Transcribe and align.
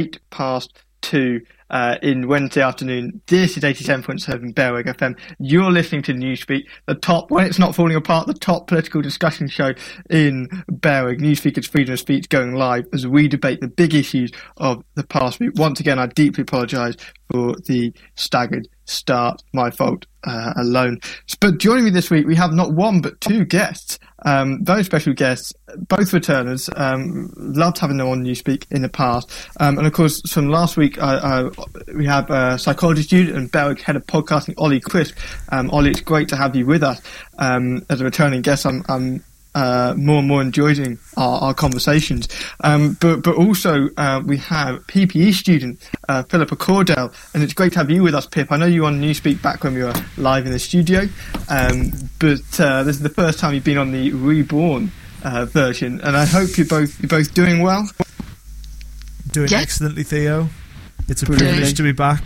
eight 0.00 0.18
past 0.30 0.72
two 1.02 1.40
uh, 1.70 1.96
in 2.02 2.26
Wednesday 2.26 2.62
afternoon. 2.62 3.22
This 3.26 3.56
is 3.56 3.62
87.7 3.62 4.54
Bailrigg 4.54 4.86
FM. 4.86 5.18
You're 5.38 5.70
listening 5.70 6.02
to 6.02 6.12
Newspeak, 6.12 6.66
the 6.86 6.94
top, 6.94 7.30
when 7.30 7.46
it's 7.46 7.58
not 7.58 7.74
falling 7.74 7.96
apart, 7.96 8.26
the 8.26 8.34
top 8.34 8.66
political 8.66 9.00
discussion 9.02 9.48
show 9.48 9.72
in 10.08 10.48
Bailrigg. 10.70 11.20
Newspeak 11.20 11.56
is 11.58 11.68
freedom 11.68 11.92
of 11.92 12.00
speech 12.00 12.28
going 12.28 12.54
live 12.54 12.86
as 12.92 13.06
we 13.06 13.28
debate 13.28 13.60
the 13.60 13.68
big 13.68 13.94
issues 13.94 14.32
of 14.56 14.82
the 14.94 15.04
past 15.04 15.38
week. 15.38 15.52
Once 15.54 15.80
again, 15.80 15.98
I 15.98 16.06
deeply 16.06 16.42
apologise 16.42 16.96
for 17.30 17.54
the 17.66 17.92
staggered 18.14 18.68
start. 18.84 19.42
My 19.52 19.70
fault 19.70 20.06
uh, 20.24 20.52
alone. 20.56 20.98
But 21.40 21.58
joining 21.58 21.84
me 21.84 21.90
this 21.90 22.10
week, 22.10 22.26
we 22.26 22.34
have 22.34 22.52
not 22.52 22.72
one 22.72 23.00
but 23.00 23.20
two 23.20 23.44
guests. 23.44 23.98
Um, 24.26 24.62
very 24.62 24.84
special 24.84 25.14
guests, 25.14 25.52
both 25.88 26.12
returners. 26.12 26.68
Um, 26.76 27.32
loved 27.36 27.78
having 27.78 27.96
them 27.96 28.08
on 28.08 28.22
Newspeak 28.22 28.66
in 28.70 28.82
the 28.82 28.88
past. 28.88 29.30
Um, 29.58 29.78
and 29.78 29.86
of 29.86 29.92
course, 29.92 30.20
from 30.30 30.48
last 30.48 30.76
week, 30.76 31.00
I, 31.00 31.16
I, 31.16 31.50
we 31.96 32.06
have 32.06 32.30
a 32.30 32.58
psychology 32.58 33.02
student 33.02 33.36
and 33.36 33.50
Bailrigg 33.50 33.80
head 33.80 33.96
of 33.96 34.06
podcasting, 34.06 34.54
Ollie 34.58 34.80
Crisp. 34.80 35.16
Um, 35.50 35.70
Ollie, 35.70 35.90
it's 35.90 36.00
great 36.00 36.28
to 36.28 36.36
have 36.36 36.54
you 36.54 36.66
with 36.66 36.82
us 36.82 37.00
um, 37.38 37.84
as 37.88 38.00
a 38.00 38.04
returning 38.04 38.42
guest. 38.42 38.66
I'm, 38.66 38.84
I'm 38.88 39.24
uh, 39.54 39.94
more 39.96 40.18
and 40.18 40.28
more 40.28 40.42
enjoying 40.42 40.98
our, 41.16 41.40
our 41.40 41.54
conversations. 41.54 42.28
Um, 42.62 42.96
but 43.00 43.22
but 43.22 43.36
also 43.36 43.88
uh, 43.96 44.22
we 44.24 44.36
have 44.38 44.86
PPE 44.86 45.32
student 45.34 45.90
uh, 46.08 46.22
Philippa 46.24 46.56
Cordell, 46.56 47.12
and 47.34 47.42
it's 47.42 47.54
great 47.54 47.72
to 47.72 47.78
have 47.78 47.90
you 47.90 48.02
with 48.02 48.14
us, 48.14 48.26
Pip. 48.26 48.52
I 48.52 48.56
know 48.56 48.66
you 48.66 48.82
were 48.82 48.88
on 48.88 49.00
Newspeak 49.00 49.42
back 49.42 49.64
when 49.64 49.74
we 49.74 49.82
were 49.82 49.94
live 50.16 50.46
in 50.46 50.52
the 50.52 50.58
studio, 50.58 51.02
um, 51.48 51.92
but 52.18 52.60
uh, 52.60 52.82
this 52.82 52.96
is 52.96 53.02
the 53.02 53.08
first 53.08 53.38
time 53.38 53.54
you've 53.54 53.64
been 53.64 53.78
on 53.78 53.92
the 53.92 54.12
reborn 54.12 54.92
uh, 55.24 55.44
version, 55.46 56.00
and 56.02 56.16
I 56.16 56.26
hope 56.26 56.56
you're 56.56 56.66
both 56.66 57.00
you're 57.00 57.08
both 57.08 57.34
doing 57.34 57.62
well. 57.62 57.88
Doing 59.32 59.48
yeah. 59.50 59.60
excellently, 59.60 60.02
Theo. 60.02 60.48
It's 61.08 61.22
a 61.22 61.26
privilege 61.26 61.74
to 61.74 61.82
be 61.82 61.92
back. 61.92 62.22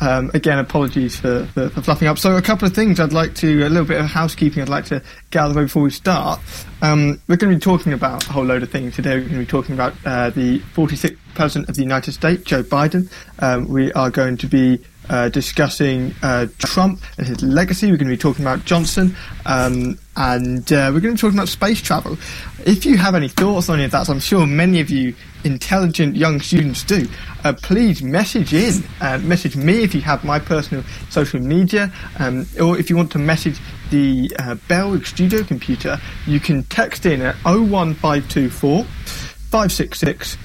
Um, 0.00 0.30
again, 0.32 0.58
apologies 0.58 1.20
for, 1.20 1.46
for, 1.46 1.68
for, 1.68 1.82
fluffing 1.82 2.08
up. 2.08 2.18
So, 2.18 2.36
a 2.36 2.42
couple 2.42 2.66
of 2.66 2.74
things 2.74 2.98
I'd 2.98 3.12
like 3.12 3.34
to, 3.36 3.66
a 3.66 3.68
little 3.68 3.84
bit 3.84 4.00
of 4.00 4.06
housekeeping 4.06 4.62
I'd 4.62 4.68
like 4.68 4.86
to 4.86 5.02
way 5.34 5.62
before 5.62 5.82
we 5.82 5.90
start. 5.90 6.40
Um, 6.80 7.20
we're 7.28 7.36
going 7.36 7.52
to 7.52 7.56
be 7.56 7.60
talking 7.60 7.92
about 7.92 8.26
a 8.26 8.32
whole 8.32 8.44
load 8.44 8.62
of 8.62 8.70
things 8.70 8.96
today. 8.96 9.16
We're 9.16 9.28
going 9.28 9.32
to 9.32 9.38
be 9.40 9.46
talking 9.46 9.74
about 9.74 9.94
uh, 10.06 10.30
the 10.30 10.60
46th 10.74 11.18
President 11.34 11.68
of 11.68 11.76
the 11.76 11.82
United 11.82 12.12
States, 12.12 12.42
Joe 12.44 12.62
Biden. 12.62 13.10
Um, 13.38 13.68
we 13.68 13.92
are 13.92 14.10
going 14.10 14.36
to 14.38 14.46
be 14.46 14.82
uh, 15.10 15.28
discussing 15.28 16.14
uh, 16.22 16.46
Trump 16.58 17.00
and 17.18 17.26
his 17.26 17.42
legacy. 17.42 17.90
We're 17.90 17.98
going 17.98 18.08
to 18.08 18.16
be 18.16 18.20
talking 18.20 18.44
about 18.44 18.64
Johnson, 18.64 19.16
um, 19.44 19.98
and 20.16 20.72
uh, 20.72 20.90
we're 20.92 21.00
going 21.00 21.14
to 21.16 21.16
be 21.16 21.18
talking 21.18 21.38
about 21.38 21.48
space 21.48 21.82
travel. 21.82 22.16
If 22.64 22.86
you 22.86 22.96
have 22.96 23.14
any 23.14 23.28
thoughts 23.28 23.68
on 23.68 23.76
any 23.76 23.84
of 23.84 23.90
that, 23.90 24.08
I'm 24.08 24.20
sure 24.20 24.46
many 24.46 24.80
of 24.80 24.90
you 24.90 25.14
intelligent 25.44 26.16
young 26.16 26.40
students 26.40 26.82
do, 26.84 27.08
uh, 27.44 27.52
please 27.52 28.02
message 28.02 28.52
in. 28.52 28.82
Uh, 29.00 29.18
message 29.18 29.56
me 29.56 29.82
if 29.82 29.94
you 29.94 30.00
have 30.00 30.24
my 30.24 30.38
personal 30.38 30.84
social 31.08 31.40
media, 31.40 31.92
um, 32.18 32.46
or 32.60 32.78
if 32.78 32.90
you 32.90 32.96
want 32.96 33.10
to 33.12 33.18
message 33.18 33.58
the 33.90 34.30
uh, 34.38 34.54
Bailrigg 34.68 35.06
Studio 35.06 35.42
computer, 35.42 36.00
you 36.26 36.40
can 36.40 36.62
text 36.64 37.06
in 37.06 37.22
at 37.22 37.36
01524 37.44 38.84
566 38.84 40.36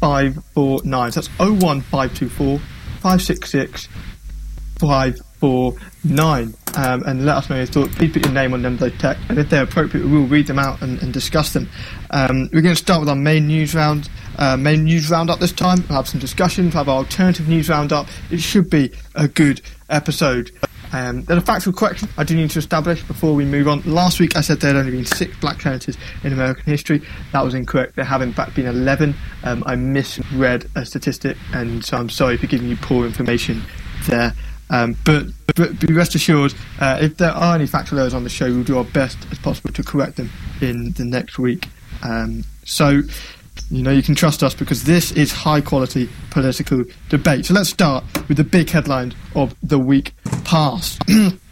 549. 0.00 1.10
That's 1.10 1.28
01524 1.38 2.58
566 2.58 3.88
549 4.78 6.54
um, 6.76 7.02
and 7.04 7.24
let 7.24 7.36
us 7.36 7.50
know 7.50 7.56
your 7.56 7.66
thoughts. 7.66 7.94
Please 7.94 8.12
put 8.12 8.24
your 8.24 8.32
name 8.32 8.52
on 8.54 8.62
them, 8.62 8.76
those 8.76 8.96
texts, 8.98 9.24
and 9.28 9.38
if 9.38 9.50
they're 9.50 9.64
appropriate, 9.64 10.04
we 10.04 10.12
will 10.12 10.26
read 10.26 10.46
them 10.46 10.58
out 10.58 10.82
and, 10.82 11.00
and 11.02 11.12
discuss 11.12 11.52
them. 11.52 11.68
Um, 12.10 12.48
we're 12.52 12.62
going 12.62 12.74
to 12.74 12.82
start 12.82 13.00
with 13.00 13.08
our 13.08 13.16
main 13.16 13.46
news 13.46 13.74
round, 13.74 14.08
uh, 14.38 14.56
main 14.56 14.84
news 14.84 15.10
roundup 15.10 15.38
this 15.38 15.52
time. 15.52 15.78
We'll 15.88 15.96
have 15.96 16.08
some 16.08 16.20
discussions, 16.20 16.74
we'll 16.74 16.84
have 16.84 16.88
our 16.88 16.98
alternative 16.98 17.48
news 17.48 17.68
roundup. 17.68 18.08
It 18.30 18.40
should 18.40 18.70
be 18.70 18.92
a 19.14 19.28
good 19.28 19.60
episode. 19.88 20.50
Um, 20.92 21.24
a 21.28 21.40
factual 21.40 21.72
correction 21.72 22.08
I 22.16 22.22
do 22.22 22.36
need 22.36 22.50
to 22.50 22.60
establish 22.60 23.02
before 23.02 23.34
we 23.34 23.44
move 23.44 23.66
on. 23.66 23.82
Last 23.82 24.20
week 24.20 24.36
I 24.36 24.42
said 24.42 24.60
there 24.60 24.72
had 24.72 24.78
only 24.78 24.92
been 24.92 25.04
six 25.04 25.36
black 25.38 25.60
senators 25.60 25.96
in 26.22 26.32
American 26.32 26.64
history. 26.66 27.02
That 27.32 27.44
was 27.44 27.52
incorrect. 27.52 27.96
There 27.96 28.04
have 28.04 28.22
in 28.22 28.32
fact 28.32 28.54
been 28.54 28.66
11. 28.66 29.12
Um, 29.42 29.64
I 29.66 29.74
misread 29.74 30.70
a 30.76 30.86
statistic, 30.86 31.36
and 31.52 31.84
so 31.84 31.96
I'm 31.96 32.10
sorry 32.10 32.36
for 32.36 32.46
giving 32.46 32.68
you 32.68 32.76
poor 32.76 33.06
information 33.06 33.62
there. 34.06 34.34
Um, 34.74 34.96
but, 35.04 35.26
but 35.54 35.78
be 35.78 35.92
rest 35.94 36.16
assured, 36.16 36.52
uh, 36.80 36.98
if 37.00 37.16
there 37.16 37.30
are 37.30 37.54
any 37.54 37.66
factual 37.66 38.00
errors 38.00 38.12
on 38.12 38.24
the 38.24 38.30
show, 38.30 38.46
we'll 38.46 38.64
do 38.64 38.76
our 38.76 38.84
best 38.84 39.16
as 39.30 39.38
possible 39.38 39.70
to 39.72 39.84
correct 39.84 40.16
them 40.16 40.30
in 40.60 40.90
the 40.92 41.04
next 41.04 41.38
week. 41.38 41.68
Um, 42.02 42.42
so, 42.64 43.02
you 43.70 43.82
know, 43.82 43.92
you 43.92 44.02
can 44.02 44.16
trust 44.16 44.42
us 44.42 44.52
because 44.52 44.82
this 44.82 45.12
is 45.12 45.30
high 45.30 45.60
quality 45.60 46.08
political 46.30 46.84
debate. 47.08 47.46
So 47.46 47.54
let's 47.54 47.70
start 47.70 48.02
with 48.26 48.36
the 48.36 48.42
big 48.42 48.68
headlines 48.68 49.14
of 49.36 49.54
the 49.62 49.78
week 49.78 50.12
past. 50.44 51.00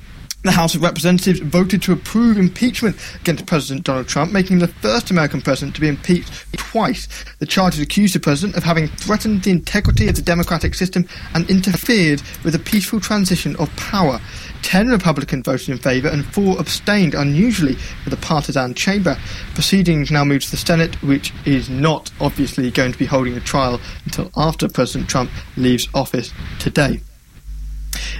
The 0.42 0.50
House 0.50 0.74
of 0.74 0.82
Representatives 0.82 1.38
voted 1.38 1.82
to 1.82 1.92
approve 1.92 2.36
impeachment 2.36 2.96
against 3.20 3.46
President 3.46 3.84
Donald 3.84 4.08
Trump, 4.08 4.32
making 4.32 4.54
him 4.54 4.58
the 4.58 4.66
first 4.66 5.12
American 5.12 5.40
president 5.40 5.76
to 5.76 5.80
be 5.80 5.86
impeached 5.86 6.32
twice. 6.56 7.06
The 7.38 7.46
charges 7.46 7.78
accused 7.78 8.16
the 8.16 8.18
president 8.18 8.56
of 8.56 8.64
having 8.64 8.88
threatened 8.88 9.44
the 9.44 9.52
integrity 9.52 10.08
of 10.08 10.16
the 10.16 10.22
democratic 10.22 10.74
system 10.74 11.06
and 11.34 11.48
interfered 11.48 12.22
with 12.42 12.56
a 12.56 12.58
peaceful 12.58 12.98
transition 12.98 13.54
of 13.60 13.74
power. 13.76 14.20
Ten 14.62 14.88
Republicans 14.88 15.44
voted 15.44 15.68
in 15.68 15.78
favour 15.78 16.08
and 16.08 16.24
four 16.34 16.58
abstained, 16.58 17.14
unusually 17.14 17.76
for 18.02 18.10
the 18.10 18.16
partisan 18.16 18.74
chamber. 18.74 19.16
Proceedings 19.54 20.10
now 20.10 20.24
move 20.24 20.42
to 20.42 20.50
the 20.50 20.56
Senate, 20.56 21.00
which 21.04 21.32
is 21.46 21.70
not 21.70 22.10
obviously 22.20 22.72
going 22.72 22.90
to 22.90 22.98
be 22.98 23.06
holding 23.06 23.36
a 23.36 23.40
trial 23.40 23.80
until 24.06 24.28
after 24.36 24.68
President 24.68 25.08
Trump 25.08 25.30
leaves 25.56 25.88
office 25.94 26.32
today. 26.58 27.00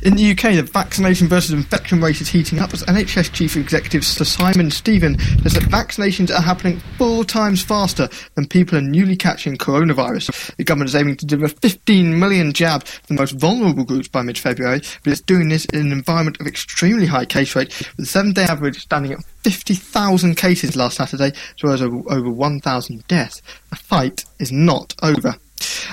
In 0.03 0.17
the 0.17 0.33
UK, 0.33 0.55
the 0.55 0.63
vaccination 0.63 1.29
versus 1.29 1.53
infection 1.53 2.01
race 2.01 2.21
is 2.21 2.29
heating 2.29 2.59
up 2.59 2.75
as 2.75 2.83
NHS 2.85 3.33
Chief 3.33 3.57
Executive 3.57 4.05
Sir 4.05 4.25
Simon 4.25 4.71
Stevens 4.71 5.23
says 5.43 5.55
that 5.55 5.63
vaccinations 5.65 6.37
are 6.37 6.43
happening 6.43 6.81
four 6.99 7.25
times 7.25 7.63
faster 7.63 8.09
than 8.35 8.49
people 8.49 8.77
are 8.77 8.83
newly 8.83 9.15
catching 9.15 9.57
coronavirus. 9.57 10.57
The 10.57 10.65
government 10.65 10.91
is 10.91 10.97
aiming 10.97 11.17
to 11.19 11.27
deliver 11.27 11.55
15 11.55 12.19
million 12.19 12.53
jabs 12.53 12.99
to 12.99 13.09
the 13.09 13.15
most 13.15 13.33
vulnerable 13.33 13.85
groups 13.85 14.09
by 14.09 14.23
mid-February, 14.23 14.81
but 15.05 15.13
it's 15.13 15.21
doing 15.21 15.49
this 15.49 15.67
in 15.67 15.81
an 15.81 15.93
environment 15.93 16.41
of 16.41 16.47
extremely 16.47 17.07
high 17.07 17.25
case 17.25 17.55
rate, 17.55 17.69
with 17.79 17.97
the 17.97 18.07
seven-day 18.07 18.45
average 18.45 18.81
standing 18.81 19.13
at 19.13 19.25
50,000 19.45 20.37
cases 20.37 20.77
last 20.77 20.97
Saturday, 20.97 21.29
as 21.29 21.63
well 21.63 21.73
as 21.73 21.83
over 21.83 22.31
1,000 22.31 23.07
deaths. 23.07 23.41
The 23.71 23.77
fight 23.77 24.25
is 24.39 24.51
not 24.51 24.95
over. 25.03 25.37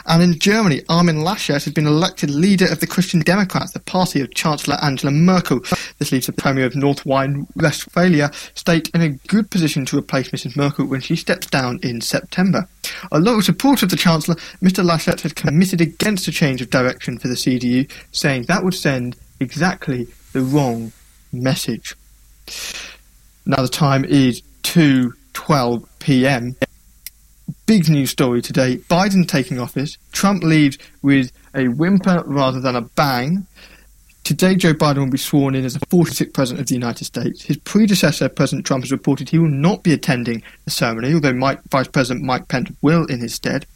And 0.05 0.21
in 0.21 0.39
Germany, 0.39 0.81
Armin 0.89 1.17
Laschet 1.17 1.63
has 1.63 1.73
been 1.73 1.87
elected 1.87 2.29
leader 2.29 2.65
of 2.71 2.79
the 2.79 2.87
Christian 2.87 3.19
Democrats, 3.21 3.71
the 3.71 3.79
party 3.79 4.21
of 4.21 4.33
Chancellor 4.33 4.77
Angela 4.81 5.11
Merkel. 5.11 5.61
This 5.97 6.11
leaves 6.11 6.27
the 6.27 6.33
Premier 6.33 6.65
of 6.65 6.75
North 6.75 7.05
Rhine-Westphalia 7.05 8.31
state 8.53 8.89
in 8.93 9.01
a 9.01 9.09
good 9.09 9.49
position 9.49 9.85
to 9.85 9.97
replace 9.97 10.29
Mrs 10.29 10.55
Merkel 10.55 10.85
when 10.85 11.01
she 11.01 11.15
steps 11.15 11.47
down 11.47 11.79
in 11.83 12.01
September. 12.01 12.67
A 13.11 13.19
loyal 13.19 13.41
supporter 13.41 13.85
of 13.85 13.91
the 13.91 13.97
Chancellor, 13.97 14.35
Mr 14.61 14.83
Laschet 14.83 15.21
has 15.21 15.33
committed 15.33 15.81
against 15.81 16.27
a 16.27 16.31
change 16.31 16.61
of 16.61 16.69
direction 16.69 17.17
for 17.17 17.27
the 17.27 17.35
CDU, 17.35 17.89
saying 18.11 18.43
that 18.43 18.63
would 18.63 18.73
send 18.73 19.15
exactly 19.39 20.07
the 20.33 20.41
wrong 20.41 20.91
message. 21.31 21.95
Now 23.45 23.61
the 23.61 23.67
time 23.67 24.05
is 24.05 24.41
2.12 24.63 25.87
p.m 25.99 26.55
big 27.69 27.87
news 27.87 28.09
story 28.09 28.41
today. 28.41 28.77
Biden 28.89 29.27
taking 29.27 29.59
office. 29.59 29.99
Trump 30.11 30.41
leaves 30.41 30.79
with 31.03 31.31
a 31.53 31.67
whimper 31.67 32.23
rather 32.25 32.59
than 32.59 32.75
a 32.75 32.81
bang. 32.81 33.45
Today, 34.23 34.55
Joe 34.55 34.73
Biden 34.73 34.97
will 34.97 35.11
be 35.11 35.19
sworn 35.19 35.53
in 35.53 35.63
as 35.63 35.75
the 35.75 35.85
46th 35.85 36.33
President 36.33 36.61
of 36.61 36.67
the 36.67 36.73
United 36.73 37.05
States. 37.05 37.43
His 37.43 37.57
predecessor, 37.57 38.27
President 38.27 38.65
Trump, 38.65 38.85
has 38.85 38.91
reported 38.91 39.29
he 39.29 39.37
will 39.37 39.49
not 39.49 39.83
be 39.83 39.93
attending 39.93 40.41
the 40.65 40.71
ceremony, 40.71 41.13
although 41.13 41.33
Mike, 41.33 41.59
Vice 41.69 41.87
President 41.87 42.25
Mike 42.25 42.47
Pence 42.47 42.71
will 42.81 43.05
in 43.05 43.19
his 43.19 43.35
stead. 43.35 43.67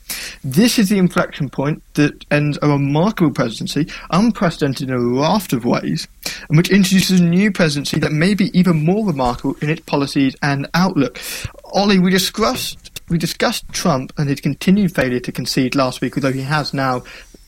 This 0.43 0.79
is 0.79 0.89
the 0.89 0.97
inflection 0.97 1.47
point 1.47 1.83
that 1.93 2.25
ends 2.31 2.57
a 2.63 2.69
remarkable 2.69 3.31
presidency, 3.31 3.87
unprecedented 4.09 4.89
in 4.89 4.95
a 4.95 4.99
raft 4.99 5.53
of 5.53 5.65
ways, 5.65 6.07
and 6.49 6.57
which 6.57 6.71
introduces 6.71 7.19
a 7.19 7.23
new 7.23 7.51
presidency 7.51 7.99
that 7.99 8.11
may 8.11 8.33
be 8.33 8.49
even 8.57 8.83
more 8.83 9.05
remarkable 9.05 9.55
in 9.61 9.69
its 9.69 9.81
policies 9.81 10.35
and 10.41 10.67
outlook. 10.73 11.19
Ollie, 11.73 11.99
we 11.99 12.09
discussed 12.09 12.82
we 13.13 13.19
discussed 13.19 13.69
Trump 13.71 14.11
and 14.17 14.27
his 14.27 14.41
continued 14.41 14.93
failure 14.93 15.19
to 15.19 15.31
concede 15.31 15.75
last 15.75 16.01
week, 16.01 16.17
although 16.17 16.33
he 16.33 16.41
has 16.41 16.73
now, 16.73 17.03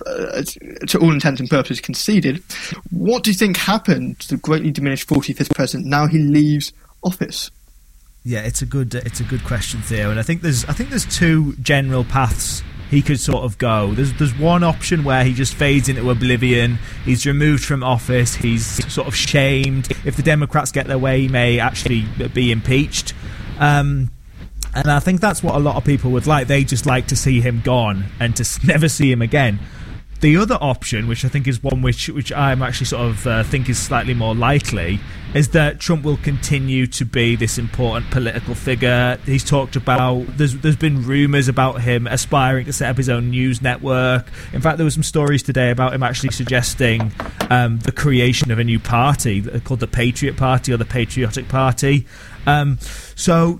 uh, 0.05 0.43
to 0.87 0.99
all 0.99 1.11
intents 1.11 1.41
and 1.41 1.49
purposes, 1.49 1.81
conceded. 1.81 2.43
What 2.91 3.23
do 3.23 3.31
you 3.31 3.35
think 3.35 3.57
happened 3.57 4.19
to 4.19 4.35
the 4.35 4.37
greatly 4.37 4.69
diminished 4.69 5.09
45th 5.09 5.55
president 5.55 5.87
now 5.87 6.05
he 6.05 6.19
leaves 6.19 6.71
office? 7.03 7.49
Yeah, 8.23 8.41
it's 8.41 8.61
a 8.61 8.65
good 8.67 8.93
it's 8.93 9.19
a 9.19 9.23
good 9.23 9.43
question, 9.43 9.81
Theo, 9.81 10.11
and 10.11 10.19
I 10.19 10.23
think 10.23 10.43
there's 10.43 10.65
I 10.65 10.73
think 10.73 10.91
there's 10.91 11.05
two 11.05 11.53
general 11.55 12.03
paths 12.03 12.61
he 12.91 13.01
could 13.01 13.19
sort 13.19 13.43
of 13.43 13.57
go. 13.57 13.93
There's 13.93 14.13
there's 14.13 14.37
one 14.37 14.63
option 14.63 15.03
where 15.03 15.23
he 15.23 15.33
just 15.33 15.55
fades 15.55 15.89
into 15.89 16.07
oblivion. 16.11 16.77
He's 17.05 17.25
removed 17.25 17.65
from 17.65 17.83
office. 17.83 18.35
He's 18.35 18.65
sort 18.93 19.07
of 19.07 19.15
shamed. 19.15 19.89
If 20.05 20.15
the 20.15 20.23
Democrats 20.23 20.71
get 20.71 20.85
their 20.85 20.99
way, 20.99 21.21
he 21.21 21.27
may 21.27 21.59
actually 21.59 22.05
be 22.33 22.51
impeached. 22.51 23.13
Um, 23.59 24.11
And 24.75 24.91
I 24.91 24.99
think 24.99 25.21
that's 25.21 25.41
what 25.41 25.55
a 25.55 25.59
lot 25.59 25.77
of 25.77 25.85
people 25.85 26.11
would 26.11 26.27
like. 26.27 26.47
They 26.47 26.65
just 26.65 26.85
like 26.85 27.07
to 27.07 27.15
see 27.15 27.39
him 27.39 27.61
gone 27.63 28.05
and 28.19 28.35
to 28.35 28.45
never 28.67 28.89
see 28.89 29.11
him 29.11 29.21
again. 29.21 29.59
The 30.25 30.37
other 30.37 30.57
option, 30.59 31.07
which 31.07 31.23
I 31.23 31.27
think 31.27 31.47
is 31.47 31.61
one 31.61 31.83
which 31.83 32.09
which 32.09 32.33
I'm 32.33 32.63
actually 32.63 32.87
sort 32.87 33.03
of 33.03 33.27
uh, 33.27 33.43
think 33.43 33.69
is 33.69 33.77
slightly 33.77 34.15
more 34.15 34.33
likely, 34.33 34.99
is 35.35 35.49
that 35.49 35.79
Trump 35.79 36.03
will 36.03 36.17
continue 36.17 36.87
to 36.87 37.05
be 37.05 37.35
this 37.35 37.59
important 37.59 38.09
political 38.09 38.55
figure. 38.55 39.19
He's 39.27 39.43
talked 39.43 39.75
about 39.75 40.25
there's 40.35 40.55
there's 40.55 40.77
been 40.77 41.03
rumours 41.03 41.47
about 41.47 41.81
him 41.81 42.07
aspiring 42.07 42.65
to 42.65 42.73
set 42.73 42.89
up 42.89 42.97
his 42.97 43.07
own 43.07 43.29
news 43.29 43.61
network. 43.61 44.25
In 44.51 44.61
fact, 44.61 44.77
there 44.77 44.85
were 44.85 44.89
some 44.89 45.03
stories 45.03 45.43
today 45.43 45.69
about 45.69 45.93
him 45.93 46.01
actually 46.01 46.31
suggesting 46.31 47.11
um, 47.51 47.77
the 47.81 47.91
creation 47.91 48.49
of 48.49 48.57
a 48.57 48.63
new 48.63 48.79
party 48.79 49.43
called 49.59 49.79
the 49.79 49.85
Patriot 49.85 50.37
Party 50.37 50.73
or 50.73 50.77
the 50.77 50.85
Patriotic 50.85 51.47
Party. 51.49 52.07
Um, 52.47 52.79
so 53.13 53.59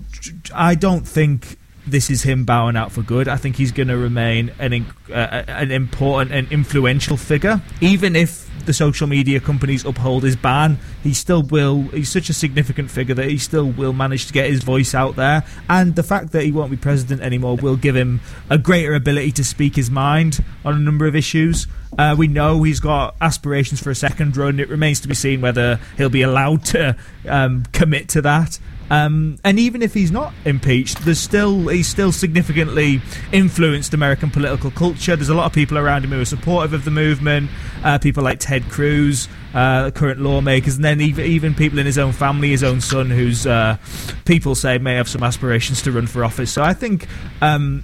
I 0.52 0.74
don't 0.74 1.06
think 1.06 1.58
this 1.86 2.10
is 2.10 2.22
him 2.22 2.44
bowing 2.44 2.76
out 2.76 2.92
for 2.92 3.02
good. 3.02 3.28
I 3.28 3.36
think 3.36 3.56
he's 3.56 3.72
going 3.72 3.88
to 3.88 3.96
remain 3.96 4.52
an 4.58 4.86
uh, 5.10 5.44
an 5.46 5.70
important 5.70 6.32
and 6.32 6.50
influential 6.50 7.16
figure, 7.16 7.60
even 7.80 8.16
if 8.16 8.50
the 8.66 8.72
social 8.72 9.06
media 9.06 9.40
companies 9.40 9.84
uphold 9.84 10.24
his 10.24 10.36
ban. 10.36 10.78
He 11.02 11.14
still 11.14 11.42
will. 11.42 11.82
He's 11.82 12.10
such 12.10 12.28
a 12.28 12.32
significant 12.32 12.90
figure 12.90 13.14
that 13.14 13.28
he 13.28 13.38
still 13.38 13.70
will 13.70 13.92
manage 13.92 14.26
to 14.26 14.32
get 14.32 14.50
his 14.50 14.64
voice 14.64 14.94
out 14.94 15.16
there. 15.16 15.44
And 15.68 15.94
the 15.94 16.02
fact 16.02 16.32
that 16.32 16.42
he 16.42 16.52
won't 16.52 16.70
be 16.70 16.76
president 16.76 17.22
anymore 17.22 17.56
will 17.56 17.76
give 17.76 17.94
him 17.94 18.20
a 18.50 18.58
greater 18.58 18.94
ability 18.94 19.32
to 19.32 19.44
speak 19.44 19.76
his 19.76 19.90
mind 19.90 20.44
on 20.64 20.74
a 20.74 20.78
number 20.78 21.06
of 21.06 21.14
issues. 21.14 21.66
Uh, 21.96 22.14
we 22.18 22.26
know 22.26 22.62
he's 22.62 22.80
got 22.80 23.14
aspirations 23.20 23.80
for 23.80 23.90
a 23.90 23.94
second 23.94 24.36
run. 24.36 24.60
It 24.60 24.68
remains 24.68 25.00
to 25.00 25.08
be 25.08 25.14
seen 25.14 25.40
whether 25.40 25.80
he'll 25.96 26.10
be 26.10 26.22
allowed 26.22 26.64
to 26.66 26.96
um, 27.28 27.64
commit 27.72 28.08
to 28.10 28.22
that. 28.22 28.58
Um, 28.90 29.38
and 29.44 29.58
even 29.58 29.82
if 29.82 29.94
he's 29.94 30.12
not 30.12 30.32
impeached, 30.44 31.04
there's 31.04 31.18
still 31.18 31.68
he's 31.68 31.88
still 31.88 32.12
significantly 32.12 33.00
influenced 33.32 33.94
American 33.94 34.30
political 34.30 34.70
culture. 34.70 35.16
There's 35.16 35.28
a 35.28 35.34
lot 35.34 35.46
of 35.46 35.52
people 35.52 35.78
around 35.78 36.04
him 36.04 36.10
who 36.10 36.20
are 36.20 36.24
supportive 36.24 36.72
of 36.72 36.84
the 36.84 36.90
movement. 36.90 37.50
Uh, 37.82 37.98
people 37.98 38.22
like 38.22 38.38
Ted 38.38 38.68
Cruz, 38.68 39.28
uh, 39.54 39.90
current 39.90 40.20
lawmakers, 40.20 40.76
and 40.76 40.84
then 40.84 41.00
even, 41.00 41.24
even 41.24 41.54
people 41.54 41.78
in 41.78 41.86
his 41.86 41.98
own 41.98 42.12
family, 42.12 42.50
his 42.50 42.62
own 42.62 42.80
son, 42.80 43.10
who's 43.10 43.46
uh, 43.46 43.76
people 44.24 44.54
say 44.54 44.78
may 44.78 44.94
have 44.94 45.08
some 45.08 45.22
aspirations 45.22 45.82
to 45.82 45.92
run 45.92 46.06
for 46.06 46.24
office. 46.24 46.52
So 46.52 46.62
I 46.62 46.74
think 46.74 47.06
um, 47.40 47.82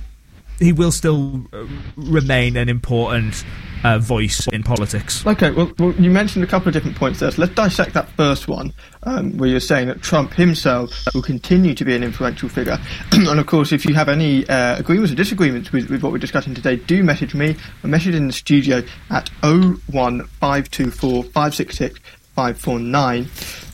he 0.62 0.72
will 0.72 0.92
still 0.92 1.44
uh, 1.52 1.66
remain 1.96 2.56
an 2.56 2.68
important 2.68 3.44
uh, 3.84 3.98
voice 3.98 4.46
in 4.48 4.62
politics. 4.62 5.26
Okay, 5.26 5.50
well, 5.50 5.72
well, 5.78 5.92
you 5.94 6.10
mentioned 6.10 6.44
a 6.44 6.46
couple 6.46 6.68
of 6.68 6.74
different 6.74 6.96
points 6.96 7.20
there. 7.20 7.30
So 7.30 7.42
let's 7.42 7.54
dissect 7.54 7.94
that 7.94 8.08
first 8.10 8.48
one, 8.48 8.72
um, 9.02 9.36
where 9.38 9.48
you're 9.48 9.60
saying 9.60 9.88
that 9.88 10.02
Trump 10.02 10.32
himself 10.34 10.92
will 11.14 11.22
continue 11.22 11.74
to 11.74 11.84
be 11.84 11.94
an 11.94 12.04
influential 12.04 12.48
figure. 12.48 12.78
and 13.12 13.40
of 13.40 13.46
course, 13.46 13.72
if 13.72 13.84
you 13.84 13.94
have 13.94 14.08
any 14.08 14.48
uh, 14.48 14.78
agreements 14.78 15.12
or 15.12 15.16
disagreements 15.16 15.72
with, 15.72 15.90
with, 15.90 16.02
what 16.02 16.12
we're 16.12 16.18
discussing 16.18 16.54
today, 16.54 16.76
do 16.76 17.02
message 17.02 17.34
me 17.34 17.56
or 17.82 17.88
message 17.88 18.14
in 18.14 18.26
the 18.26 18.32
studio 18.32 18.82
at 19.10 19.28
01524 19.42 21.24
566 21.24 21.98
549. 22.34 23.28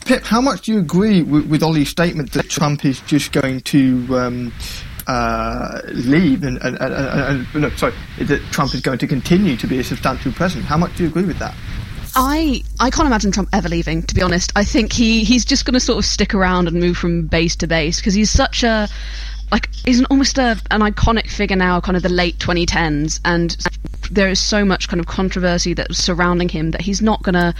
Pip, 0.05 0.23
how 0.23 0.41
much 0.41 0.61
do 0.61 0.73
you 0.73 0.79
agree 0.79 1.21
with, 1.21 1.47
with 1.47 1.63
Ollie's 1.63 1.89
statement 1.89 2.31
that 2.33 2.49
Trump 2.49 2.83
is 2.83 2.99
just 3.01 3.31
going 3.31 3.61
to 3.61 4.17
um, 4.17 4.51
uh, 5.09 5.81
leave 5.87 6.43
and, 6.43 6.61
and, 6.61 6.77
and, 6.77 6.93
and, 6.93 7.55
no, 7.55 7.69
sorry, 7.71 7.93
that 8.19 8.39
Trump 8.51 8.75
is 8.75 8.81
going 8.81 8.99
to 8.99 9.07
continue 9.07 9.57
to 9.57 9.65
be 9.65 9.79
a 9.79 9.83
substantial 9.83 10.31
president. 10.31 10.67
How 10.67 10.77
much 10.77 10.95
do 10.95 11.03
you 11.03 11.09
agree 11.09 11.25
with 11.25 11.39
that? 11.39 11.55
I 12.15 12.63
I 12.79 12.91
can't 12.91 13.07
imagine 13.07 13.31
Trump 13.31 13.49
ever 13.51 13.69
leaving. 13.69 14.03
To 14.03 14.13
be 14.13 14.21
honest, 14.21 14.51
I 14.55 14.63
think 14.63 14.93
he 14.93 15.23
he's 15.23 15.45
just 15.45 15.65
going 15.65 15.73
to 15.73 15.79
sort 15.79 15.97
of 15.97 16.05
stick 16.05 16.35
around 16.35 16.67
and 16.67 16.79
move 16.79 16.95
from 16.95 17.25
base 17.25 17.55
to 17.57 17.67
base 17.67 17.97
because 17.99 18.13
he's 18.13 18.29
such 18.29 18.63
a 18.63 18.87
like 19.51 19.73
he's 19.73 19.99
an, 19.99 20.05
almost 20.11 20.37
a, 20.37 20.61
an 20.69 20.81
iconic 20.81 21.27
figure 21.27 21.55
now, 21.55 21.81
kind 21.81 21.97
of 21.97 22.03
the 22.03 22.09
late 22.09 22.37
2010s, 22.37 23.19
and 23.25 23.57
there 24.11 24.29
is 24.29 24.39
so 24.39 24.63
much 24.63 24.87
kind 24.89 24.99
of 24.99 25.07
controversy 25.07 25.73
that's 25.73 25.97
surrounding 25.97 26.49
him 26.49 26.71
that 26.71 26.81
he's 26.81 27.01
not 27.01 27.23
going 27.23 27.33
to 27.33 27.53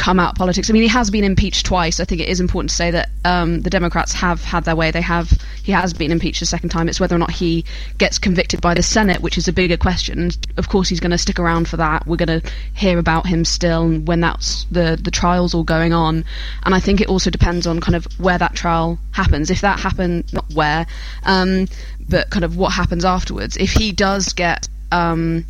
come 0.00 0.18
out 0.18 0.34
politics. 0.34 0.70
I 0.70 0.72
mean, 0.72 0.82
he 0.82 0.88
has 0.88 1.10
been 1.10 1.24
impeached 1.24 1.66
twice. 1.66 2.00
I 2.00 2.06
think 2.06 2.22
it 2.22 2.28
is 2.30 2.40
important 2.40 2.70
to 2.70 2.74
say 2.74 2.90
that 2.90 3.10
um, 3.26 3.60
the 3.60 3.68
Democrats 3.68 4.14
have 4.14 4.42
had 4.42 4.64
their 4.64 4.74
way. 4.74 4.90
They 4.90 5.02
have 5.02 5.30
he 5.62 5.72
has 5.72 5.92
been 5.92 6.10
impeached 6.10 6.40
a 6.40 6.46
second 6.46 6.70
time. 6.70 6.88
It's 6.88 6.98
whether 6.98 7.14
or 7.14 7.18
not 7.18 7.30
he 7.30 7.66
gets 7.98 8.18
convicted 8.18 8.62
by 8.62 8.72
the 8.72 8.82
Senate, 8.82 9.20
which 9.20 9.36
is 9.36 9.46
a 9.46 9.52
bigger 9.52 9.76
question. 9.76 10.30
Of 10.56 10.70
course, 10.70 10.88
he's 10.88 11.00
going 11.00 11.10
to 11.10 11.18
stick 11.18 11.38
around 11.38 11.68
for 11.68 11.76
that. 11.76 12.06
We're 12.06 12.16
going 12.16 12.40
to 12.40 12.50
hear 12.72 12.98
about 12.98 13.26
him 13.26 13.44
still 13.44 13.90
when 14.00 14.20
that's 14.20 14.64
the 14.70 14.98
the 15.00 15.10
trials 15.10 15.52
all 15.52 15.64
going 15.64 15.92
on. 15.92 16.24
And 16.64 16.74
I 16.74 16.80
think 16.80 17.02
it 17.02 17.08
also 17.08 17.28
depends 17.28 17.66
on 17.66 17.78
kind 17.80 17.94
of 17.94 18.06
where 18.18 18.38
that 18.38 18.54
trial 18.54 18.98
happens. 19.12 19.50
If 19.50 19.60
that 19.60 19.80
happens, 19.80 20.32
not 20.32 20.50
where, 20.54 20.86
um, 21.24 21.68
but 22.08 22.30
kind 22.30 22.44
of 22.44 22.56
what 22.56 22.72
happens 22.72 23.04
afterwards. 23.04 23.58
If 23.58 23.72
he 23.72 23.92
does 23.92 24.32
get 24.32 24.66
um, 24.92 25.44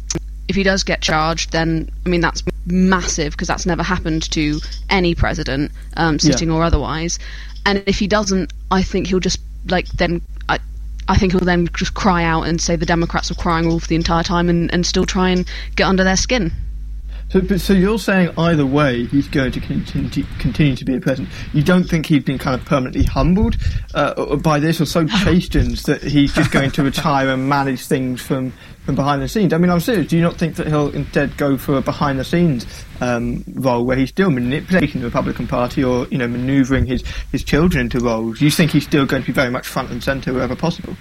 if 0.51 0.57
he 0.57 0.65
does 0.65 0.83
get 0.83 1.01
charged, 1.01 1.53
then 1.53 1.89
I 2.05 2.09
mean 2.09 2.21
that's 2.21 2.43
massive 2.67 3.33
because 3.33 3.47
that's 3.49 3.67
never 3.67 3.85
happened 3.85 4.31
to 4.33 4.61
any 4.91 5.15
president, 5.15 5.71
um, 5.97 6.19
sitting 6.19 6.49
yeah. 6.49 6.57
or 6.57 6.65
otherwise. 6.65 7.21
And 7.65 7.85
if 7.87 8.01
he 8.01 8.09
doesn't, 8.09 8.53
I 8.71 8.83
think 8.83 9.07
he'll 9.07 9.21
just 9.21 9.41
like 9.69 9.87
then. 9.89 10.21
I, 10.49 10.59
I 11.09 11.17
think 11.17 11.33
he'll 11.33 11.41
then 11.41 11.69
just 11.75 11.95
cry 11.95 12.25
out 12.25 12.43
and 12.43 12.61
say 12.61 12.75
the 12.75 12.85
Democrats 12.85 13.31
are 13.31 13.35
crying 13.35 13.69
wolf 13.69 13.87
the 13.87 13.95
entire 13.95 14.25
time 14.25 14.49
and, 14.49 14.73
and 14.73 14.85
still 14.85 15.07
try 15.07 15.31
and 15.31 15.49
get 15.77 15.87
under 15.87 16.05
their 16.05 16.17
skin. 16.17 16.53
So, 17.31 17.41
but, 17.41 17.61
so 17.61 17.73
you're 17.75 17.99
saying 17.99 18.33
either 18.37 18.67
way 18.67 19.05
he's 19.07 19.29
going 19.29 19.53
to 19.53 19.61
continue, 19.61 20.27
continue 20.41 20.75
to 20.75 20.85
be 20.85 20.97
a 20.97 21.01
president. 21.01 21.33
You 21.53 21.63
don't 21.63 21.85
think 21.85 22.07
he's 22.07 22.25
been 22.25 22.39
kind 22.39 22.61
of 22.61 22.67
permanently 22.67 23.05
humbled 23.05 23.57
uh, 23.95 24.37
by 24.37 24.59
this, 24.59 24.81
or 24.81 24.85
so 24.85 25.07
chastened 25.25 25.77
that 25.79 26.03
he's 26.03 26.35
just 26.35 26.51
going 26.51 26.73
to 26.73 26.83
retire 26.83 27.29
and 27.29 27.49
manage 27.49 27.87
things 27.87 28.21
from, 28.21 28.53
from 28.91 28.97
behind 28.97 29.23
the 29.23 29.29
scenes? 29.29 29.53
I 29.53 29.59
mean, 29.59 29.71
I'm 29.71 29.79
serious. 29.79 30.09
Do 30.09 30.17
you 30.17 30.23
not 30.23 30.37
think 30.37 30.57
that 30.57 30.67
he'll 30.67 30.91
instead 30.91 31.37
go 31.37 31.57
for 31.57 31.77
a 31.77 31.81
behind 31.81 32.19
the 32.19 32.25
scenes 32.25 32.67
um, 33.01 33.45
role 33.55 33.85
where 33.87 33.97
he's 33.97 34.09
still 34.09 34.31
manipulating 34.31 35.01
the 35.01 35.07
Republican 35.07 35.47
Party, 35.47 35.85
or 35.85 36.09
you 36.09 36.19
know, 36.19 36.27
manoeuvring 36.27 36.87
his 36.87 37.05
his 37.31 37.45
children 37.45 37.83
into 37.83 38.01
roles? 38.01 38.41
You 38.41 38.51
think 38.51 38.73
he's 38.73 38.85
still 38.85 39.07
going 39.07 39.23
to 39.23 39.27
be 39.27 39.33
very 39.33 39.51
much 39.51 39.67
front 39.67 39.91
and 39.91 40.03
centre 40.03 40.33
wherever 40.33 40.57
possible? 40.57 40.97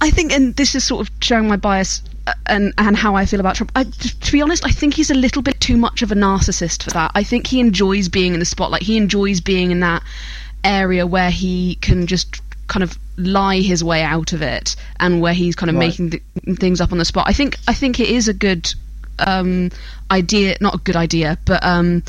I 0.00 0.10
think, 0.10 0.32
and 0.32 0.54
this 0.54 0.74
is 0.74 0.84
sort 0.84 1.06
of 1.06 1.12
showing 1.20 1.48
my 1.48 1.56
bias 1.56 2.02
uh, 2.28 2.34
and 2.46 2.72
and 2.78 2.96
how 2.96 3.16
I 3.16 3.26
feel 3.26 3.40
about 3.40 3.56
Trump. 3.56 3.72
I, 3.74 3.82
to 3.84 4.32
be 4.32 4.40
honest, 4.40 4.64
I 4.64 4.70
think 4.70 4.94
he's 4.94 5.10
a 5.10 5.14
little 5.14 5.42
bit 5.42 5.60
too 5.60 5.76
much 5.76 6.02
of 6.02 6.12
a 6.12 6.14
narcissist 6.14 6.84
for 6.84 6.90
that. 6.90 7.10
I 7.16 7.24
think 7.24 7.48
he 7.48 7.58
enjoys 7.58 8.08
being 8.08 8.32
in 8.34 8.38
the 8.38 8.46
spotlight. 8.46 8.82
He 8.82 8.96
enjoys 8.96 9.40
being 9.40 9.72
in 9.72 9.80
that 9.80 10.04
area 10.62 11.04
where 11.06 11.30
he 11.30 11.74
can 11.76 12.06
just 12.06 12.43
kind 12.68 12.82
of 12.82 12.98
lie 13.16 13.60
his 13.60 13.82
way 13.84 14.02
out 14.02 14.32
of 14.32 14.42
it, 14.42 14.76
and 14.98 15.20
where 15.20 15.34
he's 15.34 15.54
kind 15.54 15.70
of 15.70 15.76
right. 15.76 15.88
making 15.88 16.10
th- 16.10 16.58
things 16.58 16.80
up 16.80 16.92
on 16.92 16.98
the 16.98 17.04
spot. 17.04 17.24
I 17.28 17.32
think 17.32 17.56
I 17.68 17.74
think 17.74 18.00
it 18.00 18.08
is 18.08 18.28
a 18.28 18.34
good 18.34 18.72
um, 19.18 19.70
idea, 20.10 20.56
not 20.60 20.74
a 20.74 20.78
good 20.78 20.96
idea, 20.96 21.38
but. 21.44 21.64
Um, 21.64 22.02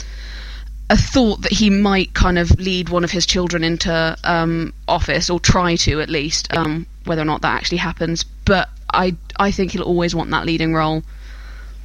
a 0.88 0.96
thought 0.96 1.42
that 1.42 1.52
he 1.52 1.72
might 1.72 2.14
kind 2.14 2.38
of 2.38 2.52
lead 2.60 2.90
one 2.90 3.04
of 3.04 3.10
his 3.10 3.26
children 3.26 3.64
into 3.64 4.16
um, 4.24 4.72
office 4.88 5.32
or 5.32 5.40
try 5.40 5.76
to 5.76 6.00
at 6.00 6.10
least, 6.10 6.56
um, 6.56 6.86
whether 7.06 7.24
or 7.24 7.26
not 7.26 7.42
that 7.42 7.56
actually 7.56 7.80
happens. 7.80 8.24
But 8.24 8.70
I 8.94 9.16
I 9.38 9.52
think 9.52 9.72
he'll 9.72 9.82
always 9.82 10.14
want 10.14 10.30
that 10.30 10.46
leading 10.46 10.74
role. 10.74 11.04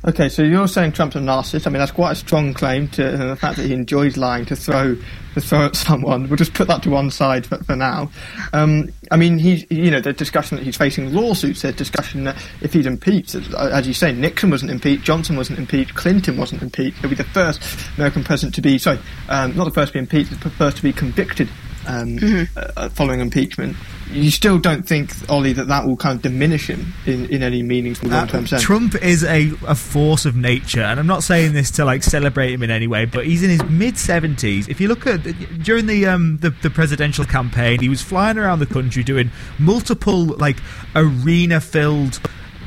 Okay, 0.02 0.30
so 0.30 0.42
you're 0.42 0.66
saying 0.66 0.92
Trump's 0.92 1.16
a 1.16 1.18
narcissist. 1.18 1.66
I 1.66 1.70
mean, 1.70 1.78
that's 1.78 1.92
quite 1.92 2.12
a 2.12 2.14
strong 2.14 2.54
claim 2.54 2.88
to 2.88 3.06
uh, 3.06 3.26
the 3.28 3.36
fact 3.36 3.58
that 3.58 3.66
he 3.66 3.74
enjoys 3.74 4.16
lying 4.16 4.46
to 4.46 4.56
throw 4.56 4.96
to 5.34 5.40
throw 5.42 5.66
at 5.66 5.76
someone. 5.76 6.26
We'll 6.26 6.38
just 6.38 6.54
put 6.54 6.68
that 6.68 6.82
to 6.84 6.90
one 6.90 7.10
side 7.10 7.44
for, 7.44 7.62
for 7.64 7.76
now. 7.76 8.10
Um, 8.54 8.88
I 9.10 9.18
mean, 9.18 9.36
he's 9.36 9.70
you 9.70 9.90
know, 9.90 10.00
the 10.00 10.14
discussion 10.14 10.56
that 10.56 10.64
he's 10.64 10.78
facing 10.78 11.12
lawsuits. 11.12 11.60
The 11.60 11.72
discussion 11.72 12.24
that 12.24 12.36
if 12.62 12.72
he's 12.72 12.86
impeached, 12.86 13.34
as 13.34 13.86
you 13.86 13.92
say, 13.92 14.10
Nixon 14.12 14.48
wasn't 14.48 14.70
impeached, 14.70 15.04
Johnson 15.04 15.36
wasn't 15.36 15.58
impeached, 15.58 15.94
Clinton 15.94 16.38
wasn't 16.38 16.62
impeached. 16.62 16.96
He'll 16.98 17.10
be 17.10 17.16
the 17.16 17.24
first 17.24 17.62
American 17.98 18.24
president 18.24 18.54
to 18.54 18.62
be 18.62 18.78
sorry, 18.78 19.00
um, 19.28 19.54
not 19.54 19.64
the 19.64 19.70
first 19.70 19.88
to 19.88 19.92
be 19.94 19.98
impeached, 19.98 20.30
the 20.40 20.48
first 20.48 20.78
to 20.78 20.82
be 20.82 20.94
convicted 20.94 21.50
um, 21.86 22.18
mm-hmm. 22.18 22.58
uh, 22.76 22.88
following 22.90 23.20
impeachment. 23.20 23.76
You 24.10 24.30
still 24.30 24.58
don't 24.58 24.86
think, 24.86 25.12
Ollie, 25.30 25.52
that 25.52 25.68
that 25.68 25.86
will 25.86 25.96
kind 25.96 26.16
of 26.16 26.22
diminish 26.22 26.68
him 26.68 26.92
in, 27.06 27.26
in 27.26 27.42
any 27.44 27.62
meaningful 27.62 28.08
long 28.08 28.26
term 28.26 28.44
uh, 28.44 28.46
sense? 28.48 28.62
Trump 28.62 28.96
is 28.96 29.22
a, 29.22 29.52
a 29.66 29.74
force 29.74 30.26
of 30.26 30.34
nature, 30.34 30.82
and 30.82 30.98
I'm 30.98 31.06
not 31.06 31.22
saying 31.22 31.52
this 31.52 31.70
to 31.72 31.84
like 31.84 32.02
celebrate 32.02 32.52
him 32.52 32.62
in 32.62 32.70
any 32.70 32.88
way, 32.88 33.04
but 33.04 33.24
he's 33.24 33.42
in 33.42 33.50
his 33.50 33.62
mid 33.64 33.94
70s. 33.94 34.68
If 34.68 34.80
you 34.80 34.88
look 34.88 35.06
at 35.06 35.22
during 35.62 35.86
the, 35.86 36.06
um, 36.06 36.38
the 36.38 36.50
the 36.50 36.70
presidential 36.70 37.24
campaign, 37.24 37.80
he 37.80 37.88
was 37.88 38.02
flying 38.02 38.36
around 38.36 38.58
the 38.58 38.66
country 38.66 39.04
doing 39.04 39.30
multiple 39.58 40.24
like 40.24 40.56
arena 40.96 41.60
filled 41.60 42.20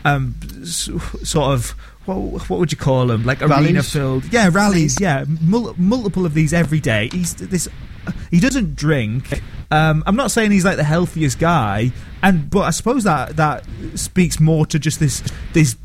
um, 0.05 0.35
sort 0.63 1.53
of 1.53 1.75
what, 2.05 2.49
what 2.49 2.59
would 2.59 2.71
you 2.71 2.77
call 2.77 3.07
them? 3.07 3.23
Like 3.23 3.41
arena 3.41 3.83
filled, 3.83 4.31
yeah, 4.31 4.49
rallies, 4.51 4.99
yeah, 4.99 5.25
mul- 5.41 5.75
multiple 5.77 6.25
of 6.25 6.33
these 6.33 6.53
every 6.53 6.79
day. 6.79 7.09
He's 7.11 7.35
this 7.35 7.67
he 8.31 8.39
doesn't 8.39 8.75
drink. 8.75 9.41
Um, 9.71 10.03
I'm 10.05 10.15
not 10.15 10.31
saying 10.31 10.51
he's 10.51 10.65
like 10.65 10.77
the 10.77 10.83
healthiest 10.83 11.39
guy, 11.39 11.91
and 12.21 12.49
but 12.49 12.61
I 12.61 12.69
suppose 12.71 13.03
that 13.03 13.35
that 13.37 13.65
speaks 13.95 14.39
more 14.39 14.65
to 14.67 14.79
just 14.79 14.99
this 14.99 15.23
this 15.53 15.77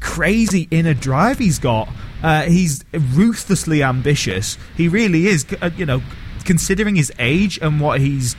crazy 0.00 0.68
inner 0.70 0.94
drive 0.94 1.38
he's 1.38 1.58
got. 1.58 1.88
Uh, 2.22 2.42
he's 2.42 2.84
ruthlessly 2.92 3.82
ambitious. 3.82 4.58
He 4.76 4.88
really 4.88 5.26
is. 5.26 5.46
Uh, 5.60 5.70
you 5.76 5.86
know, 5.86 6.02
considering 6.44 6.96
his 6.96 7.12
age 7.18 7.58
and 7.60 7.80
what 7.80 8.00
he's 8.00 8.34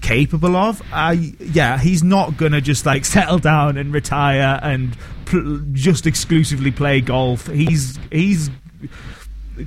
capable 0.00 0.56
of. 0.56 0.82
I 0.92 1.34
yeah, 1.40 1.78
he's 1.78 2.02
not 2.02 2.36
gonna 2.36 2.60
just 2.60 2.86
like 2.86 3.04
settle 3.16 3.38
down 3.38 3.76
and 3.76 3.92
retire 3.92 4.58
and 4.62 4.96
pl- 5.24 5.62
just 5.72 6.06
exclusively 6.06 6.70
play 6.70 7.00
golf. 7.00 7.46
He's 7.46 7.98
he's 8.10 8.50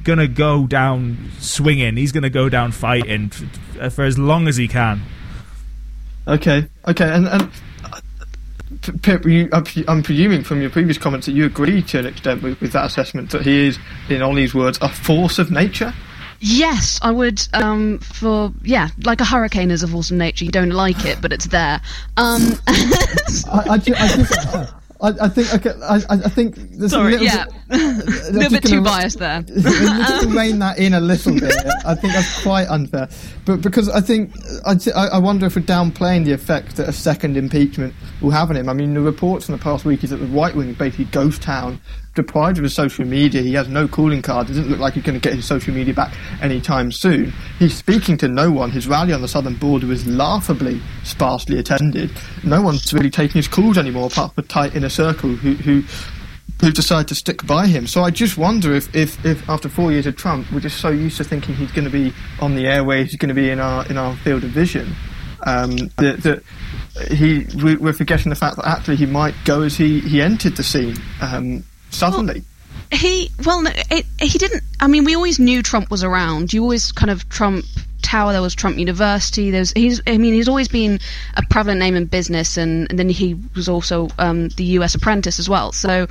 gonna 0.03 0.27
go 0.27 0.65
down 0.67 1.31
swinging. 1.39 1.97
He's 1.97 2.11
gonna 2.11 2.29
go 2.29 2.49
down 2.49 2.71
fighting 2.71 3.31
f- 3.79 3.93
for 3.93 4.03
as 4.03 4.17
long 4.17 4.47
as 4.47 4.57
he 4.57 4.67
can. 4.67 5.01
Okay, 6.27 6.67
okay, 6.87 7.09
and 7.13 7.27
and 7.27 7.49
uh, 7.85 7.99
Pip, 9.01 9.25
you, 9.25 9.49
I'm 9.87 10.03
presuming 10.03 10.43
from 10.43 10.61
your 10.61 10.69
previous 10.69 10.97
comments 10.97 11.25
that 11.27 11.33
you 11.33 11.45
agree 11.45 11.81
to 11.83 11.99
an 11.99 12.05
extent 12.05 12.41
with, 12.41 12.59
with 12.61 12.71
that 12.73 12.85
assessment 12.85 13.29
that 13.31 13.43
he 13.43 13.67
is, 13.67 13.77
in 14.09 14.21
Ollie's 14.21 14.53
words, 14.53 14.77
a 14.81 14.89
force 14.89 15.37
of 15.39 15.51
nature. 15.51 15.93
Yes, 16.39 16.99
I 17.01 17.11
would. 17.11 17.41
Um, 17.53 17.99
for 17.99 18.51
yeah, 18.63 18.89
like 19.05 19.21
a 19.21 19.25
hurricane 19.25 19.71
is 19.71 19.83
a 19.83 19.87
force 19.87 20.11
of 20.11 20.17
nature. 20.17 20.43
You 20.43 20.51
don't 20.51 20.71
like 20.71 21.05
it, 21.05 21.21
but 21.21 21.31
it's 21.31 21.47
there. 21.47 21.81
Um, 22.17 22.41
I, 22.67 23.65
I, 23.69 23.77
ju- 23.77 23.95
I 23.97 24.07
just, 24.09 24.53
uh, 24.55 24.65
I, 25.03 25.09
I 25.25 25.27
think 25.27 25.53
okay, 25.53 25.73
I, 25.83 26.01
I 26.09 26.17
think 26.29 26.55
there's 26.55 26.91
Sorry, 26.91 27.15
a 27.15 27.19
little 27.19 27.25
yeah, 27.25 27.45
bit, 27.45 27.55
a 28.29 28.31
little 28.31 28.51
bit 28.51 28.63
too 28.63 28.69
gonna- 28.77 28.81
biased 28.83 29.19
there. 29.19 29.41
just 29.41 30.21
to 30.23 30.29
rein 30.29 30.59
that 30.59 30.79
in 30.79 30.93
a 30.93 31.01
little 31.01 31.33
bit. 31.33 31.53
I 31.85 31.93
think 31.93 32.13
that's 32.13 32.41
quite 32.41 32.67
unfair. 32.69 33.09
But 33.45 33.61
because 33.61 33.89
I 33.89 33.99
think 33.99 34.31
I, 34.65 34.77
I 34.95 35.17
wonder 35.17 35.45
if 35.45 35.57
we're 35.57 35.63
downplaying 35.63 36.23
the 36.23 36.31
effect 36.31 36.77
that 36.77 36.87
a 36.87 36.93
second 36.93 37.35
impeachment 37.35 37.93
will 38.21 38.31
have 38.31 38.49
on 38.49 38.55
him. 38.55 38.69
I 38.69 38.73
mean, 38.73 38.93
the 38.93 39.01
reports 39.01 39.49
in 39.49 39.51
the 39.51 39.61
past 39.61 39.83
week 39.83 40.05
is 40.05 40.11
that 40.11 40.17
the 40.17 40.27
right 40.27 40.55
wing 40.55 40.69
is 40.69 40.77
basically 40.77 41.05
ghost 41.05 41.41
town, 41.41 41.81
deprived 42.15 42.57
of 42.57 42.63
his 42.63 42.73
social 42.73 43.05
media. 43.05 43.41
He 43.41 43.53
has 43.53 43.67
no 43.67 43.87
calling 43.87 44.21
card. 44.21 44.47
It 44.49 44.53
Doesn't 44.53 44.69
look 44.69 44.79
like 44.79 44.93
he's 44.93 45.03
going 45.03 45.19
to 45.19 45.29
get 45.29 45.35
his 45.35 45.45
social 45.45 45.73
media 45.73 45.93
back 45.93 46.13
anytime 46.41 46.91
soon. 46.91 47.33
He's 47.59 47.75
speaking 47.75 48.17
to 48.17 48.27
no 48.27 48.51
one. 48.51 48.71
His 48.71 48.87
rally 48.87 49.13
on 49.13 49.21
the 49.21 49.27
southern 49.27 49.55
border 49.55 49.87
was 49.87 50.05
laughably 50.05 50.81
sparsely 51.03 51.59
attended. 51.59 52.11
No 52.43 52.61
one's 52.61 52.93
really 52.93 53.09
taking 53.09 53.35
his 53.35 53.47
calls 53.47 53.77
anymore, 53.77 54.07
apart 54.07 54.33
from 54.35 54.43
a 54.43 54.47
tight 54.47 54.75
inner 54.75 54.89
circle 54.89 55.29
who. 55.29 55.53
who 55.53 55.83
decided 56.71 57.09
to 57.09 57.15
stick 57.15 57.45
by 57.45 57.67
him. 57.67 57.85
So 57.87 58.03
I 58.03 58.09
just 58.09 58.37
wonder 58.37 58.73
if, 58.73 58.95
if, 58.95 59.25
if 59.25 59.49
after 59.49 59.67
four 59.67 59.91
years 59.91 60.05
of 60.05 60.15
Trump, 60.15 60.49
we're 60.49 60.61
just 60.61 60.79
so 60.79 60.91
used 60.91 61.17
to 61.17 61.25
thinking 61.25 61.55
he's 61.55 61.73
going 61.73 61.83
to 61.83 61.91
be 61.91 62.13
on 62.39 62.55
the 62.55 62.67
airways, 62.67 63.09
he's 63.09 63.17
going 63.17 63.27
to 63.27 63.35
be 63.35 63.49
in 63.49 63.59
our 63.59 63.85
in 63.87 63.97
our 63.97 64.15
field 64.17 64.45
of 64.45 64.51
vision, 64.51 64.95
um, 65.45 65.75
that, 65.97 66.23
that 66.23 66.41
he 67.11 67.45
we, 67.61 67.75
we're 67.75 67.91
forgetting 67.91 68.29
the 68.29 68.35
fact 68.35 68.55
that 68.55 68.65
actually 68.65 68.95
he 68.95 69.05
might 69.05 69.35
go 69.43 69.63
as 69.63 69.75
he, 69.75 69.99
he 69.99 70.21
entered 70.21 70.55
the 70.55 70.63
scene 70.63 70.95
um, 71.19 71.65
suddenly. 71.93 72.43
He 72.91 73.31
well, 73.43 73.61
no, 73.61 73.71
it, 73.89 74.05
he 74.19 74.37
didn't. 74.37 74.63
I 74.79 74.87
mean, 74.87 75.03
we 75.03 75.15
always 75.15 75.39
knew 75.39 75.63
Trump 75.63 75.89
was 75.89 76.03
around. 76.03 76.53
You 76.53 76.61
always 76.61 76.91
kind 76.91 77.09
of 77.09 77.27
Trump 77.29 77.65
Tower. 78.03 78.33
There 78.33 78.41
was 78.41 78.53
Trump 78.53 78.77
University. 78.77 79.49
There's 79.49 79.71
he's. 79.71 79.99
I 80.05 80.17
mean, 80.17 80.33
he's 80.33 80.47
always 80.47 80.67
been 80.67 80.99
a 81.35 81.41
prevalent 81.49 81.79
name 81.79 81.95
in 81.95 82.05
business, 82.05 82.57
and, 82.57 82.87
and 82.89 82.99
then 82.99 83.09
he 83.09 83.35
was 83.55 83.67
also 83.67 84.09
um, 84.19 84.49
the 84.49 84.63
U.S. 84.77 84.93
Apprentice 84.93 85.39
as 85.39 85.49
well. 85.49 85.71
So, 85.71 86.07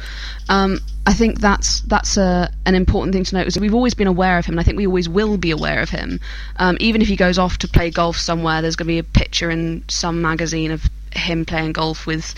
um, 0.49 0.81
I 1.07 1.13
think 1.13 1.41
that's 1.41 1.83
that's 1.83 2.17
a, 2.17 2.53
an 2.67 2.75
important 2.75 3.15
thing 3.15 3.25
to 3.25 3.37
note. 3.37 3.47
Is 3.47 3.55
that 3.55 3.61
we've 3.61 3.75
always 3.75 3.95
been 3.95 4.09
aware 4.09 4.39
of 4.39 4.47
him, 4.47 4.55
and 4.55 4.61
I 4.61 4.65
think 4.65 4.77
we 4.77 4.87
always 4.87 5.09
will 5.09 5.37
be 5.37 5.53
aware 5.53 5.81
of 5.81 5.91
him. 5.91 6.19
Um, 6.57 6.77
even 6.81 7.01
if 7.01 7.07
he 7.07 7.17
goes 7.17 7.39
off 7.39 7.59
to 7.59 7.69
play 7.69 7.91
golf 7.91 8.17
somewhere, 8.17 8.61
there's 8.61 8.75
going 8.75 8.87
to 8.87 8.93
be 8.93 8.99
a 8.99 9.05
picture 9.05 9.51
in 9.51 9.85
some 9.89 10.21
magazine 10.21 10.73
of 10.73 10.83
him 11.15 11.45
playing 11.45 11.73
golf 11.73 12.07
with 12.07 12.35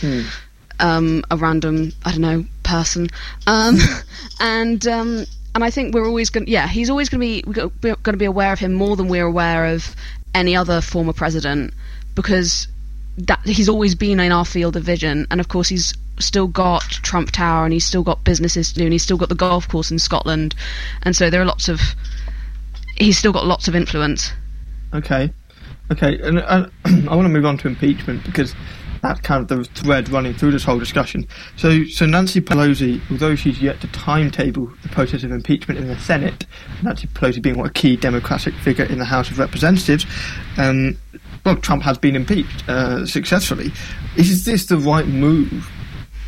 um, 0.81 1.25
a 1.31 1.37
random 1.37 1.93
I 2.05 2.13
don't 2.13 2.21
know 2.21 2.45
person, 2.63 3.09
um, 3.47 3.79
and 4.41 4.87
um, 4.87 5.27
and 5.55 5.65
I 5.65 5.71
think 5.71 5.95
we're 5.95 6.07
always 6.07 6.31
going. 6.31 6.49
Yeah, 6.49 6.67
he's 6.67 6.91
always 6.91 7.09
going 7.09 7.21
to 7.21 7.27
be 7.27 7.71
we're 7.83 7.97
going 7.97 8.15
to 8.15 8.17
be 8.17 8.25
aware 8.25 8.53
of 8.53 8.59
him 8.59 8.75
more 8.75 8.97
than 8.97 9.09
we're 9.09 9.27
aware 9.27 9.67
of 9.67 9.95
any 10.35 10.57
other 10.57 10.81
former 10.81 11.13
president 11.13 11.73
because 12.15 12.69
that 13.17 13.41
he's 13.45 13.69
always 13.69 13.95
been 13.95 14.19
in 14.19 14.33
our 14.33 14.45
field 14.45 14.77
of 14.77 14.83
vision, 14.83 15.27
and 15.31 15.41
of 15.41 15.49
course 15.49 15.69
he's 15.69 15.95
still 16.19 16.47
got 16.47 16.83
Trump 16.83 17.31
Tower 17.31 17.65
and 17.65 17.73
he's 17.73 17.85
still 17.85 18.03
got 18.03 18.25
businesses 18.25 18.73
to 18.73 18.79
do, 18.79 18.85
and 18.85 18.93
he's 18.93 19.03
still 19.03 19.17
got 19.17 19.29
the 19.29 19.35
golf 19.35 19.69
course 19.69 19.91
in 19.91 19.99
Scotland, 19.99 20.55
and 21.03 21.15
so 21.15 21.31
there 21.31 21.41
are 21.41 21.47
lots 21.47 21.69
of 21.69 21.81
he's 22.97 23.19
still 23.19 23.33
got 23.33 23.47
lots 23.47 23.69
of 23.69 23.77
influence. 23.77 24.33
Okay, 24.93 25.33
okay, 25.93 26.19
and 26.21 26.41
I 26.41 27.15
want 27.15 27.27
to 27.27 27.29
move 27.29 27.47
on 27.47 27.59
to 27.59 27.69
impeachment 27.69 28.25
because 28.25 28.55
that's 29.05 29.21
kind 29.21 29.43
of 29.43 29.49
the 29.49 29.65
thread 29.65 30.09
running 30.09 30.35
through 30.35 30.53
this 30.53 30.65
whole 30.65 30.79
discussion. 30.79 31.27
So, 31.57 31.85
so 31.85 32.07
Nancy 32.07 32.41
Pelosi, 32.41 33.01
although 33.11 33.35
she's 33.35 33.61
yet 33.61 33.81
to 33.83 33.87
timetable 33.89 34.73
the 34.83 34.89
process 34.89 35.23
of 35.25 35.33
impeachment 35.33 35.79
in 35.79 35.89
the 35.89 35.99
Senate, 35.99 36.47
Nancy 36.83 37.07
Pelosi 37.09 37.43
being 37.43 37.59
what 37.59 37.71
a 37.71 37.73
key 37.73 37.97
Democratic 37.97 38.55
figure 38.55 38.85
in 38.85 38.99
the 38.99 39.05
House 39.05 39.31
of 39.31 39.39
Representatives, 39.39 40.07
um, 40.57 40.97
well, 41.45 41.57
Trump 41.57 41.83
has 41.83 41.99
been 41.99 42.17
impeached 42.17 42.69
uh, 42.69 43.05
successfully. 43.05 43.71
Is 44.17 44.45
this 44.45 44.67
the 44.67 44.79
right 44.79 45.07
move 45.07 45.71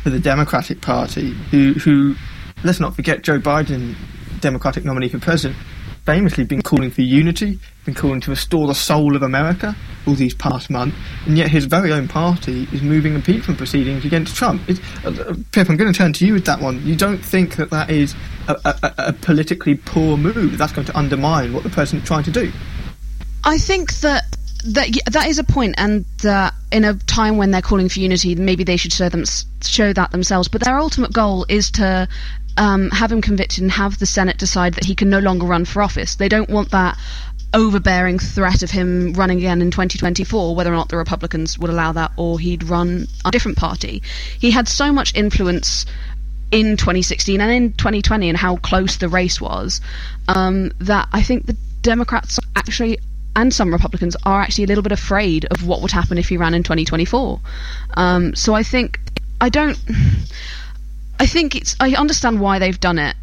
for 0.03 0.11
the 0.11 0.19
Democratic 0.19 0.81
Party, 0.81 1.31
who, 1.51 1.73
who 1.73 2.15
let's 2.63 2.79
not 2.79 2.95
forget, 2.95 3.23
Joe 3.23 3.39
Biden, 3.39 3.95
Democratic 4.39 4.85
nominee 4.85 5.09
for 5.09 5.19
president, 5.19 5.59
famously 6.05 6.43
been 6.43 6.61
calling 6.61 6.91
for 6.91 7.01
unity, 7.01 7.59
been 7.87 7.95
calling 7.95 8.19
to 8.19 8.29
restore 8.29 8.67
the 8.67 8.75
soul 8.75 9.15
of 9.15 9.23
America 9.23 9.75
all 10.05 10.13
these 10.13 10.33
past 10.33 10.69
months, 10.69 10.95
and 11.25 11.37
yet 11.37 11.49
his 11.49 11.65
very 11.65 11.91
own 11.91 12.07
party 12.07 12.67
is 12.73 12.81
moving 12.81 13.15
impeachment 13.15 13.57
proceedings 13.57 14.05
against 14.05 14.35
Trump. 14.35 14.61
It's, 14.67 14.79
uh, 15.05 15.09
uh, 15.09 15.35
Pip, 15.53 15.69
I'm 15.69 15.77
going 15.77 15.91
to 15.91 15.97
turn 15.97 16.11
to 16.13 16.27
you 16.27 16.33
with 16.33 16.45
that 16.45 16.59
one. 16.59 16.85
You 16.85 16.97
don't 16.97 17.23
think 17.23 17.55
that 17.55 17.69
that 17.69 17.89
is 17.89 18.13
a, 18.49 18.55
a, 18.65 18.93
a 18.97 19.13
politically 19.13 19.75
poor 19.75 20.17
move? 20.17 20.57
That's 20.57 20.73
going 20.73 20.85
to 20.85 20.97
undermine 20.97 21.53
what 21.53 21.63
the 21.63 21.69
president's 21.69 22.07
trying 22.07 22.23
to 22.25 22.31
do? 22.31 22.51
I 23.45 23.57
think 23.57 23.93
that 24.01 24.23
that 24.65 24.89
that 25.09 25.27
is 25.27 25.39
a 25.39 25.43
point, 25.45 25.75
and 25.77 26.03
that 26.23 26.53
in 26.73 26.83
a 26.83 26.93
time 26.93 27.37
when 27.37 27.51
they're 27.51 27.61
calling 27.61 27.87
for 27.87 27.99
unity, 27.99 28.35
maybe 28.35 28.65
they 28.65 28.75
should 28.75 28.91
show 28.91 29.07
them 29.07 29.23
show 29.61 29.93
that 29.93 30.11
themselves. 30.11 30.49
But 30.49 30.61
their 30.65 30.77
ultimate 30.77 31.13
goal 31.13 31.45
is 31.47 31.71
to 31.71 32.09
um, 32.57 32.89
have 32.91 33.11
him 33.11 33.21
convicted 33.21 33.61
and 33.61 33.71
have 33.71 33.99
the 33.99 34.05
Senate 34.05 34.37
decide 34.37 34.73
that 34.75 34.85
he 34.85 34.95
can 34.95 35.09
no 35.09 35.19
longer 35.19 35.45
run 35.45 35.65
for 35.65 35.81
office. 35.81 36.15
They 36.15 36.29
don't 36.29 36.49
want 36.49 36.71
that 36.71 36.97
overbearing 37.53 38.19
threat 38.19 38.61
of 38.61 38.71
him 38.71 39.13
running 39.13 39.37
again 39.37 39.61
in 39.61 39.71
2024, 39.71 40.55
whether 40.55 40.71
or 40.71 40.75
not 40.75 40.89
the 40.89 40.97
Republicans 40.97 41.57
would 41.57 41.69
allow 41.69 41.91
that 41.93 42.11
or 42.17 42.39
he'd 42.39 42.63
run 42.63 43.07
a 43.23 43.31
different 43.31 43.57
party. 43.57 44.01
He 44.39 44.51
had 44.51 44.67
so 44.67 44.91
much 44.91 45.15
influence 45.15 45.85
in 46.51 46.77
2016 46.77 47.41
and 47.41 47.51
in 47.51 47.73
2020 47.73 48.29
and 48.29 48.37
how 48.37 48.57
close 48.57 48.97
the 48.97 49.09
race 49.09 49.39
was 49.41 49.81
um, 50.27 50.71
that 50.79 51.07
I 51.11 51.21
think 51.21 51.45
the 51.45 51.57
Democrats 51.81 52.39
actually 52.55 52.99
and 53.35 53.53
some 53.53 53.71
Republicans 53.71 54.15
are 54.23 54.41
actually 54.41 54.63
a 54.63 54.67
little 54.67 54.81
bit 54.81 54.91
afraid 54.91 55.45
of 55.45 55.65
what 55.65 55.81
would 55.81 55.91
happen 55.91 56.17
if 56.17 56.27
he 56.27 56.37
ran 56.37 56.55
in 56.55 56.63
2024. 56.63 57.39
Um, 57.95 58.33
so 58.33 58.55
I 58.55 58.63
think 58.63 58.99
I 59.39 59.49
don't. 59.49 59.77
I 61.19 61.25
think 61.25 61.55
it's. 61.55 61.75
I 61.79 61.93
understand 61.93 62.39
why 62.39 62.59
they've 62.59 62.79
done 62.79 62.99
it, 62.99 63.15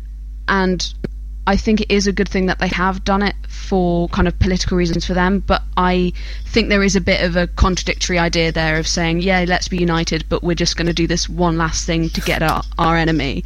and 0.49 0.93
I 1.47 1.57
think 1.57 1.81
it 1.83 1.91
is 1.91 2.07
a 2.07 2.13
good 2.13 2.29
thing 2.29 2.47
that 2.47 2.59
they 2.59 2.69
have 2.69 3.05
done 3.05 3.23
it 3.23 3.35
for 3.49 4.09
kind 4.09 4.27
of 4.27 4.39
political 4.39 4.77
reasons 4.77 5.07
for 5.07 5.15
them. 5.15 5.41
But 5.41 5.63
I 5.77 6.13
think 6.47 6.69
there 6.71 6.83
is 6.83 6.97
a 6.97 7.01
bit 7.01 7.23
of 7.23 7.37
a 7.37 7.47
contradictory 7.47 8.19
idea 8.19 8.51
there 8.51 8.79
of 8.79 8.87
saying, 8.87 9.21
yeah, 9.21 9.45
let's 9.47 9.69
be 9.69 9.77
united, 9.77 10.25
but 10.29 10.43
we're 10.43 10.55
just 10.55 10.77
going 10.77 10.87
to 10.87 10.95
do 10.95 11.07
this 11.07 11.29
one 11.29 11.59
last 11.59 11.87
thing 11.87 12.09
to 12.11 12.21
get 12.23 12.43
our, 12.43 12.63
our 12.79 12.97
enemy. 12.97 13.45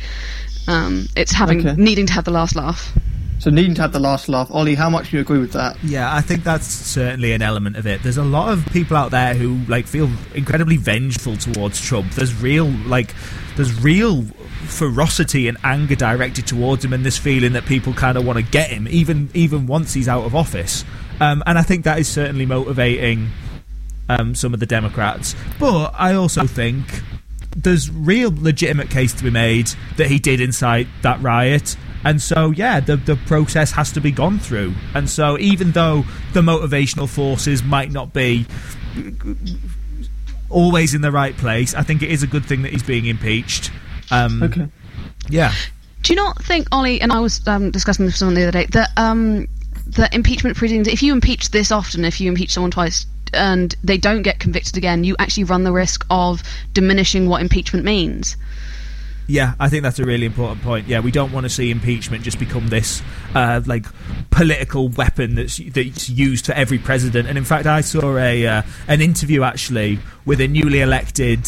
Um, 0.68 1.06
it's 1.16 1.32
having 1.32 1.66
Okay. 1.66 1.80
needing 1.80 2.06
to 2.06 2.12
have 2.12 2.24
the 2.24 2.30
last 2.30 2.54
laugh. 2.54 2.96
So 3.40 3.50
needing 3.50 3.74
to 3.76 3.82
have 3.82 3.92
the 3.92 4.00
last 4.00 4.28
laugh. 4.28 4.50
Ollie, 4.50 4.74
how 4.74 4.90
much 4.90 5.10
do 5.10 5.16
you 5.16 5.20
agree 5.20 5.38
with 5.38 5.52
that? 5.52 5.76
Yeah, 5.82 6.12
I 6.12 6.20
think 6.20 6.42
that's 6.42 6.66
certainly 6.66 7.32
an 7.32 7.40
element 7.40 7.76
of 7.76 7.86
it. 7.86 8.02
There's 8.02 8.16
a 8.16 8.24
lot 8.24 8.52
of 8.52 8.66
people 8.66 8.96
out 8.96 9.12
there 9.12 9.34
who 9.34 9.58
like 9.68 9.86
feel 9.86 10.10
incredibly 10.34 10.76
vengeful 10.76 11.36
towards 11.36 11.80
Trump. 11.80 12.12
There's 12.14 12.34
real 12.34 12.66
like 12.86 13.14
there's 13.56 13.80
real 13.80 14.24
ferocity 14.68 15.48
and 15.48 15.56
anger 15.64 15.96
directed 15.96 16.46
towards 16.46 16.84
him 16.84 16.92
and 16.92 17.04
this 17.04 17.18
feeling 17.18 17.52
that 17.54 17.64
people 17.64 17.92
kind 17.94 18.16
of 18.18 18.26
want 18.26 18.38
to 18.38 18.44
get 18.44 18.70
him 18.70 18.86
even 18.88 19.30
even 19.34 19.66
once 19.66 19.94
he's 19.94 20.08
out 20.08 20.24
of 20.24 20.34
office. 20.34 20.84
Um, 21.20 21.42
and 21.46 21.58
I 21.58 21.62
think 21.62 21.84
that 21.84 21.98
is 21.98 22.06
certainly 22.08 22.46
motivating 22.46 23.30
um, 24.08 24.34
some 24.34 24.54
of 24.54 24.60
the 24.60 24.66
Democrats. 24.66 25.34
But 25.58 25.94
I 25.96 26.14
also 26.14 26.46
think 26.46 27.02
there's 27.56 27.90
real 27.90 28.32
legitimate 28.34 28.90
case 28.90 29.12
to 29.14 29.24
be 29.24 29.30
made 29.30 29.70
that 29.96 30.08
he 30.08 30.18
did 30.18 30.40
incite 30.40 30.86
that 31.02 31.20
riot. 31.22 31.76
And 32.04 32.22
so, 32.22 32.52
yeah, 32.52 32.78
the 32.78 32.96
the 32.96 33.16
process 33.26 33.72
has 33.72 33.90
to 33.92 34.00
be 34.00 34.12
gone 34.12 34.38
through. 34.38 34.74
And 34.94 35.10
so, 35.10 35.36
even 35.38 35.72
though 35.72 36.04
the 36.32 36.42
motivational 36.42 37.08
forces 37.08 37.62
might 37.62 37.90
not 37.90 38.12
be 38.12 38.46
always 40.48 40.94
in 40.94 41.00
the 41.00 41.10
right 41.10 41.36
place, 41.36 41.74
I 41.74 41.82
think 41.82 42.02
it 42.02 42.10
is 42.10 42.22
a 42.22 42.26
good 42.26 42.44
thing 42.44 42.62
that 42.62 42.72
he's 42.72 42.84
being 42.84 43.06
impeached. 43.06 43.72
Um, 44.10 44.42
Okay. 44.42 44.68
Yeah. 45.28 45.52
Do 46.02 46.12
you 46.12 46.16
not 46.16 46.42
think, 46.42 46.68
Ollie, 46.72 47.00
and 47.00 47.12
I 47.12 47.20
was 47.20 47.46
um, 47.46 47.70
discussing 47.70 48.04
this 48.06 48.14
with 48.14 48.18
someone 48.18 48.34
the 48.34 48.42
other 48.42 48.52
day, 48.52 48.66
that 48.66 48.90
um, 48.96 49.48
that 49.88 50.14
impeachment 50.14 50.56
proceedings, 50.56 50.88
if 50.88 51.02
you 51.02 51.12
impeach 51.12 51.50
this 51.50 51.72
often, 51.72 52.04
if 52.04 52.20
you 52.20 52.28
impeach 52.28 52.52
someone 52.52 52.70
twice 52.70 53.06
and 53.34 53.74
they 53.82 53.98
don't 53.98 54.22
get 54.22 54.38
convicted 54.38 54.76
again, 54.76 55.04
you 55.04 55.16
actually 55.18 55.44
run 55.44 55.64
the 55.64 55.72
risk 55.72 56.06
of 56.08 56.42
diminishing 56.72 57.28
what 57.28 57.42
impeachment 57.42 57.84
means. 57.84 58.36
Yeah, 59.26 59.52
I 59.60 59.68
think 59.68 59.82
that's 59.82 59.98
a 59.98 60.04
really 60.04 60.24
important 60.24 60.62
point. 60.62 60.88
Yeah, 60.88 61.00
we 61.00 61.10
don't 61.10 61.32
want 61.32 61.44
to 61.44 61.50
see 61.50 61.70
impeachment 61.70 62.24
just 62.24 62.38
become 62.38 62.68
this 62.68 63.02
uh, 63.34 63.60
like 63.66 63.84
political 64.30 64.88
weapon 64.88 65.34
that's 65.34 65.58
that's 65.58 66.08
used 66.08 66.46
for 66.46 66.52
every 66.52 66.78
president. 66.78 67.28
And 67.28 67.36
in 67.36 67.44
fact, 67.44 67.66
I 67.66 67.82
saw 67.82 68.16
a 68.16 68.46
uh, 68.46 68.62
an 68.86 69.02
interview 69.02 69.42
actually 69.42 69.98
with 70.24 70.40
a 70.40 70.48
newly 70.48 70.80
elected 70.80 71.46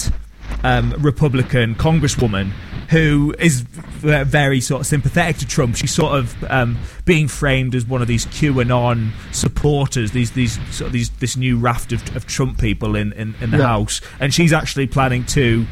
um, 0.63 0.95
Republican 0.99 1.75
congresswoman 1.75 2.53
who 2.91 3.33
is 3.39 3.61
very 3.61 4.61
sort 4.61 4.81
of 4.81 4.87
sympathetic 4.87 5.37
to 5.37 5.47
Trump. 5.47 5.77
She's 5.77 5.95
sort 5.95 6.19
of 6.19 6.45
um, 6.51 6.77
being 7.05 7.29
framed 7.29 7.77
as 7.77 7.87
one 7.87 8.03
of 8.03 8.09
these 8.09 8.27
QAnon 8.27 9.13
supporters, 9.33 10.11
these 10.11 10.33
these 10.33 10.55
sort 10.75 10.89
of 10.89 10.93
these 10.93 11.11
this 11.11 11.37
new 11.37 11.57
raft 11.57 11.93
of, 11.93 12.17
of 12.17 12.27
Trump 12.27 12.59
people 12.59 12.97
in 12.97 13.13
in, 13.13 13.35
in 13.41 13.51
the 13.53 13.59
yeah. 13.59 13.67
House, 13.67 14.01
and 14.19 14.35
she's 14.35 14.53
actually 14.53 14.87
planning 14.87 15.25
to. 15.27 15.67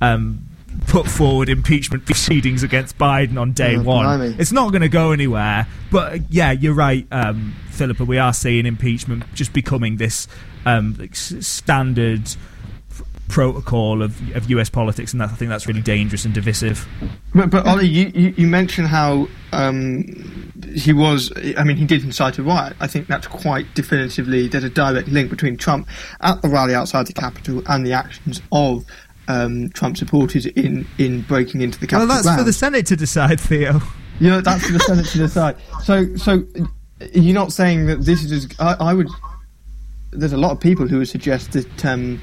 Um, 0.00 0.48
put 0.88 1.06
forward 1.06 1.48
impeachment 1.48 2.04
proceedings 2.04 2.64
against 2.64 2.98
Biden 2.98 3.40
on 3.40 3.52
day 3.52 3.78
one. 3.78 4.34
It's 4.40 4.50
not 4.50 4.70
going 4.70 4.82
to 4.82 4.88
go 4.88 5.12
anywhere. 5.12 5.68
But 5.90 6.32
yeah, 6.32 6.50
you're 6.50 6.74
right, 6.74 7.06
um, 7.12 7.54
Philippa. 7.70 8.04
We 8.04 8.18
are 8.18 8.32
seeing 8.32 8.66
impeachment 8.66 9.22
just 9.34 9.52
becoming 9.52 9.98
this 9.98 10.26
um, 10.66 10.98
standard 11.12 12.28
protocol 13.28 14.02
of, 14.02 14.36
of 14.36 14.50
US 14.50 14.70
politics, 14.70 15.12
and 15.12 15.20
that, 15.20 15.30
I 15.30 15.34
think 15.34 15.48
that's 15.48 15.66
really 15.66 15.82
dangerous 15.82 16.24
and 16.24 16.34
divisive. 16.34 16.86
But, 17.34 17.50
but 17.50 17.66
Ollie, 17.66 17.86
you, 17.86 18.10
you, 18.14 18.34
you 18.36 18.46
mentioned 18.46 18.88
how 18.88 19.28
um, 19.52 20.52
he 20.74 20.92
was, 20.92 21.32
I 21.56 21.64
mean, 21.64 21.76
he 21.76 21.84
did 21.84 22.04
incite 22.04 22.38
a 22.38 22.42
riot. 22.42 22.76
I 22.80 22.86
think 22.86 23.06
that's 23.06 23.26
quite 23.26 23.66
definitively, 23.74 24.48
there's 24.48 24.64
a 24.64 24.70
direct 24.70 25.08
link 25.08 25.30
between 25.30 25.56
Trump 25.56 25.88
at 26.20 26.42
the 26.42 26.48
rally 26.48 26.74
outside 26.74 27.06
the 27.06 27.12
Capitol 27.12 27.62
and 27.68 27.86
the 27.86 27.92
actions 27.92 28.40
of 28.52 28.84
um, 29.28 29.70
Trump 29.70 29.96
supporters 29.96 30.46
in, 30.46 30.86
in 30.98 31.22
breaking 31.22 31.62
into 31.62 31.78
the 31.78 31.86
Capitol. 31.86 32.08
Well, 32.08 32.16
that's 32.16 32.26
grounds. 32.26 32.40
for 32.40 32.44
the 32.44 32.52
Senate 32.52 32.86
to 32.86 32.96
decide, 32.96 33.40
Theo. 33.40 33.80
Yeah, 34.20 34.40
that's 34.40 34.66
for 34.66 34.72
the 34.72 34.80
Senate 34.80 35.06
to 35.06 35.18
decide. 35.18 35.56
So, 35.82 36.14
so 36.16 36.44
you're 37.12 37.34
not 37.34 37.52
saying 37.52 37.86
that 37.86 38.02
this 38.02 38.22
is. 38.24 38.48
I, 38.58 38.76
I 38.80 38.94
would. 38.94 39.08
There's 40.12 40.32
a 40.32 40.38
lot 40.38 40.52
of 40.52 40.60
people 40.60 40.86
who 40.86 40.98
would 40.98 41.08
suggest 41.08 41.52
that 41.52 41.84
um, 41.84 42.20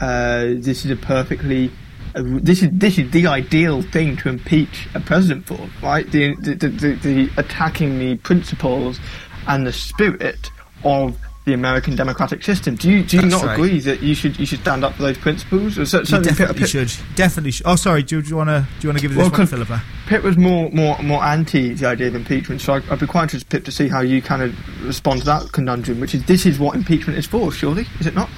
uh, 0.00 0.46
this 0.56 0.84
is 0.84 0.90
a 0.90 0.96
perfectly 0.96 1.70
uh, 2.14 2.22
this 2.24 2.62
is 2.62 2.70
this 2.72 2.98
is 2.98 3.10
the 3.10 3.26
ideal 3.26 3.82
thing 3.82 4.16
to 4.18 4.28
impeach 4.28 4.88
a 4.94 5.00
president 5.00 5.46
for, 5.46 5.58
right? 5.82 6.10
The 6.10 6.34
the, 6.36 6.54
the, 6.54 6.94
the, 6.94 7.30
attacking 7.36 7.98
the 7.98 8.16
principles 8.16 8.98
and 9.46 9.66
the 9.66 9.72
spirit 9.72 10.50
of 10.84 11.18
the 11.44 11.54
American 11.54 11.96
democratic 11.96 12.44
system. 12.44 12.76
Do 12.76 12.90
you 12.90 13.02
do 13.02 13.16
you 13.16 13.22
That's 13.22 13.32
not 13.32 13.44
right. 13.44 13.54
agree 13.54 13.80
that 13.80 14.02
you 14.02 14.14
should 14.14 14.38
you 14.38 14.46
should 14.46 14.60
stand 14.60 14.84
up 14.84 14.94
for 14.94 15.02
those 15.02 15.18
principles? 15.18 15.78
Or 15.78 15.86
so, 15.86 16.00
you 16.00 16.22
definitely 16.22 16.60
Pip, 16.60 16.68
should. 16.68 16.92
Definitely. 17.14 17.52
Should. 17.52 17.66
Oh, 17.66 17.76
sorry. 17.76 18.02
Do, 18.02 18.22
do 18.22 18.28
you 18.28 18.36
want 18.36 18.50
to 18.50 18.66
do 18.78 18.86
you 18.86 18.88
want 18.90 18.98
to 18.98 19.02
give 19.02 19.14
this 19.14 19.18
well, 19.18 19.30
one, 19.30 19.46
Philippa? 19.46 19.82
Pip 20.06 20.22
was 20.22 20.36
more 20.36 20.70
more 20.70 21.02
more 21.02 21.22
anti 21.24 21.74
the 21.74 21.86
idea 21.86 22.08
of 22.08 22.14
impeachment, 22.14 22.60
so 22.60 22.74
I, 22.74 22.80
would 22.90 23.00
be 23.00 23.06
quite 23.06 23.24
interested, 23.24 23.48
Pip, 23.48 23.64
to 23.64 23.72
see 23.72 23.88
how 23.88 24.00
you 24.00 24.22
kind 24.22 24.42
of 24.42 24.86
respond 24.86 25.20
to 25.20 25.26
that 25.26 25.52
conundrum, 25.52 26.00
which 26.00 26.14
is 26.14 26.24
this 26.24 26.46
is 26.46 26.58
what 26.58 26.76
impeachment 26.76 27.18
is 27.18 27.26
for, 27.26 27.50
surely, 27.50 27.86
is 27.98 28.06
it 28.06 28.14
not? 28.14 28.28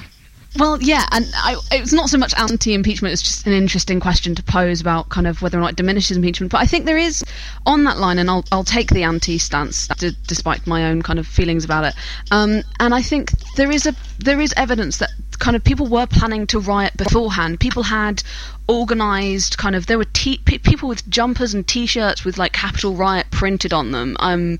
Well, 0.59 0.83
yeah, 0.83 1.07
and 1.12 1.30
I, 1.37 1.57
it's 1.71 1.92
not 1.92 2.09
so 2.11 2.19
much 2.19 2.35
anti-impeachment; 2.37 3.12
it's 3.12 3.23
just 3.23 3.47
an 3.47 3.52
interesting 3.52 4.00
question 4.00 4.35
to 4.35 4.42
pose 4.42 4.80
about 4.80 5.09
kind 5.09 5.28
of 5.28 5.42
whether 5.42 5.57
or 5.57 5.61
not 5.61 5.71
it 5.73 5.76
diminishes 5.76 6.16
impeachment. 6.16 6.50
But 6.50 6.61
I 6.61 6.66
think 6.66 6.87
there 6.87 6.99
is 6.99 7.25
on 7.66 7.85
that 7.85 7.99
line, 7.99 8.19
and 8.19 8.28
I'll 8.28 8.45
I'll 8.50 8.64
take 8.64 8.90
the 8.90 9.04
anti 9.04 9.38
stance, 9.38 9.87
d- 9.87 10.16
despite 10.26 10.66
my 10.66 10.87
own 10.87 11.02
kind 11.02 11.21
of 11.21 11.26
feelings 11.28 11.64
about 11.64 11.85
it. 11.85 11.95
Um, 12.33 12.62
and 12.80 12.92
I 12.92 13.00
think 13.00 13.30
there 13.54 13.71
is 13.71 13.87
a 13.87 13.95
there 14.19 14.40
is 14.40 14.52
evidence 14.57 14.99
that 14.99 15.11
kind 15.38 15.54
of 15.54 15.62
people 15.62 15.87
were 15.87 16.07
planning 16.07 16.49
to 16.49 16.59
riot 16.59 16.97
beforehand. 16.97 17.61
People 17.61 17.85
had 17.85 18.23
organised 18.69 19.57
kind 19.57 19.76
of 19.76 19.87
there 19.87 19.99
were 19.99 20.04
people 20.04 20.88
with 20.88 21.09
jumpers 21.09 21.54
and 21.54 21.66
t-shirts 21.66 22.25
with 22.25 22.38
like 22.38 22.52
Capitol 22.52 22.95
Riot 22.95 23.30
printed 23.30 23.73
on 23.73 23.92
them, 23.92 24.16
um, 24.19 24.59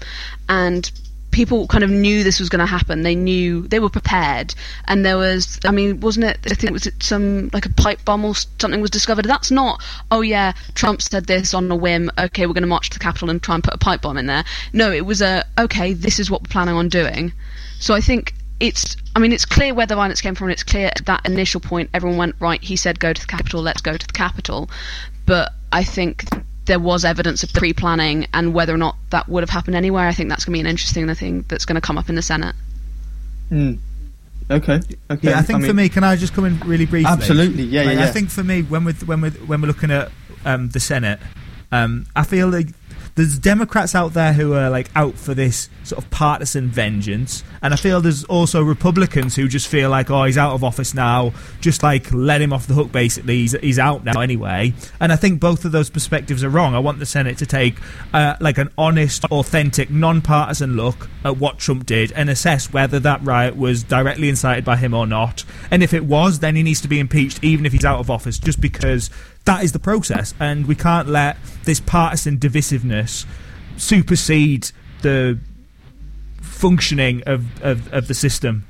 and 0.49 0.90
people 1.31 1.67
kind 1.69 1.85
of 1.85 1.91
knew 1.91 2.25
this 2.25 2.41
was 2.41 2.49
going 2.49 2.61
to 2.61 2.67
happen. 2.67 3.03
They 3.03 3.15
knew 3.15 3.67
they 3.69 3.79
were 3.79 3.89
prepared, 3.89 4.55
and 4.87 5.05
there 5.05 5.17
was, 5.17 5.59
I 5.65 5.71
mean, 5.71 6.01
wasn't 6.01 6.27
it? 6.27 6.39
I 6.51 6.55
think 6.55 6.73
was 6.73 6.87
it 6.87 7.03
some 7.03 7.51
like 7.53 7.67
a 7.67 7.73
pipe 7.73 8.05
bomb 8.05 8.25
or 8.25 8.35
something 8.35 8.81
was 8.81 8.91
discovered. 8.91 9.25
That's 9.25 9.51
not. 9.51 9.83
Oh 10.11 10.21
yeah, 10.21 10.53
Trump 10.75 11.03
said 11.03 11.27
this 11.27 11.55
on 11.55 11.71
a 11.71 11.77
whim. 11.77 12.11
Okay, 12.19 12.47
we're 12.47 12.55
going 12.55 12.63
to 12.63 12.69
march 12.69 12.91
to 12.91 12.99
the 12.99 13.03
Capitol 13.03 13.31
and 13.31 13.43
try 13.43 13.55
and 13.55 13.65
put 13.65 13.75
a 13.75 13.79
pipe 13.79 14.03
bomb 14.03 14.19
in 14.19 14.27
there. 14.27 14.45
No, 14.73 14.91
it 14.91 15.07
was 15.07 15.23
a 15.23 15.45
okay. 15.59 15.93
This 15.93 16.19
is 16.19 16.31
what 16.31 16.43
we're 16.43 16.51
planning 16.51 16.75
on 16.75 16.88
doing. 16.88 17.33
So 17.79 17.95
I 17.95 18.01
think 18.01 18.35
it's. 18.59 18.97
I 19.16 19.19
mean, 19.19 19.33
it's 19.33 19.47
clear 19.47 19.75
where 19.75 19.87
the 19.87 19.97
violence 19.97 20.21
came 20.21 20.35
from. 20.35 20.49
And 20.49 20.53
it's 20.53 20.62
clear 20.62 20.87
at 20.87 21.05
that 21.07 21.27
initial 21.27 21.61
point, 21.61 21.90
everyone 21.93 22.19
went 22.19 22.37
right. 22.40 22.62
He 22.62 22.77
said, 22.77 23.01
"Go 23.01 23.12
to 23.12 23.21
the 23.21 23.27
Capitol. 23.27 23.62
Let's 23.62 23.81
go 23.81 23.97
to 23.97 24.07
the 24.07 24.12
Capitol." 24.12 24.71
But 25.27 25.53
I 25.73 25.85
think 25.85 26.25
there 26.70 26.78
was 26.78 27.04
evidence 27.04 27.42
of 27.42 27.52
pre-planning 27.52 28.28
and 28.33 28.54
whether 28.54 28.72
or 28.72 28.78
not 28.78 28.96
that 29.11 29.28
would 29.28 29.42
have 29.42 29.50
happened 29.50 29.74
anywhere. 29.74 30.06
I 30.06 30.12
think 30.12 30.28
that's 30.28 30.44
going 30.44 30.52
to 30.52 30.56
be 30.56 30.61
an 30.61 30.68
interesting 30.68 31.12
thing 31.16 31.44
that's 31.48 31.64
going 31.64 31.74
to 31.74 31.80
come 31.80 31.98
up 31.98 32.09
in 32.09 32.14
the 32.14 32.22
Senate. 32.22 32.54
Mm. 33.50 33.80
Okay. 34.48 34.80
Okay. 35.11 35.30
Yeah, 35.30 35.38
I 35.40 35.42
think 35.42 35.56
I 35.56 35.59
mean, 35.62 35.68
for 35.68 35.74
me, 35.74 35.88
can 35.88 36.04
I 36.04 36.14
just 36.14 36.33
come 36.33 36.44
in 36.44 36.61
really 36.61 36.87
briefly? 36.87 37.11
Absolutely. 37.11 37.64
Yeah, 37.64 37.83
like, 37.83 37.94
yeah, 37.94 38.00
yeah. 38.04 38.09
I 38.09 38.11
think 38.12 38.30
for 38.30 38.44
me, 38.44 38.62
when 38.62 38.85
we're 38.85 38.92
when 38.92 39.20
we're 39.20 39.30
when 39.30 39.61
we're 39.61 39.66
looking 39.66 39.90
at 39.90 40.12
um, 40.44 40.68
the 40.68 40.78
Senate, 40.78 41.18
um, 41.72 42.06
I 42.14 42.22
feel 42.22 42.48
like 42.48 42.68
there's 43.14 43.38
Democrats 43.38 43.94
out 43.94 44.14
there 44.14 44.33
who 44.33 44.55
are 44.55 44.70
like 44.70 44.90
out 44.94 45.14
for 45.14 45.35
this 45.35 45.68
sort 45.85 46.03
of 46.03 46.11
partisan 46.11 46.68
vengeance, 46.68 47.42
and 47.62 47.75
I 47.75 47.77
feel 47.77 48.01
there's 48.01 48.25
also 48.25 48.62
Republicans 48.62 49.37
who 49.37 49.49
just 49.49 49.68
feel 49.68 49.90
like, 49.90 50.11
oh, 50.11 50.25
he's 50.25 50.38
out 50.38 50.55
of 50.55 50.64
office 50.64 50.94
now, 50.94 51.33
just 51.61 51.83
like 51.83 52.12
let 52.12 52.40
him 52.40 52.53
off 52.53 52.66
the 52.66 52.75
hook. 52.75 52.92
Basically, 52.92 53.38
he's, 53.38 53.53
he's 53.53 53.79
out 53.79 54.05
now 54.05 54.20
anyway. 54.20 54.75
And 55.01 55.12
I 55.12 55.16
think 55.16 55.40
both 55.40 55.64
of 55.64 55.73
those 55.73 55.90
perspectives 55.90 56.44
are 56.44 56.49
wrong. 56.49 56.75
I 56.75 56.79
want 56.79 56.99
the 56.99 57.07
Senate 57.07 57.38
to 57.38 57.46
take 57.46 57.77
uh, 58.12 58.37
like 58.40 58.59
an 58.59 58.70
honest, 58.79 59.25
authentic, 59.27 59.90
non-partisan 59.90 60.77
look 60.77 61.09
at 61.25 61.37
what 61.37 61.59
Trump 61.59 61.87
did 61.87 62.12
and 62.12 62.31
assess 62.31 62.73
whether 62.73 62.99
that 63.01 63.23
riot 63.23 63.57
was 63.57 63.83
directly 63.83 64.29
incited 64.29 64.64
by 64.64 64.77
him 64.77 64.94
or 64.94 65.07
not. 65.07 65.44
And 65.70 65.83
if 65.83 65.92
it 65.94 66.05
was, 66.05 66.38
then 66.38 66.57
he 66.57 66.62
needs 66.62 66.81
to 66.83 66.88
be 66.88 66.99
impeached, 66.99 67.42
even 67.42 67.66
if 67.66 67.73
he's 67.73 67.85
out 67.85 68.01
of 68.01 68.11
office, 68.11 68.38
just 68.38 68.61
because 68.61 69.11
that 69.44 69.64
is 69.64 69.72
the 69.72 69.79
process, 69.79 70.35
and 70.38 70.66
we 70.66 70.74
can't 70.74 71.09
let 71.09 71.37
this 71.64 71.81
partisan 71.81 72.38
divisiveness 72.38 73.26
supersede 73.76 74.70
the 75.03 75.38
functioning 76.40 77.22
of, 77.26 77.62
of, 77.62 77.92
of 77.92 78.09
the 78.09 78.14
system. 78.14 78.66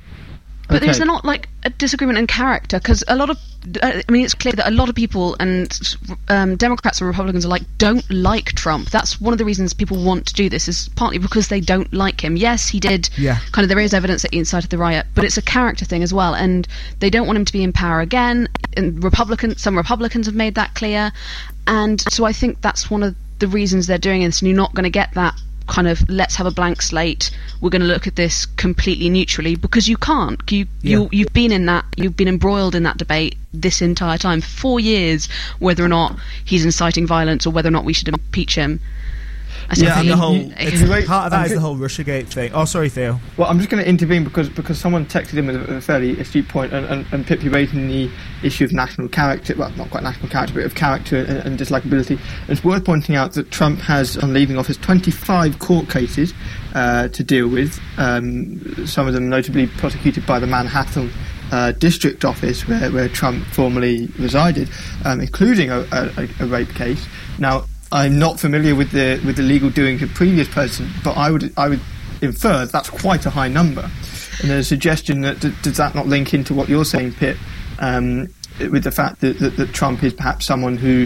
But 0.71 0.77
okay. 0.77 0.85
there's 0.85 0.99
not 0.99 1.25
like 1.25 1.49
a 1.63 1.69
disagreement 1.69 2.17
in 2.17 2.27
character 2.27 2.79
because 2.79 3.03
a 3.09 3.15
lot 3.15 3.29
of, 3.29 3.37
uh, 3.83 4.01
I 4.07 4.11
mean, 4.11 4.23
it's 4.23 4.33
clear 4.33 4.53
that 4.53 4.67
a 4.67 4.71
lot 4.71 4.87
of 4.87 4.95
people 4.95 5.35
and 5.39 5.97
um, 6.29 6.55
Democrats 6.55 7.01
and 7.01 7.07
Republicans 7.09 7.45
are 7.45 7.49
like 7.49 7.63
don't 7.77 8.09
like 8.09 8.53
Trump. 8.53 8.89
That's 8.89 9.19
one 9.19 9.33
of 9.33 9.37
the 9.37 9.43
reasons 9.45 9.73
people 9.73 10.01
want 10.01 10.25
to 10.27 10.33
do 10.33 10.49
this 10.49 10.69
is 10.69 10.89
partly 10.95 11.17
because 11.17 11.49
they 11.49 11.59
don't 11.59 11.91
like 11.93 12.23
him. 12.23 12.37
Yes, 12.37 12.69
he 12.69 12.79
did. 12.79 13.09
Yeah. 13.17 13.39
Kind 13.51 13.63
of, 13.65 13.69
there 13.69 13.79
is 13.79 13.93
evidence 13.93 14.21
that 14.21 14.33
he 14.33 14.39
incited 14.39 14.69
the 14.69 14.77
riot, 14.77 15.07
but 15.13 15.25
it's 15.25 15.37
a 15.37 15.41
character 15.41 15.83
thing 15.83 16.03
as 16.03 16.13
well, 16.13 16.33
and 16.33 16.67
they 16.99 17.09
don't 17.09 17.27
want 17.27 17.37
him 17.37 17.45
to 17.45 17.53
be 17.53 17.63
in 17.63 17.73
power 17.73 17.99
again. 17.99 18.47
And 18.77 19.03
Republicans, 19.03 19.61
some 19.61 19.75
Republicans 19.75 20.25
have 20.25 20.35
made 20.35 20.55
that 20.55 20.73
clear, 20.73 21.11
and 21.67 21.99
so 21.99 22.23
I 22.23 22.31
think 22.31 22.61
that's 22.61 22.89
one 22.89 23.03
of 23.03 23.15
the 23.39 23.47
reasons 23.47 23.87
they're 23.87 23.97
doing 23.97 24.23
this. 24.23 24.41
And 24.41 24.47
you're 24.47 24.57
not 24.57 24.73
going 24.73 24.85
to 24.85 24.89
get 24.89 25.13
that 25.15 25.35
kind 25.71 25.87
of 25.87 26.07
let's 26.09 26.35
have 26.35 26.45
a 26.45 26.51
blank 26.51 26.81
slate. 26.81 27.31
We're 27.61 27.69
going 27.69 27.81
to 27.81 27.87
look 27.87 28.05
at 28.05 28.17
this 28.17 28.45
completely 28.45 29.09
neutrally 29.09 29.55
because 29.55 29.87
you 29.87 29.95
can't. 29.95 30.39
You 30.51 30.67
yeah. 30.81 30.97
you 30.97 31.09
you've 31.11 31.33
been 31.33 31.53
in 31.53 31.65
that. 31.67 31.85
You've 31.95 32.17
been 32.17 32.27
embroiled 32.27 32.75
in 32.75 32.83
that 32.83 32.97
debate 32.97 33.37
this 33.53 33.81
entire 33.81 34.17
time, 34.17 34.41
four 34.41 34.79
years, 34.79 35.29
whether 35.59 35.83
or 35.83 35.87
not 35.87 36.19
he's 36.43 36.65
inciting 36.65 37.07
violence 37.07 37.47
or 37.47 37.51
whether 37.51 37.69
or 37.69 37.71
not 37.71 37.85
we 37.85 37.93
should 37.93 38.09
impeach 38.09 38.55
him. 38.55 38.81
Yeah, 39.75 39.99
and 39.99 40.09
the 40.09 40.17
whole 40.17 40.35
it's, 40.35 41.07
part 41.07 41.25
of 41.25 41.31
that 41.31 41.47
is 41.47 41.53
the 41.53 41.59
whole 41.59 41.77
RussiaGate 41.77 42.27
thing. 42.27 42.51
Oh, 42.53 42.65
sorry, 42.65 42.89
Theo. 42.89 43.19
Well, 43.37 43.49
I'm 43.49 43.57
just 43.57 43.69
going 43.69 43.83
to 43.83 43.89
intervene 43.89 44.23
because 44.23 44.49
because 44.49 44.79
someone 44.79 45.05
texted 45.05 45.37
in 45.37 45.47
with 45.47 45.55
a, 45.55 45.75
a 45.75 45.81
fairly 45.81 46.19
astute 46.19 46.47
point, 46.47 46.73
and, 46.73 46.85
and, 46.85 47.05
and 47.11 47.25
Pip, 47.25 47.43
you 47.43 47.51
raising 47.51 47.87
the 47.87 48.09
issue 48.43 48.65
of 48.65 48.73
national 48.73 49.07
character, 49.07 49.55
well, 49.57 49.71
not 49.71 49.89
quite 49.89 50.03
national 50.03 50.29
character, 50.29 50.55
but 50.55 50.63
of 50.63 50.75
character 50.75 51.17
and, 51.17 51.37
and 51.39 51.59
dislikability. 51.59 52.19
It's 52.47 52.63
worth 52.63 52.85
pointing 52.85 53.15
out 53.15 53.33
that 53.33 53.51
Trump 53.51 53.79
has, 53.79 54.17
on 54.17 54.33
leaving 54.33 54.57
office, 54.57 54.77
25 54.77 55.59
court 55.59 55.89
cases 55.89 56.33
uh, 56.73 57.07
to 57.09 57.23
deal 57.23 57.47
with. 57.47 57.79
Um, 57.97 58.85
some 58.85 59.07
of 59.07 59.13
them 59.13 59.29
notably 59.29 59.67
prosecuted 59.67 60.25
by 60.25 60.39
the 60.39 60.47
Manhattan 60.47 61.11
uh, 61.51 61.73
district 61.73 62.25
office 62.25 62.67
where, 62.67 62.91
where 62.91 63.09
Trump 63.09 63.45
formerly 63.47 64.07
resided, 64.17 64.69
um, 65.05 65.19
including 65.19 65.69
a, 65.69 65.79
a, 65.91 66.27
a, 66.39 66.45
rape 66.45 66.69
case. 66.69 67.05
Now, 67.39 67.65
I'm 67.91 68.17
not 68.17 68.39
familiar 68.39 68.75
with 68.75 68.91
the 68.91 69.21
with 69.25 69.35
the 69.35 69.43
legal 69.43 69.69
doings 69.69 70.01
of 70.01 70.13
previous 70.13 70.47
presidents, 70.47 70.97
but 71.03 71.17
I 71.17 71.31
would 71.31 71.53
I 71.57 71.69
would 71.69 71.81
infer 72.21 72.65
that's 72.65 72.89
quite 72.89 73.25
a 73.25 73.29
high 73.29 73.47
number. 73.47 73.89
And 74.41 74.49
there's 74.49 74.65
a 74.65 74.69
suggestion 74.69 75.21
that 75.21 75.39
does 75.61 75.77
that 75.77 75.93
not 75.93 76.07
link 76.07 76.33
into 76.33 76.53
what 76.53 76.69
you're 76.69 76.85
saying, 76.85 77.13
Pip, 77.13 77.37
um, 77.79 78.27
with 78.59 78.83
the 78.83 78.91
fact 78.91 79.21
that, 79.21 79.39
that, 79.39 79.57
that, 79.57 79.73
Trump 79.73 80.03
is 80.03 80.13
perhaps 80.13 80.45
someone 80.45 80.77
who 80.77 81.05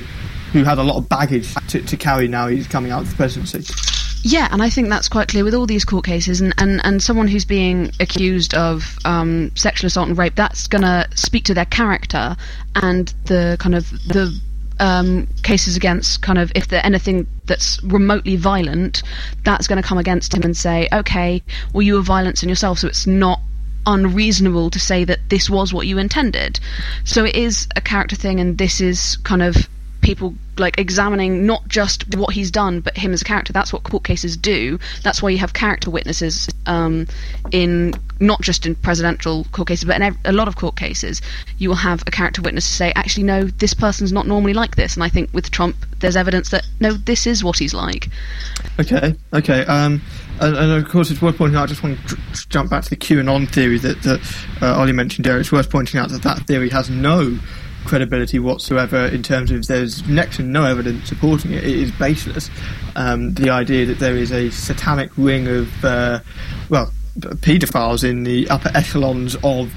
who 0.52 0.64
had 0.64 0.78
a 0.78 0.84
lot 0.84 0.98
of 0.98 1.10
baggage 1.10 1.54
to, 1.68 1.82
to 1.82 1.98
carry 1.98 2.28
now 2.28 2.48
he's 2.48 2.68
coming 2.68 2.92
out 2.92 3.02
of 3.02 3.10
the 3.10 3.16
presidency. 3.16 3.64
Yeah, 4.28 4.48
and 4.52 4.64
I 4.64 4.72
think 4.72 4.90
that's 4.90 5.08
quite 5.08 5.28
clear 5.28 5.44
with 5.44 5.54
all 5.54 5.68
these 5.68 5.86
court 5.86 6.04
cases, 6.04 6.42
and, 6.42 6.52
and, 6.58 6.84
and 6.84 7.04
someone 7.04 7.28
who's 7.28 7.46
being 7.46 7.92
accused 8.00 8.56
of 8.56 8.98
um, 9.06 9.52
sexual 9.56 9.86
assault 9.86 10.08
and 10.08 10.18
rape, 10.18 10.34
that's 10.34 10.66
going 10.66 10.82
to 10.82 11.08
speak 11.14 11.44
to 11.44 11.54
their 11.54 11.66
character 11.66 12.36
and 12.74 13.14
the 13.26 13.56
kind 13.60 13.76
of 13.76 13.88
the 14.08 14.36
um, 14.80 15.28
cases 15.44 15.76
against 15.76 16.22
kind 16.22 16.38
of 16.38 16.52
if 16.56 16.68
there 16.68 16.86
anything 16.86 17.28
that's 17.46 17.82
remotely 17.84 18.36
violent, 18.36 19.04
that's 19.44 19.68
going 19.68 19.82
to 19.82 19.88
come 19.88 19.98
against 19.98 20.34
him 20.34 20.44
and 20.44 20.56
say, 20.56 20.88
okay, 20.92 21.42
well 21.74 21.82
you 21.82 21.96
were 21.96 22.02
violent 22.02 22.44
in 22.44 22.50
yourself, 22.50 22.80
so 22.80 22.88
it's 22.88 23.08
not 23.08 23.40
unreasonable 23.86 24.70
to 24.72 24.80
say 24.80 25.04
that 25.04 25.30
this 25.30 25.50
was 25.50 25.74
what 25.74 25.88
you 25.88 25.98
intended. 25.98 26.60
So 27.04 27.24
it 27.24 27.36
is 27.36 27.68
a 27.76 27.82
character 27.82 28.16
thing, 28.16 28.40
and 28.40 28.58
this 28.58 28.82
is 28.82 29.18
kind 29.18 29.42
of 29.42 29.70
people 30.06 30.36
like 30.58 30.78
examining 30.80 31.48
not 31.48 31.68
just 31.68 32.16
what 32.16 32.32
he's 32.32 32.52
done, 32.52 32.80
but 32.80 32.96
him 32.96 33.12
as 33.12 33.24
a 33.24 33.26
character. 33.26 33.52
That's 33.52 33.74
what 33.74 33.82
court 33.82 34.04
cases 34.04 34.38
do. 34.38 34.80
That's 35.02 35.22
why 35.22 35.32
you 35.32 35.40
have 35.40 35.54
character 35.54 35.90
witnesses 35.90 36.48
um, 36.68 37.08
in 37.52 37.96
not 38.20 38.40
just 38.42 38.68
in 38.68 38.76
presidential 38.76 39.46
court 39.52 39.68
cases, 39.68 39.86
but 39.86 40.00
in 40.00 40.16
a 40.24 40.32
lot 40.32 40.48
of 40.48 40.56
court 40.56 40.78
cases. 40.78 41.22
You 41.58 41.70
will 41.70 41.76
have 41.76 42.04
a 42.06 42.12
character 42.12 42.44
witness 42.44 42.68
to 42.68 42.74
say, 42.74 42.94
actually, 42.96 43.24
no, 43.24 43.46
this 43.46 43.74
person's 43.74 44.14
not 44.14 44.28
normally 44.28 44.54
like 44.54 44.76
this. 44.76 44.94
And 44.94 45.04
I 45.04 45.10
think 45.10 45.34
with 45.34 45.50
Trump, 45.50 45.76
there's 46.00 46.16
evidence 46.16 46.52
that 46.52 46.68
no, 46.80 46.94
this 46.94 47.26
is 47.26 47.44
what 47.44 47.58
he's 47.58 47.74
like. 47.74 48.08
Okay, 48.80 49.16
okay. 49.34 49.66
Um, 49.66 50.04
and, 50.40 50.56
and, 50.56 50.72
of 50.72 50.88
course, 50.88 51.10
it's 51.10 51.22
worth 51.22 51.38
pointing 51.38 51.58
out. 51.58 51.64
I 51.64 51.66
just 51.66 51.82
want 51.82 51.98
to 52.10 52.18
jump 52.50 52.70
back 52.70 52.84
to 52.84 52.90
the 52.92 52.98
QAnon 52.98 53.50
theory 53.50 53.80
that, 53.80 54.04
that 54.04 54.22
uh, 54.62 54.80
Ollie 54.80 54.92
mentioned 54.92 55.26
there. 55.26 55.40
It's 55.40 55.52
worth 55.52 55.72
pointing 55.72 56.00
out 56.00 56.10
that 56.10 56.22
that 56.22 56.46
theory 56.46 56.70
has 56.70 56.92
no 56.92 57.40
credibility 57.86 58.40
whatsoever 58.40 59.06
in 59.06 59.24
terms 59.24 59.52
of 59.52 59.68
there's 59.68 60.08
next 60.08 60.38
to 60.38 60.44
no 60.44 60.66
evidence 60.66 61.08
supporting 61.08 61.52
it. 61.52 61.64
It 61.64 61.76
is 61.78 61.92
baseless. 61.92 62.50
Um, 62.96 63.34
the 63.34 63.50
idea 63.50 63.86
that 63.86 64.00
there 64.00 64.16
is 64.16 64.32
a 64.32 64.50
satanic 64.50 65.12
ring 65.18 65.48
of, 65.48 65.86
uh, 65.86 66.20
well, 66.70 66.92
paedophiles 67.18 68.04
in 68.08 68.24
the 68.24 68.50
upper 68.50 68.72
echelons 68.76 69.36
of 69.44 69.74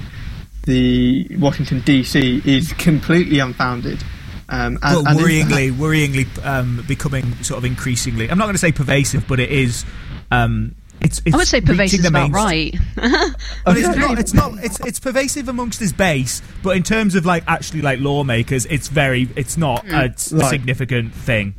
the 0.64 1.26
Washington 1.38 1.80
D.C. 1.80 2.42
is 2.44 2.72
completely 2.74 3.38
unfounded. 3.38 4.02
Um, 4.50 4.78
and, 4.82 5.04
well, 5.04 5.14
worryingly, 5.14 5.72
worryingly 5.72 6.44
um, 6.44 6.84
becoming 6.88 7.34
sort 7.42 7.58
of 7.58 7.64
increasingly. 7.64 8.30
I'm 8.30 8.38
not 8.38 8.44
going 8.44 8.54
to 8.54 8.58
say 8.58 8.72
pervasive, 8.72 9.28
but 9.28 9.40
it 9.40 9.50
is 9.50 9.84
um, 10.30 10.74
it's, 11.00 11.20
it's 11.24 11.34
I 11.34 11.36
would 11.38 11.48
say 11.48 11.60
pervasive 11.60 12.00
is 12.00 12.06
about 12.06 12.30
right. 12.30 12.74
well, 12.96 13.34
it's, 13.68 13.96
not, 13.96 14.18
it's 14.18 14.34
not. 14.34 14.52
It's 14.64 14.80
it's 14.80 15.00
pervasive 15.00 15.48
amongst 15.48 15.80
his 15.80 15.92
base, 15.92 16.42
but 16.62 16.76
in 16.76 16.82
terms 16.82 17.14
of 17.14 17.24
like 17.24 17.44
actually 17.46 17.82
like 17.82 18.00
lawmakers, 18.00 18.66
it's 18.66 18.88
very. 18.88 19.28
It's 19.36 19.56
not 19.56 19.86
a 19.88 19.92
right. 19.92 20.18
significant 20.18 21.14
thing. 21.14 21.54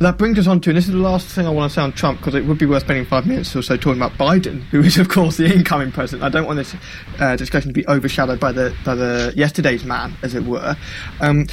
That 0.00 0.16
brings 0.16 0.38
us 0.38 0.46
on 0.46 0.60
to, 0.60 0.70
and 0.70 0.76
this 0.76 0.86
is 0.86 0.92
the 0.92 0.98
last 0.98 1.26
thing 1.26 1.44
I 1.44 1.50
want 1.50 1.72
to 1.72 1.74
say 1.74 1.82
on 1.82 1.92
Trump, 1.92 2.20
because 2.20 2.36
it 2.36 2.44
would 2.44 2.56
be 2.56 2.66
worth 2.66 2.84
spending 2.84 3.04
five 3.04 3.26
minutes 3.26 3.56
or 3.56 3.62
so 3.62 3.76
talking 3.76 4.00
about 4.00 4.12
Biden, 4.12 4.60
who 4.66 4.80
is, 4.80 4.96
of 4.96 5.08
course, 5.08 5.38
the 5.38 5.52
incoming 5.52 5.90
president. 5.90 6.22
I 6.22 6.28
don't 6.28 6.46
want 6.46 6.56
this 6.58 6.76
uh, 7.18 7.34
discussion 7.34 7.70
to 7.70 7.74
be 7.74 7.86
overshadowed 7.88 8.38
by 8.38 8.52
the 8.52 8.74
by 8.84 8.94
the 8.94 9.32
yesterday's 9.36 9.84
man, 9.84 10.14
as 10.22 10.34
it 10.34 10.44
were. 10.44 10.76
Um, 11.20 11.46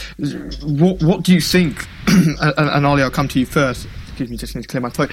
what 0.62 1.02
what 1.02 1.24
do 1.24 1.34
you 1.34 1.42
think? 1.42 1.88
and, 2.08 2.38
and 2.40 2.86
Ollie, 2.86 3.02
I'll 3.02 3.10
come 3.10 3.28
to 3.30 3.40
you 3.40 3.48
first 3.48 3.88
excuse 4.16 4.32
me, 4.32 4.38
just 4.38 4.56
need 4.56 4.62
to 4.62 4.68
clear 4.70 4.80
my 4.80 4.90
throat. 4.90 5.12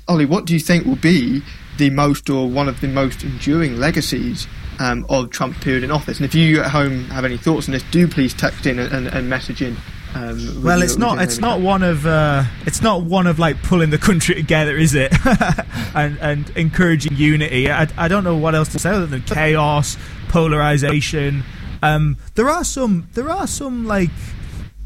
Ollie, 0.08 0.24
what 0.24 0.46
do 0.46 0.54
you 0.54 0.60
think 0.60 0.86
will 0.86 0.96
be 0.96 1.42
the 1.76 1.90
most 1.90 2.30
or 2.30 2.48
one 2.48 2.70
of 2.70 2.80
the 2.80 2.88
most 2.88 3.22
enduring 3.22 3.76
legacies 3.76 4.46
um, 4.78 5.04
of 5.10 5.28
Trump's 5.28 5.58
period 5.58 5.84
in 5.84 5.90
office? 5.90 6.16
And 6.16 6.24
if 6.24 6.34
you 6.34 6.62
at 6.62 6.70
home 6.70 7.04
have 7.06 7.26
any 7.26 7.36
thoughts 7.36 7.68
on 7.68 7.72
this, 7.72 7.82
do 7.90 8.08
please 8.08 8.32
text 8.32 8.64
in 8.64 8.78
and, 8.78 8.90
and, 8.94 9.06
and 9.08 9.28
message 9.28 9.60
in. 9.60 9.76
Um, 10.14 10.62
well, 10.62 10.80
it's 10.80 10.96
not. 10.96 11.20
It's 11.20 11.38
not 11.38 11.60
one 11.60 11.82
of. 11.82 12.06
Uh, 12.06 12.44
it's 12.64 12.80
not 12.80 13.02
one 13.02 13.26
of 13.26 13.38
like 13.38 13.62
pulling 13.62 13.90
the 13.90 13.98
country 13.98 14.34
together, 14.36 14.74
is 14.74 14.94
it? 14.94 15.12
and 15.94 16.16
and 16.18 16.48
encouraging 16.56 17.16
unity. 17.16 17.70
I, 17.70 17.88
I 17.98 18.08
don't 18.08 18.24
know 18.24 18.36
what 18.36 18.54
else 18.54 18.70
to 18.72 18.78
say 18.78 18.90
other 18.90 19.06
than 19.06 19.22
chaos, 19.22 19.98
polarization. 20.28 21.42
Um, 21.82 22.16
there 22.36 22.48
are 22.48 22.62
some. 22.62 23.08
There 23.14 23.28
are 23.28 23.48
some 23.48 23.86
like 23.86 24.10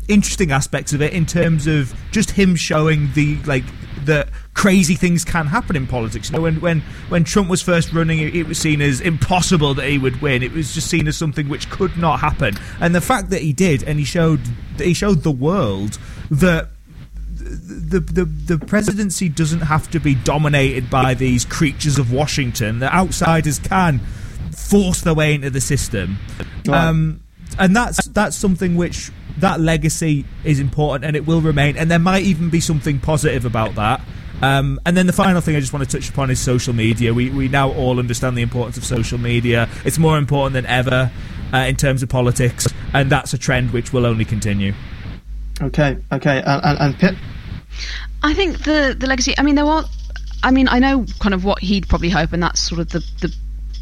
interesting 0.08 0.50
aspects 0.50 0.92
of 0.92 1.02
it 1.02 1.12
in 1.12 1.26
terms 1.26 1.66
of 1.66 1.94
just 2.10 2.30
him 2.30 2.56
showing 2.56 3.10
the 3.14 3.36
like 3.44 3.64
that 4.06 4.28
crazy 4.54 4.94
things 4.94 5.24
can 5.24 5.46
happen 5.46 5.76
in 5.76 5.86
politics. 5.86 6.30
You 6.30 6.36
know, 6.36 6.42
when 6.42 6.60
when 6.60 6.80
when 7.08 7.24
Trump 7.24 7.48
was 7.48 7.62
first 7.62 7.92
running, 7.92 8.18
it, 8.18 8.34
it, 8.34 8.46
was 8.48 8.58
seen 8.58 8.80
as 8.80 9.00
impossible 9.00 9.74
that 9.74 9.86
he 9.88 9.98
would 9.98 10.20
win. 10.20 10.42
It 10.42 10.52
was 10.52 10.74
just 10.74 10.88
seen 10.88 11.06
as 11.06 11.16
something 11.16 11.48
which 11.48 11.70
could 11.70 11.96
not 11.96 12.20
happen. 12.20 12.54
And 12.80 12.94
the 12.94 13.00
fact 13.00 13.30
that 13.30 13.42
he 13.42 13.52
did, 13.52 13.84
and 13.84 13.98
he 13.98 14.04
showed 14.04 14.40
he 14.78 14.94
showed 14.94 15.22
the 15.22 15.30
world 15.30 15.98
that. 16.30 16.70
The, 17.40 18.00
the 18.00 18.24
the 18.24 18.58
presidency 18.58 19.30
doesn't 19.30 19.60
have 19.60 19.90
to 19.92 20.00
be 20.00 20.14
dominated 20.16 20.90
by 20.90 21.14
these 21.14 21.46
creatures 21.46 21.98
of 21.98 22.12
Washington. 22.12 22.80
The 22.80 22.92
outsiders 22.92 23.58
can 23.58 24.00
force 24.54 25.00
their 25.00 25.14
way 25.14 25.34
into 25.34 25.48
the 25.48 25.60
system, 25.60 26.18
um, 26.70 27.22
and 27.58 27.74
that's 27.74 28.04
that's 28.08 28.36
something 28.36 28.76
which 28.76 29.10
that 29.40 29.60
legacy 29.60 30.24
is 30.44 30.60
important 30.60 31.04
and 31.04 31.16
it 31.16 31.26
will 31.26 31.40
remain. 31.40 31.76
And 31.76 31.90
there 31.90 31.98
might 31.98 32.24
even 32.24 32.50
be 32.50 32.60
something 32.60 32.98
positive 33.00 33.44
about 33.44 33.74
that. 33.76 34.00
Um, 34.40 34.80
and 34.86 34.96
then 34.96 35.06
the 35.06 35.12
final 35.12 35.40
thing 35.40 35.56
I 35.56 35.60
just 35.60 35.72
want 35.72 35.88
to 35.88 35.98
touch 35.98 36.08
upon 36.08 36.30
is 36.30 36.38
social 36.40 36.72
media. 36.72 37.12
We, 37.12 37.30
we 37.30 37.48
now 37.48 37.72
all 37.72 37.98
understand 37.98 38.36
the 38.36 38.42
importance 38.42 38.76
of 38.76 38.84
social 38.84 39.18
media. 39.18 39.68
It's 39.84 39.98
more 39.98 40.16
important 40.16 40.54
than 40.54 40.66
ever 40.66 41.10
uh, 41.52 41.56
in 41.58 41.76
terms 41.76 42.02
of 42.02 42.08
politics, 42.08 42.68
and 42.92 43.10
that's 43.10 43.32
a 43.32 43.38
trend 43.38 43.72
which 43.72 43.92
will 43.92 44.06
only 44.06 44.24
continue. 44.24 44.74
Okay, 45.60 45.98
okay, 46.12 46.42
and, 46.44 46.64
and, 46.64 46.78
and 46.78 46.98
Pip. 46.98 47.16
I 48.22 48.34
think 48.34 48.64
the 48.64 48.96
the 48.98 49.06
legacy. 49.06 49.34
I 49.38 49.42
mean, 49.42 49.56
there 49.56 49.64
are. 49.64 49.84
I 50.42 50.52
mean, 50.52 50.68
I 50.68 50.78
know 50.78 51.04
kind 51.18 51.34
of 51.34 51.44
what 51.44 51.58
he'd 51.60 51.88
probably 51.88 52.10
hope, 52.10 52.32
and 52.32 52.42
that's 52.42 52.60
sort 52.60 52.80
of 52.80 52.90
the 52.90 53.00
the 53.20 53.34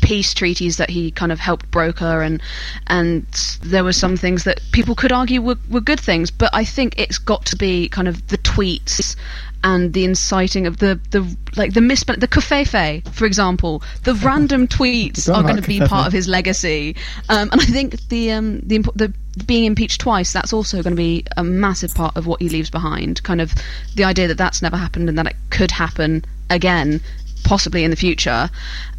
peace 0.07 0.33
treaties 0.33 0.77
that 0.77 0.89
he 0.89 1.11
kind 1.11 1.33
of 1.33 1.41
helped 1.41 1.69
broker, 1.73 2.23
and 2.23 2.41
and 2.87 3.27
there 3.63 3.83
were 3.83 3.93
some 3.93 4.17
things 4.17 4.45
that 4.45 4.61
people 4.71 4.95
could 4.95 5.11
argue 5.11 5.43
were, 5.43 5.59
were 5.69 5.81
good 5.81 5.99
things, 5.99 6.31
but 6.31 6.49
I 6.55 6.65
think 6.65 6.95
it's 6.97 7.19
got 7.19 7.45
to 7.47 7.57
be 7.57 7.89
kind 7.89 8.07
of 8.07 8.29
the 8.29 8.39
tweets 8.39 9.17
and 9.65 9.93
the 9.95 10.05
inciting 10.05 10.65
of 10.65 10.77
the 10.77 11.01
the 11.11 11.37
like 11.57 11.75
the 11.75 11.81
misspell 11.81 12.15
the 12.17 12.29
covfefe, 12.29 13.05
for 13.13 13.27
example, 13.27 13.83
the 14.05 14.15
random 14.15 14.69
tweets 14.69 15.29
are 15.29 15.43
going 15.43 15.61
to 15.61 15.69
be 15.69 15.81
part 15.81 16.07
of 16.07 16.13
his 16.13 16.29
legacy, 16.29 16.95
um, 17.29 17.49
and 17.51 17.61
I 17.61 17.65
think 17.65 18.09
the 18.09 18.31
um, 18.31 18.61
the 18.61 18.79
the 18.95 19.13
being 19.45 19.65
impeached 19.65 20.01
twice 20.01 20.33
that's 20.33 20.53
also 20.53 20.85
going 20.85 20.95
to 20.95 21.03
be 21.03 21.25
a 21.37 21.43
massive 21.43 21.93
part 21.97 22.17
of 22.17 22.29
what 22.29 22.41
he 22.41 22.49
leaves 22.49 22.71
behind. 22.71 23.25
Kind 23.25 23.41
of 23.41 23.53
the 23.97 24.05
idea 24.05 24.29
that 24.29 24.39
that's 24.39 24.63
never 24.63 24.77
happened 24.77 25.09
and 25.09 25.19
that 25.19 25.27
it 25.27 25.37
could 25.51 25.73
happen 25.73 26.25
again, 26.49 27.01
possibly 27.43 27.83
in 27.83 27.91
the 27.91 27.97
future, 27.97 28.49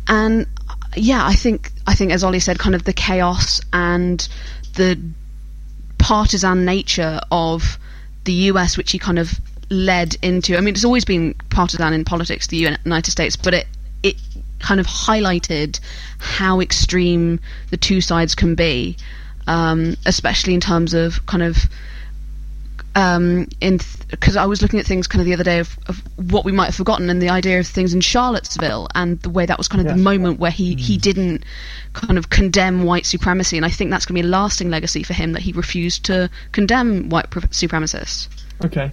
and 0.10 0.46
yeah, 1.00 1.26
I 1.26 1.34
think 1.34 1.72
I 1.86 1.96
think 1.96 2.12
as 2.12 2.24
Ollie 2.24 2.40
said, 2.40 2.60
kind 2.60 2.76
of 2.76 2.84
the 2.84 2.94
chaos 2.94 3.62
and 3.74 4.28
the 4.76 5.00
partisan 5.98 6.66
nature 6.66 7.20
of 7.32 7.78
the 8.24 8.34
US, 8.34 8.78
which 8.78 8.92
he 8.92 9.00
kind 9.00 9.20
of 9.20 9.40
led 9.70 10.16
into. 10.22 10.58
I 10.58 10.62
mean, 10.62 10.74
it's 10.74 10.86
always 10.86 11.06
been 11.06 11.34
partisan 11.50 11.94
in 11.94 12.06
politics, 12.06 12.48
the 12.48 12.58
United 12.58 13.12
States, 13.12 13.36
but 13.36 13.54
it 13.54 13.68
it 14.04 14.16
kind 14.60 14.80
of 14.80 14.88
highlighted 14.88 15.80
how 16.20 16.60
extreme 16.62 17.40
the 17.70 17.78
two 17.78 18.02
sides 18.02 18.36
can 18.36 18.56
be, 18.56 18.98
um, 19.48 19.96
especially 20.06 20.54
in 20.54 20.62
terms 20.62 20.94
of 20.94 21.26
kind 21.26 21.44
of 21.44 21.58
um, 22.96 23.48
in 23.62 23.80
because 24.10 24.36
I 24.36 24.46
was 24.46 24.62
looking 24.62 24.80
at 24.80 24.86
things 24.86 25.08
kind 25.08 25.20
of 25.20 25.26
the 25.26 25.34
other 25.34 25.44
day 25.44 25.60
of, 25.60 25.78
of, 25.88 26.02
what 26.32 26.46
we 26.46 26.52
might 26.52 26.68
have 26.68 26.76
forgotten 26.76 27.10
and 27.10 27.22
the 27.22 27.30
idea 27.30 27.60
of 27.60 27.68
things 27.68 27.94
in 27.94 28.02
Charlottesville 28.02 28.88
and 28.96 29.20
the 29.22 29.30
way 29.30 29.46
that 29.46 29.58
was 29.58 29.68
kind 29.68 29.82
of 29.82 29.88
yes. 29.88 29.98
the 29.98 30.02
moment 30.02 30.40
where 30.40 30.52
he, 30.52 30.76
mm. 30.76 30.80
he 30.80 30.98
didn't 30.98 31.44
kind 31.94 32.18
of 32.18 32.30
condemn 32.30 32.84
white 32.84 33.06
supremacy 33.06 33.58
and 33.58 33.66
I 33.66 33.70
think 33.70 33.92
that's 33.92 34.06
going 34.06 34.16
to 34.16 34.24
be 34.24 34.28
a 34.28 34.32
lasting 34.32 34.70
legacy 34.70 35.04
for 35.04 35.14
him 35.14 35.34
that 35.34 35.42
he 35.42 35.52
refused 35.52 36.06
to 36.06 36.30
condemn 36.52 37.10
white 37.10 37.30
pre- 37.30 37.42
supremacists. 37.44 38.30
Okay. 38.64 38.92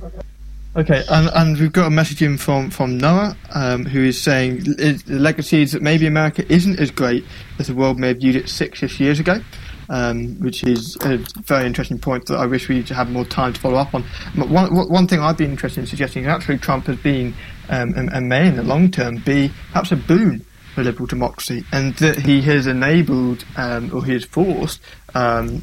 Okay, 0.76 1.04
and, 1.08 1.30
and 1.36 1.60
we've 1.60 1.72
got 1.72 1.86
a 1.86 1.90
message 1.90 2.20
in 2.20 2.36
from, 2.36 2.68
from 2.68 2.98
Noah, 2.98 3.36
um, 3.54 3.84
who 3.86 4.02
is 4.02 4.20
saying 4.20 4.64
the 4.64 5.00
legacy 5.06 5.62
is 5.62 5.70
that 5.70 5.82
maybe 5.82 6.04
America 6.04 6.44
isn't 6.52 6.80
as 6.80 6.90
great 6.90 7.24
as 7.60 7.68
the 7.68 7.74
world 7.74 8.00
may 8.00 8.08
have 8.08 8.18
viewed 8.18 8.34
it 8.34 8.48
six-ish 8.48 8.98
years 8.98 9.20
ago 9.20 9.40
um, 9.88 10.38
which 10.40 10.64
is 10.64 10.96
a 11.02 11.18
very 11.42 11.66
interesting 11.66 11.98
point 11.98 12.26
that 12.26 12.36
I 12.36 12.46
wish 12.46 12.68
we 12.68 12.82
had 12.82 13.10
more 13.10 13.24
time 13.24 13.52
to 13.52 13.60
follow 13.60 13.76
up 13.76 13.94
on. 13.94 14.02
One, 14.36 14.74
one 14.74 15.06
thing 15.06 15.20
I'd 15.20 15.36
be 15.36 15.44
interested 15.44 15.80
in 15.80 15.86
suggesting 15.86 16.24
is 16.24 16.28
actually 16.28 16.58
Trump 16.58 16.86
has 16.86 16.96
been 16.96 17.34
um, 17.68 17.94
and, 17.94 18.12
and, 18.12 18.28
may 18.28 18.46
in 18.48 18.56
the 18.56 18.62
long 18.62 18.90
term 18.90 19.16
be 19.16 19.50
perhaps 19.68 19.90
a 19.92 19.96
boon 19.96 20.44
for 20.74 20.82
liberal 20.82 21.06
democracy, 21.06 21.64
and 21.72 21.94
that 21.96 22.18
he 22.18 22.42
has 22.42 22.66
enabled 22.66 23.44
um, 23.56 23.90
or 23.94 24.04
he 24.04 24.12
has 24.12 24.24
forced 24.24 24.80
um, 25.14 25.62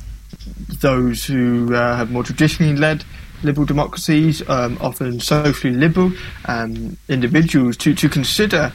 those 0.79 1.25
who 1.25 1.73
uh, 1.75 1.95
have 1.97 2.11
more 2.11 2.23
traditionally 2.23 2.75
led 2.75 3.03
liberal 3.43 3.65
democracies, 3.65 4.47
um, 4.49 4.77
often 4.81 5.19
socially 5.19 5.73
liberal 5.73 6.11
um, 6.45 6.97
individuals, 7.09 7.75
to, 7.77 7.93
to 7.93 8.07
consider 8.07 8.71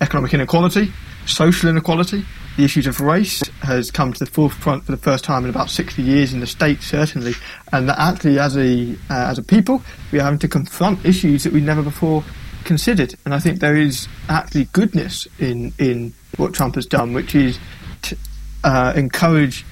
economic 0.00 0.32
inequality, 0.32 0.92
social 1.26 1.68
inequality, 1.68 2.24
the 2.58 2.64
issues 2.64 2.88
of 2.88 3.00
race 3.00 3.40
has 3.62 3.92
come 3.92 4.12
to 4.12 4.18
the 4.18 4.28
forefront 4.28 4.84
for 4.84 4.90
the 4.90 4.98
first 4.98 5.22
time 5.22 5.44
in 5.44 5.50
about 5.50 5.70
60 5.70 6.02
years 6.02 6.32
in 6.32 6.40
the 6.40 6.46
States, 6.46 6.86
certainly, 6.86 7.32
and 7.72 7.88
that 7.88 7.96
actually, 8.00 8.40
as 8.40 8.56
a 8.56 8.96
uh, 9.08 9.30
as 9.30 9.38
a 9.38 9.44
people, 9.44 9.80
we 10.10 10.18
are 10.18 10.24
having 10.24 10.40
to 10.40 10.48
confront 10.48 11.04
issues 11.06 11.44
that 11.44 11.52
we 11.52 11.60
never 11.60 11.82
before 11.82 12.24
considered. 12.64 13.14
And 13.24 13.32
I 13.32 13.38
think 13.38 13.60
there 13.60 13.76
is 13.76 14.08
actually 14.28 14.64
goodness 14.72 15.28
in 15.38 15.72
in 15.78 16.12
what 16.36 16.52
Trump 16.52 16.74
has 16.74 16.84
done, 16.84 17.14
which 17.14 17.36
is 17.36 17.60
to 18.02 18.16
uh, 18.64 18.92
encourage 18.96 19.64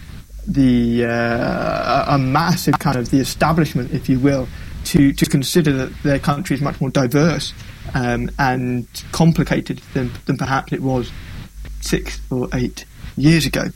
the 0.47 1.07
uh, 1.07 2.15
a 2.15 2.19
massive 2.19 2.79
kind 2.79 2.97
of 2.97 3.11
the 3.11 3.19
establishment, 3.19 3.93
if 3.93 4.09
you 4.09 4.21
will, 4.21 4.47
to 4.85 5.13
to 5.13 5.27
consider 5.27 5.73
that 5.73 6.03
their 6.05 6.21
country 6.21 6.55
is 6.55 6.63
much 6.63 6.81
more 6.81 6.91
diverse 6.91 7.53
um, 7.95 8.31
and 8.39 8.87
complicated 9.11 9.79
than 9.93 10.13
than 10.27 10.37
perhaps 10.37 10.73
it 10.73 10.83
was 10.83 11.11
six 11.87 12.21
or 12.31 12.49
eight 12.53 12.85
years 13.17 13.47
ago. 13.47 13.71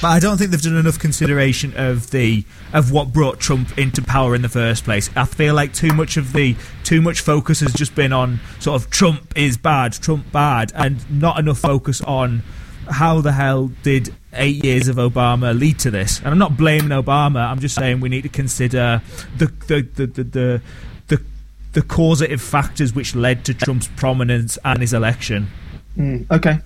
But 0.00 0.08
I 0.08 0.20
don't 0.20 0.38
think 0.38 0.50
they've 0.50 0.60
done 0.60 0.76
enough 0.76 0.98
consideration 0.98 1.74
of 1.76 2.10
the 2.10 2.44
of 2.72 2.92
what 2.92 3.12
brought 3.12 3.40
Trump 3.40 3.76
into 3.78 4.02
power 4.02 4.34
in 4.34 4.42
the 4.42 4.48
first 4.48 4.84
place. 4.84 5.10
I 5.16 5.24
feel 5.24 5.54
like 5.54 5.72
too 5.72 5.92
much 5.92 6.16
of 6.16 6.32
the 6.32 6.56
too 6.84 7.00
much 7.00 7.20
focus 7.20 7.60
has 7.60 7.72
just 7.72 7.94
been 7.94 8.12
on 8.12 8.40
sort 8.58 8.80
of 8.80 8.90
Trump 8.90 9.32
is 9.36 9.56
bad, 9.56 9.92
Trump 9.92 10.30
bad, 10.32 10.72
and 10.74 10.98
not 11.10 11.38
enough 11.38 11.58
focus 11.58 12.00
on 12.00 12.42
how 12.88 13.20
the 13.20 13.32
hell 13.32 13.70
did 13.82 14.14
eight 14.32 14.64
years 14.64 14.88
of 14.88 14.96
Obama 14.96 15.58
lead 15.58 15.78
to 15.80 15.90
this? 15.90 16.18
And 16.18 16.28
I'm 16.28 16.38
not 16.38 16.56
blaming 16.56 16.90
Obama. 16.90 17.48
I'm 17.48 17.60
just 17.60 17.74
saying 17.74 18.00
we 18.00 18.08
need 18.08 18.22
to 18.22 18.28
consider 18.28 19.02
the 19.36 19.46
the 19.66 19.82
the 19.82 20.06
the, 20.06 20.22
the, 20.24 20.62
the, 21.08 21.22
the 21.72 21.82
causative 21.82 22.40
factors 22.40 22.94
which 22.94 23.14
led 23.14 23.44
to 23.46 23.54
Trump's 23.54 23.88
prominence 23.88 24.58
and 24.64 24.80
his 24.80 24.92
election. 24.92 25.48
Mm, 25.96 26.30
okay. 26.30 26.58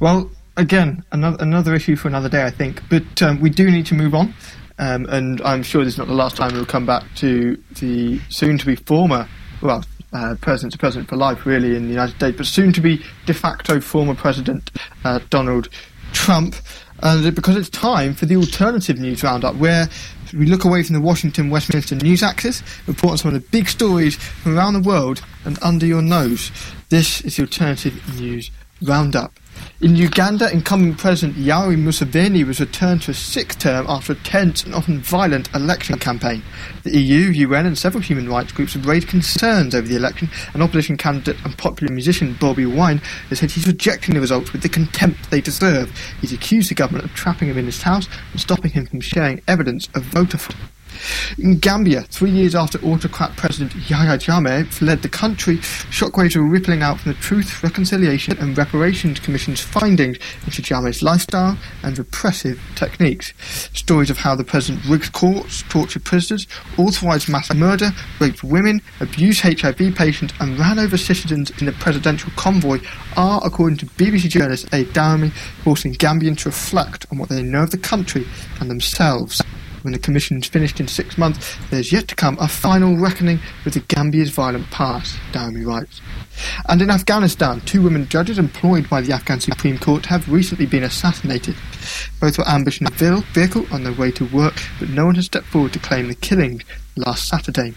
Well, 0.00 0.30
again, 0.56 1.04
another 1.10 1.36
another 1.40 1.74
issue 1.74 1.96
for 1.96 2.08
another 2.08 2.28
day, 2.28 2.44
I 2.44 2.50
think. 2.50 2.82
But 2.88 3.22
um, 3.22 3.40
we 3.40 3.50
do 3.50 3.70
need 3.70 3.86
to 3.86 3.94
move 3.94 4.14
on, 4.14 4.32
um, 4.78 5.06
and 5.06 5.40
I'm 5.42 5.62
sure 5.62 5.84
this 5.84 5.94
is 5.94 5.98
not 5.98 6.06
the 6.06 6.14
last 6.14 6.36
time 6.36 6.52
we'll 6.52 6.66
come 6.66 6.86
back 6.86 7.04
to 7.16 7.60
the 7.80 8.20
soon-to-be 8.28 8.76
former, 8.76 9.28
well, 9.60 9.84
uh, 10.12 10.36
president 10.40 10.72
to 10.72 10.78
president 10.78 11.08
for 11.08 11.16
life, 11.16 11.44
really, 11.44 11.74
in 11.74 11.84
the 11.84 11.90
United 11.90 12.14
States, 12.16 12.36
but 12.36 12.46
soon-to-be 12.46 13.02
de 13.26 13.34
facto 13.34 13.80
former 13.80 14.14
president 14.14 14.70
uh, 15.04 15.18
Donald 15.30 15.68
Trump. 16.12 16.54
And 17.00 17.34
because 17.34 17.56
it's 17.56 17.68
time 17.68 18.14
for 18.14 18.26
the 18.26 18.36
alternative 18.36 18.98
news 18.98 19.22
roundup, 19.22 19.54
where 19.56 19.88
we 20.32 20.46
look 20.46 20.64
away 20.64 20.82
from 20.82 20.94
the 20.94 21.00
Washington 21.00 21.48
Westminster 21.48 21.94
news 21.94 22.22
axis, 22.24 22.62
report 22.86 23.12
on 23.12 23.18
some 23.18 23.34
of 23.34 23.40
the 23.40 23.48
big 23.50 23.68
stories 23.68 24.16
from 24.16 24.56
around 24.56 24.74
the 24.74 24.80
world 24.80 25.22
and 25.44 25.58
under 25.62 25.86
your 25.86 26.02
nose. 26.02 26.50
This 26.88 27.20
is 27.20 27.36
the 27.36 27.42
alternative 27.42 28.20
news 28.20 28.50
roundup. 28.82 29.32
In 29.80 29.94
Uganda, 29.94 30.52
incumbent 30.52 30.98
President 30.98 31.38
Yoweri 31.38 31.76
Museveni 31.76 32.44
was 32.44 32.58
returned 32.58 33.02
to 33.02 33.12
a 33.12 33.14
sixth 33.14 33.60
term 33.60 33.86
after 33.88 34.12
a 34.12 34.16
tense 34.16 34.64
and 34.64 34.74
often 34.74 34.98
violent 34.98 35.48
election 35.54 35.98
campaign. 35.98 36.42
The 36.82 36.98
EU, 36.98 37.30
UN, 37.30 37.66
and 37.66 37.78
several 37.78 38.02
human 38.02 38.28
rights 38.28 38.50
groups 38.50 38.74
have 38.74 38.86
raised 38.86 39.06
concerns 39.06 39.74
over 39.74 39.86
the 39.86 39.94
election, 39.94 40.30
and 40.52 40.62
opposition 40.62 40.96
candidate 40.96 41.36
and 41.44 41.56
popular 41.56 41.92
musician 41.92 42.36
Bobby 42.40 42.66
Wine 42.66 42.98
has 43.28 43.38
said 43.38 43.52
he's 43.52 43.68
rejecting 43.68 44.14
the 44.14 44.20
results 44.20 44.52
with 44.52 44.62
the 44.62 44.68
contempt 44.68 45.30
they 45.30 45.40
deserve. 45.40 45.90
He's 46.20 46.32
accused 46.32 46.70
the 46.70 46.74
government 46.74 47.04
of 47.04 47.14
trapping 47.14 47.48
him 47.48 47.58
in 47.58 47.66
his 47.66 47.82
house 47.82 48.08
and 48.32 48.40
stopping 48.40 48.72
him 48.72 48.86
from 48.86 49.00
sharing 49.00 49.42
evidence 49.46 49.88
of 49.94 50.02
voter 50.02 50.38
fraud. 50.38 50.58
In 51.38 51.58
Gambia, 51.58 52.02
three 52.02 52.30
years 52.30 52.54
after 52.54 52.78
autocrat 52.84 53.36
President 53.36 53.74
Yahya 53.88 54.18
Jammeh 54.18 54.66
fled 54.72 55.02
the 55.02 55.08
country, 55.08 55.58
shockwaves 55.58 56.36
are 56.36 56.42
rippling 56.42 56.82
out 56.82 57.00
from 57.00 57.12
the 57.12 57.18
Truth, 57.18 57.62
Reconciliation 57.62 58.36
and 58.38 58.56
Reparations 58.56 59.20
Commission's 59.20 59.60
findings 59.60 60.18
into 60.44 60.62
Jammeh's 60.62 61.02
lifestyle 61.02 61.58
and 61.82 61.98
repressive 61.98 62.60
techniques. 62.74 63.32
Stories 63.74 64.10
of 64.10 64.18
how 64.18 64.34
the 64.34 64.44
president 64.44 64.84
rigged 64.86 65.12
courts, 65.12 65.62
tortured 65.68 66.04
prisoners, 66.04 66.46
authorised 66.76 67.28
mass 67.28 67.52
murder, 67.54 67.90
raped 68.20 68.42
women, 68.42 68.80
abused 69.00 69.40
HIV 69.40 69.94
patients, 69.94 70.34
and 70.40 70.58
ran 70.58 70.78
over 70.78 70.96
citizens 70.96 71.50
in 71.60 71.66
the 71.66 71.72
presidential 71.72 72.30
convoy 72.36 72.80
are, 73.16 73.40
according 73.44 73.78
to 73.78 73.86
BBC 73.86 74.28
journalist 74.28 74.68
Ade 74.72 74.88
Daramy, 74.88 75.32
forcing 75.64 75.94
Gambians 75.94 76.38
to 76.38 76.48
reflect 76.48 77.06
on 77.10 77.18
what 77.18 77.28
they 77.28 77.42
know 77.42 77.62
of 77.62 77.70
the 77.70 77.78
country 77.78 78.26
and 78.60 78.70
themselves. 78.70 79.42
When 79.88 79.94
the 79.94 79.98
commission 79.98 80.36
is 80.36 80.46
finished 80.46 80.80
in 80.80 80.86
six 80.86 81.16
months, 81.16 81.56
there's 81.70 81.92
yet 81.92 82.08
to 82.08 82.14
come 82.14 82.36
a 82.38 82.46
final 82.46 82.98
reckoning 82.98 83.40
with 83.64 83.72
the 83.72 83.80
Gambia's 83.80 84.28
violent 84.28 84.70
past, 84.70 85.16
Daramy 85.32 85.66
writes. 85.66 86.02
And 86.68 86.82
in 86.82 86.90
Afghanistan, 86.90 87.62
two 87.62 87.80
women 87.80 88.06
judges 88.06 88.38
employed 88.38 88.90
by 88.90 89.00
the 89.00 89.14
Afghan 89.14 89.40
Supreme 89.40 89.78
Court 89.78 90.04
have 90.04 90.30
recently 90.30 90.66
been 90.66 90.82
assassinated. 90.82 91.56
Both 92.20 92.36
were 92.36 92.46
ambushed 92.46 92.82
in 92.82 92.86
a 92.86 92.90
vehicle 93.32 93.64
on 93.72 93.82
their 93.82 93.94
way 93.94 94.10
to 94.10 94.26
work, 94.26 94.60
but 94.78 94.90
no 94.90 95.06
one 95.06 95.14
has 95.14 95.24
stepped 95.24 95.46
forward 95.46 95.72
to 95.72 95.78
claim 95.78 96.08
the 96.08 96.14
killing 96.14 96.60
last 96.94 97.26
Saturday. 97.26 97.72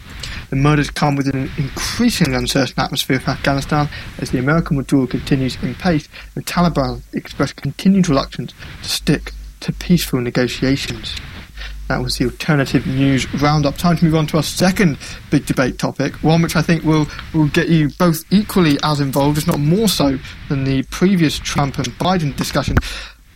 The 0.50 0.58
murders 0.58 0.89
come 0.89 1.15
within 1.15 1.43
an 1.43 1.52
increasingly 1.58 2.36
uncertain 2.36 2.78
atmosphere 2.84 3.19
of 3.19 3.28
Afghanistan 3.30 3.88
as 4.17 4.32
the 4.32 4.39
American 4.39 4.76
withdrawal 4.76 5.08
continues 5.08 5.56
in 5.63 5.76
pace. 5.76 6.10
The 6.36 6.41
Taliban 6.41 7.04
express 7.13 7.54
continued 7.54 8.10
reluctance 8.10 8.54
to 8.84 8.89
stick 8.89 9.32
to 9.62 9.71
peaceful 9.71 10.19
negotiations. 10.19 11.15
That 11.91 12.01
was 12.01 12.17
the 12.17 12.23
alternative 12.23 12.88
news 12.88 13.27
roundup. 13.41 13.75
Time 13.75 13.97
to 13.97 14.06
move 14.06 14.15
on 14.15 14.25
to 14.27 14.38
our 14.38 14.43
second 14.43 14.97
big 15.30 15.45
debate 15.45 15.77
topic, 15.77 16.13
one 16.23 16.41
which 16.41 16.56
I 16.56 16.62
think 16.62 16.86
will, 16.86 17.06
will 17.34 17.49
get 17.49 17.67
you 17.67 17.89
both 17.99 18.23
equally 18.32 18.77
as 18.82 19.01
involved, 19.01 19.38
if 19.38 19.45
not 19.45 19.60
more 19.60 19.89
so, 19.89 20.17
than 20.47 20.63
the 20.63 20.84
previous 20.84 21.38
Trump 21.38 21.80
and 21.80 21.88
Biden 21.99 22.34
discussion. 22.38 22.77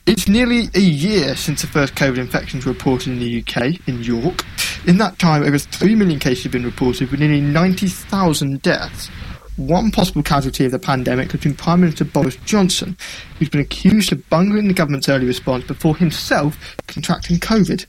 It's 0.05 0.29
nearly 0.29 0.69
a 0.73 0.79
year 0.79 1.35
since 1.35 1.63
the 1.63 1.67
first 1.67 1.95
COVID 1.95 2.17
infections 2.17 2.65
were 2.65 2.71
reported 2.71 3.11
in 3.11 3.19
the 3.19 3.41
UK, 3.41 3.85
in 3.89 4.01
York. 4.01 4.45
In 4.87 4.99
that 4.99 5.19
time, 5.19 5.43
over 5.43 5.57
3 5.57 5.93
million 5.95 6.21
cases 6.21 6.43
have 6.45 6.53
been 6.53 6.63
reported, 6.63 7.11
with 7.11 7.19
nearly 7.19 7.41
90,000 7.41 8.61
deaths. 8.61 9.09
One 9.57 9.91
possible 9.91 10.23
casualty 10.23 10.63
of 10.63 10.71
the 10.71 10.79
pandemic 10.79 11.33
has 11.33 11.41
been 11.41 11.55
Prime 11.55 11.81
Minister 11.81 12.05
Boris 12.05 12.37
Johnson, 12.45 12.95
who's 13.37 13.49
been 13.49 13.59
accused 13.59 14.13
of 14.13 14.29
bungling 14.29 14.69
the 14.69 14.73
government's 14.73 15.09
early 15.09 15.25
response 15.25 15.65
before 15.65 15.97
himself 15.97 16.57
contracting 16.87 17.37
COVID. 17.37 17.85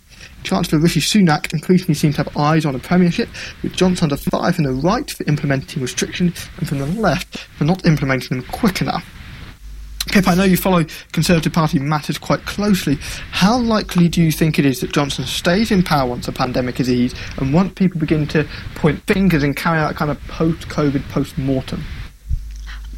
Chancellor 0.47 0.79
Rishi 0.79 1.01
Sunak 1.01 1.53
increasingly 1.53 1.95
seems 1.95 2.15
to 2.15 2.23
have 2.23 2.37
eyes 2.37 2.65
on 2.65 2.73
the 2.73 2.79
Premiership, 2.79 3.29
with 3.63 3.75
Johnson 3.75 4.05
under 4.05 4.17
fire 4.17 4.53
from 4.53 4.65
the 4.65 4.73
right 4.73 5.11
for 5.11 5.25
implementing 5.25 5.83
restrictions 5.83 6.49
and 6.59 6.69
from 6.69 6.79
the 6.79 6.87
left 6.87 7.39
for 7.39 7.65
not 7.65 7.85
implementing 7.85 8.39
them 8.39 8.47
quick 8.53 8.81
enough. 8.81 9.05
Pip, 10.07 10.29
I 10.29 10.37
know 10.37 10.45
you 10.45 10.57
follow 10.57 10.85
Conservative 11.11 11.53
Party 11.53 11.81
matters 11.81 12.17
quite 12.17 12.47
closely. 12.47 12.97
How 13.33 13.59
likely 13.59 14.09
do 14.09 14.23
you 14.23 14.31
think 14.31 14.57
it 14.61 14.65
is 14.65 14.81
that 14.81 14.93
Johnson 14.93 15.25
stays 15.25 15.73
in 15.73 15.83
power 15.83 16.09
once 16.09 16.27
the 16.27 16.33
pandemic 16.33 16.79
is 16.79 16.89
eased 16.89 17.17
and 17.39 17.53
once 17.53 17.73
people 17.75 17.99
begin 17.99 18.29
to 18.29 18.47
point 18.77 19.03
fingers 19.09 19.43
and 19.43 19.57
carry 19.57 19.79
out 19.79 19.91
a 19.91 19.95
kind 19.95 20.13
of 20.13 20.21
post 20.29 20.69
COVID 20.69 21.09
post 21.09 21.37
mortem? 21.37 21.83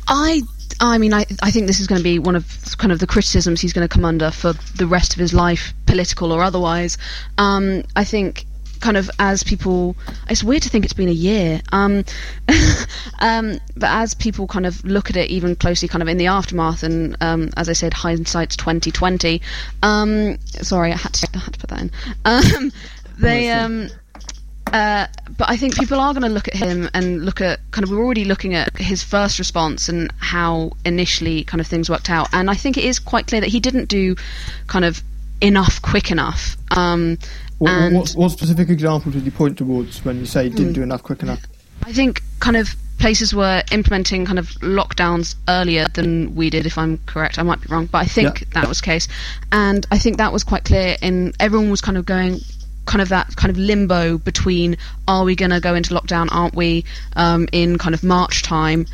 I 0.06 0.42
I 0.80 0.98
mean, 0.98 1.12
I, 1.12 1.26
I 1.42 1.50
think 1.50 1.66
this 1.66 1.80
is 1.80 1.86
going 1.86 1.98
to 1.98 2.04
be 2.04 2.18
one 2.18 2.36
of 2.36 2.46
kind 2.78 2.92
of 2.92 3.00
the 3.00 3.06
criticisms 3.06 3.60
he's 3.60 3.72
going 3.72 3.86
to 3.86 3.92
come 3.92 4.04
under 4.04 4.30
for 4.30 4.52
the 4.76 4.86
rest 4.86 5.12
of 5.12 5.18
his 5.18 5.34
life, 5.34 5.72
political 5.86 6.32
or 6.32 6.42
otherwise. 6.42 6.96
Um, 7.36 7.82
I 7.96 8.04
think 8.04 8.46
kind 8.80 8.96
of 8.96 9.10
as 9.18 9.42
people 9.42 9.96
it's 10.30 10.44
weird 10.44 10.62
to 10.62 10.68
think 10.68 10.84
it's 10.84 10.94
been 10.94 11.08
a 11.08 11.12
year 11.12 11.60
um, 11.72 12.04
um, 13.18 13.58
but 13.76 13.90
as 13.90 14.14
people 14.14 14.46
kind 14.46 14.66
of 14.66 14.84
look 14.84 15.10
at 15.10 15.16
it 15.16 15.28
even 15.30 15.56
closely 15.56 15.88
kind 15.88 16.00
of 16.00 16.08
in 16.08 16.16
the 16.16 16.26
aftermath 16.26 16.84
and 16.84 17.16
um, 17.20 17.50
as 17.56 17.68
I 17.68 17.72
said 17.72 17.92
hindsight's 17.92 18.56
2020 18.56 19.42
um, 19.82 20.38
sorry 20.62 20.92
I 20.92 20.96
had, 20.96 21.12
to, 21.14 21.28
I 21.34 21.38
had 21.38 21.54
to 21.54 21.58
put 21.58 21.70
that 21.70 21.80
in 21.80 21.90
um, 22.24 22.72
they 23.18 23.50
um, 23.50 23.88
uh, 24.72 25.06
but 25.36 25.48
I 25.48 25.56
think 25.56 25.76
people 25.76 26.00
are 26.00 26.12
going 26.12 26.22
to 26.22 26.28
look 26.28 26.48
at 26.48 26.54
him 26.54 26.88
and 26.94 27.24
look 27.24 27.40
at 27.40 27.60
kind 27.70 27.84
of 27.84 27.90
we're 27.90 28.04
already 28.04 28.24
looking 28.24 28.54
at 28.54 28.76
his 28.76 29.02
first 29.02 29.38
response 29.38 29.88
and 29.88 30.12
how 30.18 30.72
initially 30.84 31.44
kind 31.44 31.60
of 31.60 31.66
things 31.66 31.88
worked 31.88 32.10
out, 32.10 32.28
and 32.32 32.50
I 32.50 32.54
think 32.54 32.76
it 32.76 32.84
is 32.84 32.98
quite 32.98 33.26
clear 33.26 33.40
that 33.40 33.48
he 33.48 33.60
didn't 33.60 33.86
do 33.86 34.16
kind 34.66 34.84
of 34.84 35.02
enough 35.40 35.80
quick 35.82 36.10
enough. 36.10 36.56
Um, 36.70 37.18
what, 37.58 37.92
what, 37.92 38.10
what, 38.12 38.30
specific 38.30 38.68
examples 38.68 39.14
did 39.14 39.24
you 39.24 39.32
point 39.32 39.58
towards 39.58 40.04
when 40.04 40.18
you 40.18 40.26
say 40.26 40.48
didn't 40.48 40.74
do 40.74 40.82
enough 40.82 41.02
quick 41.02 41.22
enough? 41.22 41.42
I 41.84 41.92
think 41.92 42.22
kind 42.40 42.56
of 42.56 42.74
places 42.98 43.32
were 43.34 43.62
implementing 43.70 44.24
kind 44.26 44.38
of 44.38 44.48
lockdowns 44.60 45.36
earlier 45.48 45.86
than 45.94 46.34
we 46.34 46.50
did, 46.50 46.66
if 46.66 46.76
I'm 46.76 46.98
correct. 47.06 47.38
I 47.38 47.42
might 47.42 47.60
be 47.60 47.68
wrong, 47.68 47.86
but 47.86 47.98
I 47.98 48.04
think 48.04 48.40
yeah. 48.40 48.46
that 48.54 48.68
was 48.68 48.80
the 48.80 48.86
case. 48.86 49.08
And 49.52 49.86
I 49.90 49.98
think 49.98 50.18
that 50.18 50.32
was 50.32 50.44
quite 50.44 50.64
clear. 50.64 50.96
In 51.00 51.32
everyone 51.40 51.70
was 51.70 51.80
kind 51.80 51.96
of 51.96 52.04
going, 52.04 52.40
kind 52.88 53.02
of 53.02 53.10
that 53.10 53.36
kind 53.36 53.50
of 53.50 53.58
limbo 53.58 54.18
between 54.18 54.76
are 55.06 55.24
we 55.24 55.36
going 55.36 55.50
to 55.50 55.60
go 55.60 55.74
into 55.74 55.94
lockdown, 55.94 56.26
aren't 56.32 56.54
we, 56.54 56.84
um, 57.14 57.46
in 57.52 57.78
kind 57.78 57.94
of 57.94 58.02
March 58.02 58.42
time. 58.42 58.86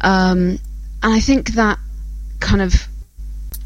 Um, 0.00 0.58
and 1.02 1.12
I 1.12 1.20
think 1.20 1.50
that 1.54 1.78
kind 2.40 2.62
of 2.62 2.86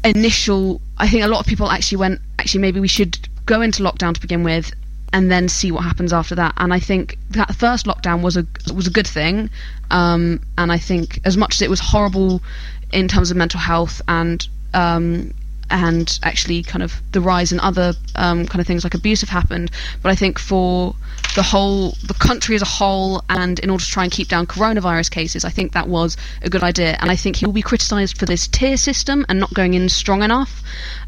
initial, 0.03 0.81
I 0.97 1.07
think 1.07 1.23
a 1.23 1.27
lot 1.27 1.39
of 1.39 1.45
people 1.45 1.69
actually 1.69 1.99
went, 1.99 2.21
actually, 2.39 2.61
maybe 2.61 2.79
we 2.79 2.87
should 2.87 3.29
go 3.45 3.61
into 3.61 3.83
lockdown 3.83 4.15
to 4.15 4.19
begin 4.19 4.43
with 4.43 4.73
and 5.13 5.31
then 5.31 5.47
see 5.47 5.71
what 5.71 5.83
happens 5.83 6.11
after 6.11 6.35
that. 6.35 6.53
And 6.57 6.73
I 6.73 6.79
think 6.79 7.17
that 7.29 7.55
first 7.55 7.85
lockdown 7.85 8.21
was 8.21 8.37
a 8.37 8.45
was 8.73 8.87
a 8.87 8.91
good 8.91 9.07
thing. 9.07 9.51
Um, 9.91 10.41
and 10.57 10.71
I 10.71 10.79
think 10.79 11.19
as 11.23 11.37
much 11.37 11.55
as 11.55 11.61
it 11.61 11.69
was 11.69 11.79
horrible 11.79 12.41
in 12.91 13.07
terms 13.07 13.29
of 13.29 13.37
mental 13.37 13.59
health 13.59 14.01
and 14.07 14.47
um, 14.73 15.33
and 15.71 16.19
actually 16.23 16.61
kind 16.63 16.83
of 16.83 17.01
the 17.11 17.21
rise 17.21 17.51
in 17.51 17.59
other 17.59 17.93
um, 18.15 18.45
kind 18.45 18.59
of 18.59 18.67
things 18.67 18.83
like 18.83 18.93
abuse 18.93 19.21
have 19.21 19.29
happened. 19.29 19.71
But 20.01 20.11
I 20.11 20.15
think 20.15 20.37
for 20.37 20.95
the 21.35 21.43
whole, 21.43 21.91
the 22.05 22.13
country 22.13 22.55
as 22.55 22.61
a 22.61 22.65
whole, 22.65 23.23
and 23.29 23.57
in 23.59 23.69
order 23.69 23.83
to 23.83 23.89
try 23.89 24.03
and 24.03 24.11
keep 24.11 24.27
down 24.27 24.45
coronavirus 24.47 25.09
cases, 25.11 25.45
I 25.45 25.49
think 25.49 25.71
that 25.73 25.87
was 25.87 26.17
a 26.41 26.49
good 26.49 26.63
idea. 26.63 26.97
And 26.99 27.09
I 27.09 27.15
think 27.15 27.37
he 27.37 27.45
will 27.45 27.53
be 27.53 27.61
criticised 27.61 28.17
for 28.17 28.25
this 28.25 28.47
tier 28.47 28.77
system 28.77 29.25
and 29.29 29.39
not 29.39 29.53
going 29.53 29.73
in 29.73 29.89
strong 29.89 30.23
enough. 30.23 30.61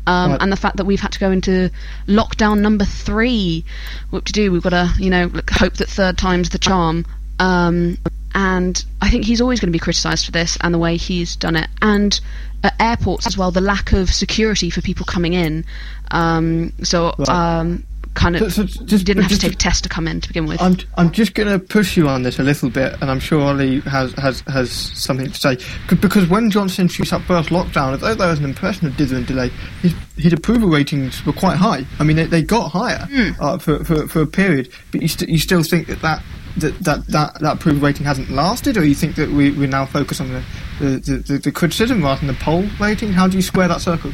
um, 0.05 0.31
Right. 0.31 0.41
and 0.41 0.51
the 0.51 0.57
fact 0.57 0.77
that 0.77 0.85
we've 0.85 0.99
had 0.99 1.11
to 1.13 1.19
go 1.19 1.31
into 1.31 1.69
lockdown 2.07 2.59
number 2.59 2.83
three. 2.85 3.63
What 4.09 4.25
to 4.25 4.33
do? 4.33 4.51
We've 4.51 4.61
got 4.63 4.71
to, 4.71 4.93
you 4.99 5.09
know, 5.09 5.29
hope 5.51 5.75
that 5.75 5.87
third 5.89 6.17
time's 6.17 6.49
the 6.49 6.57
charm. 6.57 7.05
Um, 7.39 7.97
and 8.35 8.83
I 9.01 9.09
think 9.09 9.25
he's 9.25 9.41
always 9.41 9.59
going 9.59 9.69
to 9.69 9.71
be 9.71 9.79
criticised 9.79 10.25
for 10.25 10.31
this 10.31 10.57
and 10.61 10.73
the 10.73 10.77
way 10.77 10.97
he's 10.97 11.35
done 11.35 11.55
it. 11.55 11.69
And 11.81 12.19
at 12.63 12.73
airports 12.79 13.27
as 13.27 13.37
well, 13.37 13.51
the 13.51 13.61
lack 13.61 13.91
of 13.93 14.09
security 14.13 14.69
for 14.69 14.81
people 14.81 15.05
coming 15.05 15.33
in. 15.33 15.65
Um, 16.11 16.71
so, 16.83 17.13
Right. 17.17 17.29
um, 17.29 17.83
kind 18.13 18.35
of, 18.35 18.53
So- 18.53 18.65
so 18.67 18.83
just- 18.85 19.05
didn't 19.05 19.23
have 19.23 19.31
to 19.31 19.37
take 19.39 19.53
a 19.53 19.55
test 19.55 19.83
to 19.83 19.89
come 19.89 20.07
in 20.07 20.21
to 20.21 20.27
begin 20.27 20.45
with. 20.45 20.61
I'm 20.61 20.77
I'm 20.97 21.11
just 21.11 21.33
going 21.33 21.49
to 21.49 21.57
push 21.57 21.97
you 21.97 22.07
on 22.07 22.21
this 22.21 22.37
a 22.37 22.43
little 22.43 22.69
bit, 22.69 22.95
and 23.01 23.09
I'm 23.09 23.19
sure 23.19 23.41
Ollie 23.41 23.79
has 23.81 24.13
has, 24.13 24.41
has 24.47 24.69
something 24.71 25.31
to 25.31 25.39
say 25.39 25.57
because 25.89 26.27
when 26.27 26.51
Johnson 26.51 26.83
introduced 26.83 27.09
that 27.11 27.23
first 27.23 27.49
lockdown, 27.49 27.91
although 27.93 28.13
there 28.13 28.29
was 28.29 28.37
an 28.39 28.45
impression 28.45 28.85
of 28.87 28.95
dither 28.97 29.15
and 29.17 29.25
delay, 29.25 29.49
his, 29.81 29.93
his 30.15 30.31
approval 30.31 30.69
ratings 30.69 31.25
were 31.25 31.33
quite 31.33 31.57
high. 31.57 31.85
I 31.99 32.03
mean, 32.03 32.17
they, 32.17 32.25
they 32.27 32.43
got 32.43 32.69
higher 32.71 33.07
uh, 33.39 33.57
for, 33.57 33.83
for 33.83 34.07
for 34.07 34.21
a 34.21 34.27
period, 34.27 34.69
but 34.91 35.01
you 35.01 35.07
st- 35.07 35.29
you 35.29 35.39
still 35.39 35.63
think 35.63 35.87
that 35.87 36.01
that. 36.03 36.21
That, 36.57 36.77
that, 36.83 37.07
that, 37.07 37.39
that 37.39 37.55
approval 37.55 37.81
rating 37.81 38.05
hasn't 38.05 38.29
lasted, 38.29 38.77
or 38.77 38.85
you 38.85 38.93
think 38.93 39.15
that 39.15 39.29
we, 39.29 39.51
we 39.51 39.65
now 39.65 39.87
focus 39.87 40.21
on 40.21 40.29
the, 40.29 40.43
the, 40.79 41.23
the, 41.27 41.37
the, 41.39 41.51
criticism 41.51 42.03
rather 42.03 42.19
than 42.19 42.27
the 42.27 42.39
poll 42.39 42.65
rating? 42.79 43.11
How 43.11 43.27
do 43.27 43.35
you 43.35 43.41
square 43.41 43.67
that 43.67 43.81
circle? 43.81 44.13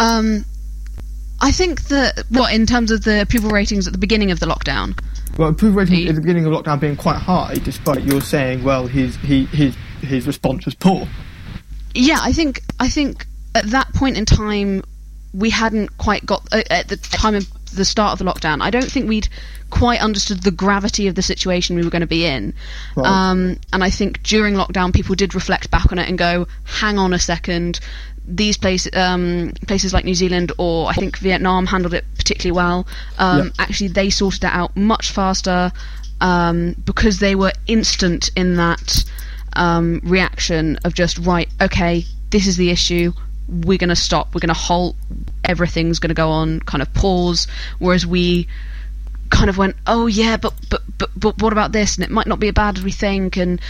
Um, 0.00 0.44
I 1.40 1.52
think 1.52 1.82
that 1.84 2.24
what 2.30 2.52
in 2.52 2.66
terms 2.66 2.90
of 2.90 3.04
the 3.04 3.20
approval 3.20 3.50
ratings 3.50 3.86
at 3.86 3.92
the 3.92 3.98
beginning 3.98 4.30
of 4.30 4.40
the 4.40 4.46
lockdown. 4.46 4.98
Well, 5.38 5.50
approval 5.50 5.80
rating 5.80 5.96
He- 5.96 6.08
at 6.08 6.14
the 6.14 6.20
beginning 6.20 6.46
of 6.46 6.52
lockdown 6.52 6.80
being 6.80 6.96
quite 6.96 7.18
high, 7.18 7.54
despite 7.62 8.02
your 8.04 8.20
saying, 8.20 8.64
well, 8.64 8.86
his 8.86 9.16
he, 9.16 9.44
his 9.46 9.76
his 10.00 10.26
response 10.26 10.64
was 10.64 10.74
poor. 10.74 11.06
Yeah, 11.94 12.18
I 12.20 12.32
think 12.32 12.62
I 12.80 12.88
think 12.88 13.26
at 13.54 13.66
that 13.66 13.92
point 13.94 14.16
in 14.16 14.24
time 14.24 14.82
we 15.32 15.50
hadn't 15.50 15.96
quite 15.98 16.24
got 16.24 16.46
uh, 16.52 16.62
at 16.70 16.88
the 16.88 16.96
time 16.96 17.34
of 17.34 17.46
the 17.76 17.84
start 17.84 18.12
of 18.12 18.18
the 18.18 18.24
lockdown. 18.30 18.60
I 18.62 18.70
don't 18.70 18.90
think 18.90 19.08
we'd 19.08 19.28
quite 19.70 20.00
understood 20.00 20.42
the 20.42 20.50
gravity 20.50 21.08
of 21.08 21.14
the 21.14 21.22
situation 21.22 21.76
we 21.76 21.82
were 21.82 21.90
going 21.90 22.00
to 22.00 22.06
be 22.06 22.24
in. 22.24 22.54
Right. 22.96 23.06
Um, 23.06 23.58
and 23.72 23.82
I 23.84 23.90
think 23.90 24.22
during 24.22 24.54
lockdown, 24.54 24.92
people 24.94 25.14
did 25.14 25.34
reflect 25.34 25.70
back 25.70 25.92
on 25.92 25.98
it 25.98 26.08
and 26.08 26.18
go, 26.18 26.46
"Hang 26.64 26.98
on 26.98 27.12
a 27.12 27.18
second. 27.18 27.80
These 28.28 28.56
places, 28.58 28.92
um, 28.96 29.52
places 29.68 29.92
like 29.92 30.04
New 30.04 30.14
Zealand 30.14 30.50
or 30.58 30.88
I 30.88 30.94
think 30.94 31.18
Vietnam 31.18 31.66
handled 31.66 31.94
it 31.94 32.04
particularly 32.16 32.56
well. 32.56 32.86
Um, 33.18 33.38
Yeah. 33.38 33.50
Actually, 33.60 33.88
they 33.88 34.10
sorted 34.10 34.44
it 34.44 34.50
out 34.52 34.76
much 34.76 35.12
faster 35.12 35.70
um, 36.20 36.74
because 36.84 37.20
they 37.20 37.34
were 37.34 37.52
instant 37.66 38.30
in 38.34 38.56
that 38.56 39.04
um, 39.54 40.00
reaction 40.04 40.78
of 40.84 40.94
just 40.94 41.18
right, 41.18 41.48
okay, 41.60 42.04
this 42.30 42.46
is 42.46 42.56
the 42.56 42.70
issue. 42.70 43.12
We're 43.48 43.78
going 43.78 43.90
to 43.90 43.96
stop. 43.96 44.34
We're 44.34 44.40
going 44.40 44.48
to 44.48 44.54
halt. 44.54 44.96
Everything's 45.44 45.98
going 45.98 46.08
to 46.08 46.14
go 46.14 46.30
on. 46.30 46.60
Kind 46.60 46.82
of 46.82 46.92
pause. 46.94 47.46
Whereas 47.78 48.06
we 48.06 48.48
kind 49.30 49.50
of 49.50 49.58
went, 49.58 49.74
oh 49.86 50.06
yeah, 50.06 50.36
but 50.36 50.54
but 50.70 50.82
but 50.98 51.10
but 51.16 51.42
what 51.42 51.52
about 51.52 51.72
this? 51.72 51.96
And 51.96 52.04
it 52.04 52.10
might 52.10 52.26
not 52.26 52.38
be 52.38 52.48
a 52.48 52.52
bad 52.52 52.78
as 52.78 52.84
we 52.84 52.92
think. 52.92 53.36
And 53.36 53.60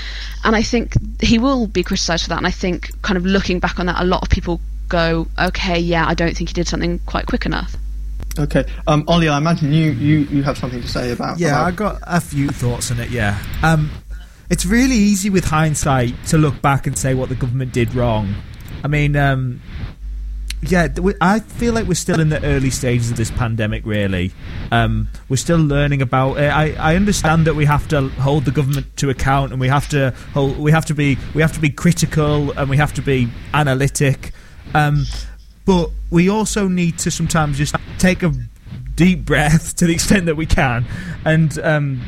and 0.44 0.56
I 0.56 0.62
think 0.62 0.94
he 1.22 1.38
will 1.38 1.66
be 1.66 1.82
criticised 1.82 2.24
for 2.24 2.28
that. 2.30 2.38
And 2.38 2.46
I 2.46 2.50
think 2.50 2.90
kind 3.02 3.16
of 3.16 3.26
looking 3.26 3.58
back 3.58 3.78
on 3.78 3.86
that, 3.86 4.00
a 4.00 4.04
lot 4.04 4.22
of 4.22 4.30
people 4.30 4.60
go, 4.88 5.26
okay, 5.38 5.78
yeah, 5.78 6.06
I 6.06 6.14
don't 6.14 6.36
think 6.36 6.50
he 6.50 6.54
did 6.54 6.68
something 6.68 6.98
quite 7.00 7.26
quick 7.26 7.46
enough. 7.46 7.76
Okay, 8.38 8.66
um, 8.86 9.02
Ollie, 9.08 9.28
I 9.30 9.38
imagine 9.38 9.72
you, 9.72 9.92
you, 9.92 10.18
you 10.24 10.42
have 10.42 10.58
something 10.58 10.82
to 10.82 10.88
say 10.88 11.10
about. 11.10 11.38
Yeah, 11.38 11.58
I 11.58 11.70
about- 11.70 11.76
got 11.76 12.02
a 12.02 12.20
few 12.20 12.48
thoughts 12.48 12.90
on 12.90 13.00
it. 13.00 13.08
Yeah, 13.08 13.42
um, 13.62 13.90
it's 14.50 14.66
really 14.66 14.94
easy 14.94 15.30
with 15.30 15.46
hindsight 15.46 16.14
to 16.26 16.38
look 16.38 16.60
back 16.60 16.86
and 16.86 16.98
say 16.98 17.14
what 17.14 17.30
the 17.30 17.34
government 17.34 17.72
did 17.72 17.94
wrong. 17.94 18.34
I 18.84 18.88
mean, 18.88 19.16
um, 19.16 19.60
yeah, 20.62 20.88
I 21.20 21.40
feel 21.40 21.74
like 21.74 21.86
we're 21.86 21.94
still 21.94 22.18
in 22.20 22.28
the 22.28 22.42
early 22.44 22.70
stages 22.70 23.10
of 23.10 23.16
this 23.16 23.30
pandemic. 23.30 23.84
Really, 23.84 24.32
um, 24.72 25.08
we're 25.28 25.36
still 25.36 25.58
learning 25.58 26.02
about 26.02 26.38
it. 26.38 26.48
I, 26.48 26.72
I 26.72 26.96
understand 26.96 27.46
that 27.46 27.54
we 27.54 27.66
have 27.66 27.86
to 27.88 28.08
hold 28.08 28.44
the 28.44 28.50
government 28.50 28.96
to 28.98 29.10
account, 29.10 29.52
and 29.52 29.60
we 29.60 29.68
have 29.68 29.88
to 29.90 30.14
hold, 30.32 30.58
we 30.58 30.72
have 30.72 30.86
to 30.86 30.94
be 30.94 31.18
we 31.34 31.42
have 31.42 31.52
to 31.52 31.60
be 31.60 31.70
critical, 31.70 32.52
and 32.52 32.70
we 32.70 32.76
have 32.78 32.94
to 32.94 33.02
be 33.02 33.28
analytic. 33.52 34.32
Um, 34.74 35.04
but 35.64 35.90
we 36.10 36.28
also 36.28 36.68
need 36.68 36.98
to 37.00 37.10
sometimes 37.10 37.58
just 37.58 37.74
take 37.98 38.22
a 38.22 38.32
deep 38.94 39.24
breath 39.24 39.76
to 39.76 39.86
the 39.86 39.92
extent 39.92 40.26
that 40.26 40.36
we 40.36 40.46
can, 40.46 40.86
and 41.24 41.58
um, 41.60 42.00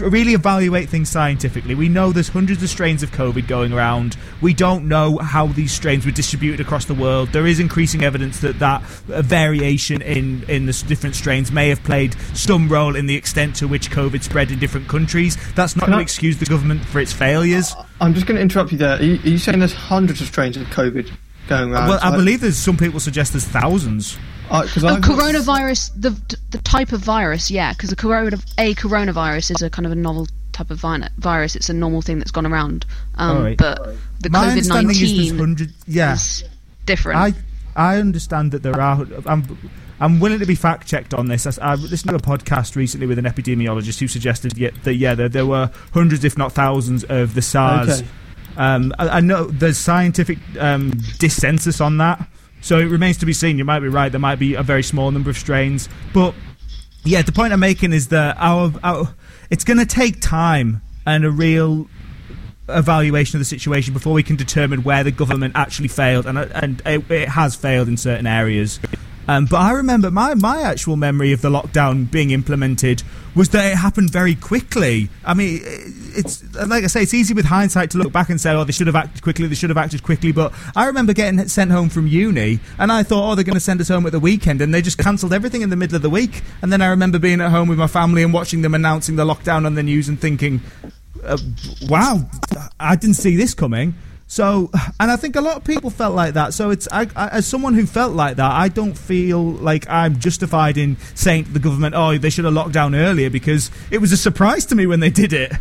really 0.00 0.32
evaluate 0.32 0.88
things 0.88 1.08
scientifically. 1.10 1.74
We 1.74 1.88
know 1.88 2.12
there's 2.12 2.28
hundreds 2.28 2.62
of 2.62 2.68
strains 2.70 3.02
of 3.02 3.10
COVID 3.10 3.46
going 3.46 3.72
around. 3.72 4.16
We 4.40 4.54
don't 4.54 4.88
know 4.88 5.18
how 5.18 5.48
these 5.48 5.72
strains 5.72 6.06
were 6.06 6.12
distributed 6.12 6.60
across 6.60 6.86
the 6.86 6.94
world. 6.94 7.30
There 7.30 7.46
is 7.46 7.60
increasing 7.60 8.02
evidence 8.02 8.40
that 8.40 8.58
that 8.60 8.82
uh, 9.12 9.22
variation 9.22 10.00
in 10.02 10.44
in 10.48 10.66
the 10.66 10.84
different 10.86 11.16
strains 11.16 11.52
may 11.52 11.68
have 11.68 11.82
played 11.84 12.14
some 12.34 12.68
role 12.68 12.96
in 12.96 13.06
the 13.06 13.14
extent 13.14 13.56
to 13.56 13.68
which 13.68 13.90
COVID 13.90 14.22
spread 14.22 14.50
in 14.50 14.58
different 14.58 14.88
countries. 14.88 15.36
That's 15.54 15.76
not 15.76 15.84
Can 15.84 15.92
to 15.92 15.98
I- 15.98 16.02
excuse 16.02 16.38
the 16.38 16.46
government 16.46 16.84
for 16.84 17.00
its 17.00 17.12
failures. 17.12 17.74
I'm 18.00 18.14
just 18.14 18.26
going 18.26 18.36
to 18.36 18.42
interrupt 18.42 18.72
you 18.72 18.78
there. 18.78 18.98
Are 18.98 19.02
you, 19.02 19.14
are 19.16 19.28
you 19.28 19.38
saying 19.38 19.58
there's 19.58 19.72
hundreds 19.72 20.20
of 20.20 20.26
strains 20.28 20.56
of 20.56 20.66
COVID 20.68 21.10
going 21.48 21.72
around? 21.72 21.88
well, 21.88 22.00
I 22.02 22.10
believe 22.16 22.40
there's 22.40 22.56
some 22.56 22.76
people 22.76 23.00
suggest 23.00 23.32
there's 23.32 23.44
thousands. 23.44 24.18
Because 24.48 24.84
Oh, 24.84 24.96
coronavirus, 24.96 25.90
the 26.00 26.10
the 26.50 26.58
type 26.58 26.92
of 26.92 27.00
virus, 27.00 27.50
yeah, 27.50 27.72
because 27.72 27.90
a 27.92 27.96
corona 27.96 28.36
a 28.58 28.74
coronavirus 28.74 29.52
is 29.52 29.62
a 29.62 29.70
kind 29.70 29.86
of 29.86 29.92
a 29.92 29.96
novel 29.96 30.28
type 30.52 30.70
of 30.70 30.78
vi- 30.78 31.08
virus. 31.18 31.56
It's 31.56 31.68
a 31.68 31.74
normal 31.74 32.02
thing 32.02 32.18
that's 32.18 32.30
gone 32.30 32.46
around. 32.46 32.86
Um, 33.16 33.36
Alright. 33.36 33.58
But 33.58 33.96
the 34.20 34.28
COVID 34.28 34.50
understanding 34.50 34.90
is 34.90 35.16
there's 35.16 35.32
nineteen. 35.32 35.72
Yeah, 35.86 36.14
is 36.14 36.44
different. 36.86 37.18
I 37.18 37.34
I 37.76 37.96
understand 37.98 38.52
that 38.52 38.62
there 38.62 38.80
are. 38.80 39.06
I'm 39.26 39.58
I'm 40.00 40.20
willing 40.20 40.40
to 40.40 40.46
be 40.46 40.54
fact 40.54 40.86
checked 40.86 41.14
on 41.14 41.28
this. 41.28 41.46
I, 41.46 41.72
I 41.72 41.74
listened 41.76 42.10
to 42.10 42.16
a 42.16 42.18
podcast 42.18 42.76
recently 42.76 43.06
with 43.06 43.18
an 43.18 43.24
epidemiologist 43.24 44.00
who 44.00 44.08
suggested 44.08 44.58
yet 44.58 44.74
that 44.84 44.94
yeah 44.94 45.14
there, 45.14 45.28
there 45.28 45.46
were 45.46 45.70
hundreds, 45.92 46.24
if 46.24 46.36
not 46.36 46.52
thousands, 46.52 47.04
of 47.04 47.34
the 47.34 47.42
SARS. 47.42 48.00
Okay. 48.00 48.08
Um, 48.56 48.92
I, 48.98 49.08
I 49.08 49.20
know 49.20 49.44
there's 49.44 49.78
scientific 49.78 50.38
um, 50.60 50.92
dissensus 50.92 51.84
on 51.84 51.98
that, 51.98 52.28
so 52.64 52.78
it 52.78 52.86
remains 52.86 53.18
to 53.18 53.26
be 53.26 53.34
seen. 53.34 53.58
You 53.58 53.64
might 53.64 53.80
be 53.80 53.88
right. 53.88 54.10
There 54.10 54.18
might 54.18 54.38
be 54.38 54.54
a 54.54 54.62
very 54.62 54.82
small 54.82 55.10
number 55.10 55.28
of 55.28 55.36
strains, 55.36 55.88
but 56.14 56.34
yeah, 57.04 57.20
the 57.20 57.32
point 57.32 57.52
I'm 57.52 57.60
making 57.60 57.92
is 57.92 58.08
that 58.08 58.36
our, 58.38 58.72
our 58.82 59.14
it's 59.50 59.64
going 59.64 59.78
to 59.78 59.86
take 59.86 60.22
time 60.22 60.80
and 61.06 61.26
a 61.26 61.30
real 61.30 61.88
evaluation 62.66 63.36
of 63.36 63.40
the 63.40 63.44
situation 63.44 63.92
before 63.92 64.14
we 64.14 64.22
can 64.22 64.36
determine 64.36 64.82
where 64.82 65.04
the 65.04 65.10
government 65.10 65.52
actually 65.54 65.88
failed, 65.88 66.26
and 66.26 66.38
and 66.38 66.82
it, 66.86 67.10
it 67.10 67.28
has 67.28 67.54
failed 67.54 67.86
in 67.86 67.98
certain 67.98 68.26
areas. 68.26 68.80
Um, 69.26 69.46
but 69.46 69.56
I 69.56 69.72
remember 69.72 70.10
my, 70.10 70.34
my 70.34 70.62
actual 70.62 70.96
memory 70.96 71.32
of 71.32 71.40
the 71.40 71.50
lockdown 71.50 72.10
being 72.10 72.30
implemented 72.30 73.02
was 73.34 73.48
that 73.50 73.72
it 73.72 73.76
happened 73.76 74.10
very 74.10 74.34
quickly. 74.34 75.08
I 75.24 75.34
mean, 75.34 75.60
it's 75.64 76.42
like 76.54 76.84
I 76.84 76.86
say, 76.86 77.02
it's 77.02 77.14
easy 77.14 77.34
with 77.34 77.46
hindsight 77.46 77.90
to 77.92 77.98
look 77.98 78.12
back 78.12 78.28
and 78.28 78.40
say, 78.40 78.52
"Oh, 78.52 78.64
they 78.64 78.72
should 78.72 78.86
have 78.86 78.96
acted 78.96 79.22
quickly. 79.22 79.46
They 79.46 79.54
should 79.54 79.70
have 79.70 79.76
acted 79.76 80.02
quickly." 80.02 80.32
But 80.32 80.52
I 80.76 80.86
remember 80.86 81.12
getting 81.12 81.46
sent 81.48 81.70
home 81.70 81.88
from 81.88 82.06
uni, 82.06 82.60
and 82.78 82.92
I 82.92 83.02
thought, 83.02 83.30
"Oh, 83.30 83.34
they're 83.34 83.44
going 83.44 83.54
to 83.54 83.60
send 83.60 83.80
us 83.80 83.88
home 83.88 84.06
at 84.06 84.12
the 84.12 84.20
weekend," 84.20 84.60
and 84.60 84.72
they 84.72 84.82
just 84.82 84.98
cancelled 84.98 85.32
everything 85.32 85.62
in 85.62 85.70
the 85.70 85.76
middle 85.76 85.96
of 85.96 86.02
the 86.02 86.10
week. 86.10 86.42
And 86.62 86.72
then 86.72 86.80
I 86.80 86.88
remember 86.88 87.18
being 87.18 87.40
at 87.40 87.50
home 87.50 87.68
with 87.68 87.78
my 87.78 87.88
family 87.88 88.22
and 88.22 88.32
watching 88.32 88.62
them 88.62 88.74
announcing 88.74 89.16
the 89.16 89.24
lockdown 89.24 89.66
on 89.66 89.74
the 89.74 89.82
news 89.82 90.08
and 90.08 90.20
thinking, 90.20 90.60
uh, 91.24 91.38
wow, 91.88 92.28
I 92.78 92.96
didn't 92.96 93.16
see 93.16 93.36
this 93.36 93.54
coming. 93.54 93.94
So, 94.34 94.68
and 94.98 95.12
I 95.12 95.14
think 95.14 95.36
a 95.36 95.40
lot 95.40 95.58
of 95.58 95.62
people 95.62 95.90
felt 95.90 96.12
like 96.12 96.34
that. 96.34 96.54
So 96.54 96.70
it's 96.70 96.88
I, 96.90 97.06
I, 97.14 97.28
as 97.28 97.46
someone 97.46 97.74
who 97.74 97.86
felt 97.86 98.14
like 98.14 98.34
that, 98.38 98.50
I 98.50 98.66
don't 98.66 98.98
feel 98.98 99.40
like 99.40 99.88
I'm 99.88 100.18
justified 100.18 100.76
in 100.76 100.96
saying 101.14 101.44
to 101.44 101.52
the 101.52 101.60
government, 101.60 101.94
"Oh, 101.96 102.18
they 102.18 102.30
should 102.30 102.44
have 102.44 102.52
locked 102.52 102.72
down 102.72 102.96
earlier," 102.96 103.30
because 103.30 103.70
it 103.92 103.98
was 103.98 104.10
a 104.10 104.16
surprise 104.16 104.66
to 104.66 104.74
me 104.74 104.88
when 104.88 104.98
they 104.98 105.10
did 105.10 105.32
it. 105.32 105.52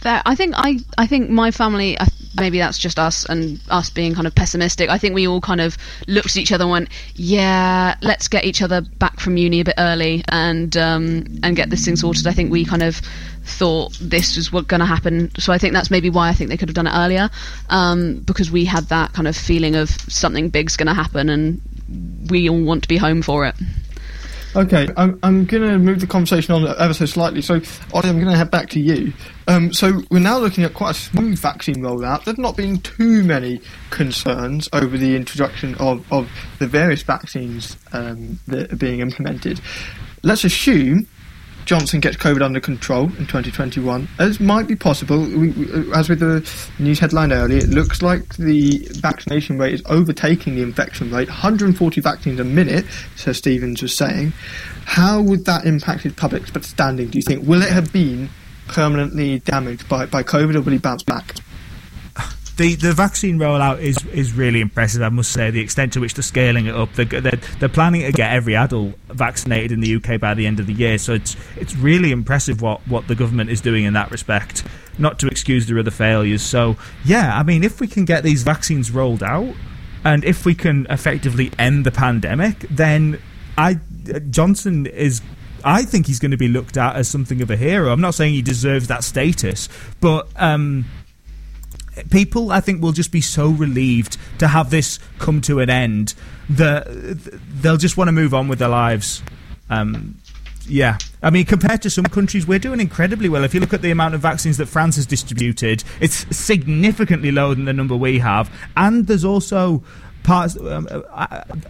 That 0.00 0.22
I 0.26 0.34
think 0.34 0.54
I 0.56 0.80
I 0.98 1.06
think 1.06 1.30
my 1.30 1.52
family 1.52 1.96
maybe 2.34 2.58
that's 2.58 2.78
just 2.78 2.98
us 2.98 3.24
and 3.26 3.60
us 3.70 3.90
being 3.90 4.12
kind 4.12 4.26
of 4.26 4.34
pessimistic. 4.34 4.90
I 4.90 4.98
think 4.98 5.14
we 5.14 5.28
all 5.28 5.40
kind 5.40 5.60
of 5.60 5.76
looked 6.08 6.30
at 6.30 6.38
each 6.38 6.50
other 6.50 6.64
and 6.64 6.72
went, 6.72 6.88
"Yeah, 7.14 7.94
let's 8.02 8.26
get 8.26 8.44
each 8.44 8.60
other 8.60 8.80
back 8.98 9.20
from 9.20 9.36
uni 9.36 9.60
a 9.60 9.64
bit 9.64 9.74
early 9.78 10.24
and 10.30 10.76
um, 10.76 11.26
and 11.44 11.54
get 11.54 11.70
this 11.70 11.84
thing 11.84 11.94
sorted." 11.94 12.26
I 12.26 12.32
think 12.32 12.50
we 12.50 12.64
kind 12.64 12.82
of 12.82 13.00
thought 13.44 13.96
this 14.00 14.36
was 14.36 14.52
what 14.52 14.68
going 14.68 14.80
to 14.80 14.86
happen. 14.86 15.30
So 15.38 15.52
I 15.52 15.58
think 15.58 15.74
that's 15.74 15.90
maybe 15.90 16.10
why 16.10 16.28
I 16.28 16.32
think 16.32 16.50
they 16.50 16.56
could 16.56 16.68
have 16.68 16.74
done 16.74 16.86
it 16.86 16.94
earlier 16.94 17.30
um, 17.68 18.20
because 18.20 18.50
we 18.50 18.64
had 18.64 18.84
that 18.88 19.12
kind 19.12 19.28
of 19.28 19.36
feeling 19.36 19.74
of 19.74 19.90
something 19.90 20.48
big's 20.50 20.76
going 20.76 20.88
to 20.88 20.94
happen 20.94 21.28
and 21.28 21.60
we 22.30 22.48
all 22.48 22.62
want 22.62 22.82
to 22.82 22.88
be 22.88 22.96
home 22.96 23.22
for 23.22 23.46
it. 23.46 23.54
Okay, 24.56 24.88
I'm, 24.96 25.16
I'm 25.22 25.44
going 25.44 25.62
to 25.62 25.78
move 25.78 26.00
the 26.00 26.08
conversation 26.08 26.54
on 26.54 26.66
ever 26.66 26.92
so 26.92 27.06
slightly. 27.06 27.40
So, 27.40 27.60
Ollie, 27.92 28.08
I'm 28.08 28.16
going 28.16 28.26
to 28.26 28.36
head 28.36 28.50
back 28.50 28.68
to 28.70 28.80
you. 28.80 29.12
Um, 29.46 29.72
so, 29.72 30.02
we're 30.10 30.18
now 30.18 30.38
looking 30.38 30.64
at 30.64 30.74
quite 30.74 30.90
a 30.90 30.94
smooth 30.94 31.38
vaccine 31.38 31.76
rollout. 31.76 32.24
There's 32.24 32.36
not 32.36 32.56
been 32.56 32.80
too 32.80 33.22
many 33.22 33.60
concerns 33.90 34.68
over 34.72 34.98
the 34.98 35.14
introduction 35.14 35.76
of, 35.76 36.04
of 36.12 36.28
the 36.58 36.66
various 36.66 37.02
vaccines 37.02 37.76
um, 37.92 38.40
that 38.48 38.72
are 38.72 38.76
being 38.76 38.98
implemented. 38.98 39.60
Let's 40.24 40.42
assume 40.42 41.06
Johnson 41.70 42.00
gets 42.00 42.16
COVID 42.16 42.42
under 42.42 42.58
control 42.58 43.04
in 43.04 43.28
2021, 43.28 44.08
as 44.18 44.40
might 44.40 44.66
be 44.66 44.74
possible, 44.74 45.20
we, 45.20 45.50
we, 45.50 45.72
uh, 45.72 45.96
as 45.96 46.08
with 46.08 46.18
the 46.18 46.44
news 46.80 46.98
headline 46.98 47.30
earlier, 47.32 47.58
it 47.58 47.68
looks 47.68 48.02
like 48.02 48.34
the 48.34 48.78
vaccination 48.94 49.56
rate 49.56 49.74
is 49.74 49.82
overtaking 49.86 50.56
the 50.56 50.62
infection 50.62 51.12
rate. 51.12 51.28
140 51.28 52.00
vaccines 52.00 52.40
a 52.40 52.44
minute, 52.44 52.84
Sir 53.14 53.32
Stevens 53.32 53.82
was 53.82 53.96
saying. 53.96 54.32
How 54.84 55.22
would 55.22 55.44
that 55.44 55.64
impact 55.64 56.02
his 56.02 56.12
public 56.14 56.48
standing, 56.64 57.06
do 57.06 57.18
you 57.18 57.22
think? 57.22 57.46
Will 57.46 57.62
it 57.62 57.70
have 57.70 57.92
been 57.92 58.30
permanently 58.66 59.38
damaged 59.38 59.88
by, 59.88 60.06
by 60.06 60.24
COVID 60.24 60.56
or 60.56 60.62
will 60.62 60.72
he 60.72 60.78
bounce 60.78 61.04
back? 61.04 61.36
The 62.60 62.74
the 62.74 62.92
vaccine 62.92 63.38
rollout 63.38 63.80
is 63.80 63.96
is 64.12 64.34
really 64.34 64.60
impressive. 64.60 65.00
I 65.00 65.08
must 65.08 65.32
say 65.32 65.50
the 65.50 65.60
extent 65.60 65.94
to 65.94 66.00
which 66.00 66.12
they're 66.12 66.22
scaling 66.22 66.66
it 66.66 66.74
up. 66.74 66.92
They're, 66.92 67.06
they're, 67.06 67.40
they're, 67.58 67.70
planning 67.70 68.02
to 68.02 68.12
get 68.12 68.32
every 68.32 68.54
adult 68.54 68.96
vaccinated 69.08 69.72
in 69.72 69.80
the 69.80 69.94
UK 69.96 70.20
by 70.20 70.34
the 70.34 70.46
end 70.46 70.60
of 70.60 70.66
the 70.66 70.74
year. 70.74 70.98
So 70.98 71.14
it's 71.14 71.36
it's 71.56 71.74
really 71.74 72.12
impressive 72.12 72.60
what 72.60 72.86
what 72.86 73.08
the 73.08 73.14
government 73.14 73.48
is 73.48 73.62
doing 73.62 73.84
in 73.84 73.94
that 73.94 74.10
respect. 74.10 74.62
Not 74.98 75.18
to 75.20 75.28
excuse 75.28 75.66
the 75.66 75.78
other 75.80 75.90
failures. 75.90 76.42
So 76.42 76.76
yeah, 77.02 77.34
I 77.34 77.42
mean, 77.42 77.64
if 77.64 77.80
we 77.80 77.88
can 77.88 78.04
get 78.04 78.24
these 78.24 78.42
vaccines 78.42 78.90
rolled 78.90 79.22
out, 79.22 79.54
and 80.04 80.22
if 80.22 80.44
we 80.44 80.54
can 80.54 80.86
effectively 80.90 81.50
end 81.58 81.86
the 81.86 81.92
pandemic, 81.92 82.66
then 82.68 83.22
I 83.56 83.80
Johnson 84.28 84.84
is 84.84 85.22
I 85.64 85.82
think 85.82 86.06
he's 86.06 86.18
going 86.18 86.30
to 86.30 86.36
be 86.36 86.48
looked 86.48 86.76
at 86.76 86.96
as 86.96 87.08
something 87.08 87.40
of 87.40 87.50
a 87.50 87.56
hero. 87.56 87.90
I'm 87.90 88.00
not 88.02 88.14
saying 88.14 88.34
he 88.34 88.42
deserves 88.42 88.88
that 88.88 89.02
status, 89.02 89.70
but 90.00 90.28
um, 90.36 90.84
people, 92.10 92.50
I 92.50 92.60
think, 92.60 92.82
will 92.82 92.92
just 92.92 93.12
be 93.12 93.20
so 93.20 93.48
relieved 93.48 94.16
to 94.38 94.48
have 94.48 94.70
this 94.70 94.98
come 95.18 95.40
to 95.42 95.60
an 95.60 95.70
end 95.70 96.14
that 96.50 96.86
they'll 97.60 97.76
just 97.76 97.96
want 97.96 98.08
to 98.08 98.12
move 98.12 98.34
on 98.34 98.48
with 98.48 98.58
their 98.58 98.68
lives. 98.68 99.22
Um, 99.68 100.16
yeah, 100.66 100.98
I 101.22 101.30
mean, 101.30 101.46
compared 101.46 101.82
to 101.82 101.90
some 101.90 102.04
countries, 102.04 102.46
we're 102.46 102.58
doing 102.58 102.80
incredibly 102.80 103.28
well. 103.28 103.44
If 103.44 103.54
you 103.54 103.60
look 103.60 103.74
at 103.74 103.82
the 103.82 103.90
amount 103.90 104.14
of 104.14 104.20
vaccines 104.20 104.56
that 104.58 104.66
France 104.66 104.96
has 104.96 105.06
distributed, 105.06 105.82
it's 106.00 106.36
significantly 106.36 107.32
lower 107.32 107.54
than 107.54 107.64
the 107.64 107.72
number 107.72 107.96
we 107.96 108.18
have. 108.20 108.52
And 108.76 109.06
there's 109.06 109.24
also 109.24 109.82
parts 110.22 110.56
um, 110.58 110.86
uh, 110.90 111.00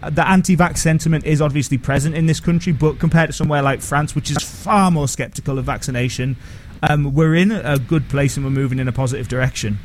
uh, 0.02 0.10
the 0.10 0.26
anti-vax 0.26 0.78
sentiment 0.78 1.24
is 1.24 1.40
obviously 1.40 1.78
present 1.78 2.14
in 2.14 2.26
this 2.26 2.40
country, 2.40 2.72
but 2.72 2.98
compared 2.98 3.28
to 3.28 3.32
somewhere 3.32 3.62
like 3.62 3.80
France, 3.80 4.14
which 4.14 4.30
is 4.30 4.38
far 4.38 4.90
more 4.90 5.08
sceptical 5.08 5.58
of 5.58 5.64
vaccination, 5.64 6.36
um, 6.82 7.14
we're 7.14 7.34
in 7.34 7.52
a 7.52 7.78
good 7.78 8.08
place 8.08 8.36
and 8.36 8.44
we're 8.44 8.50
moving 8.50 8.78
in 8.78 8.88
a 8.88 8.92
positive 8.92 9.28
direction. 9.28 9.78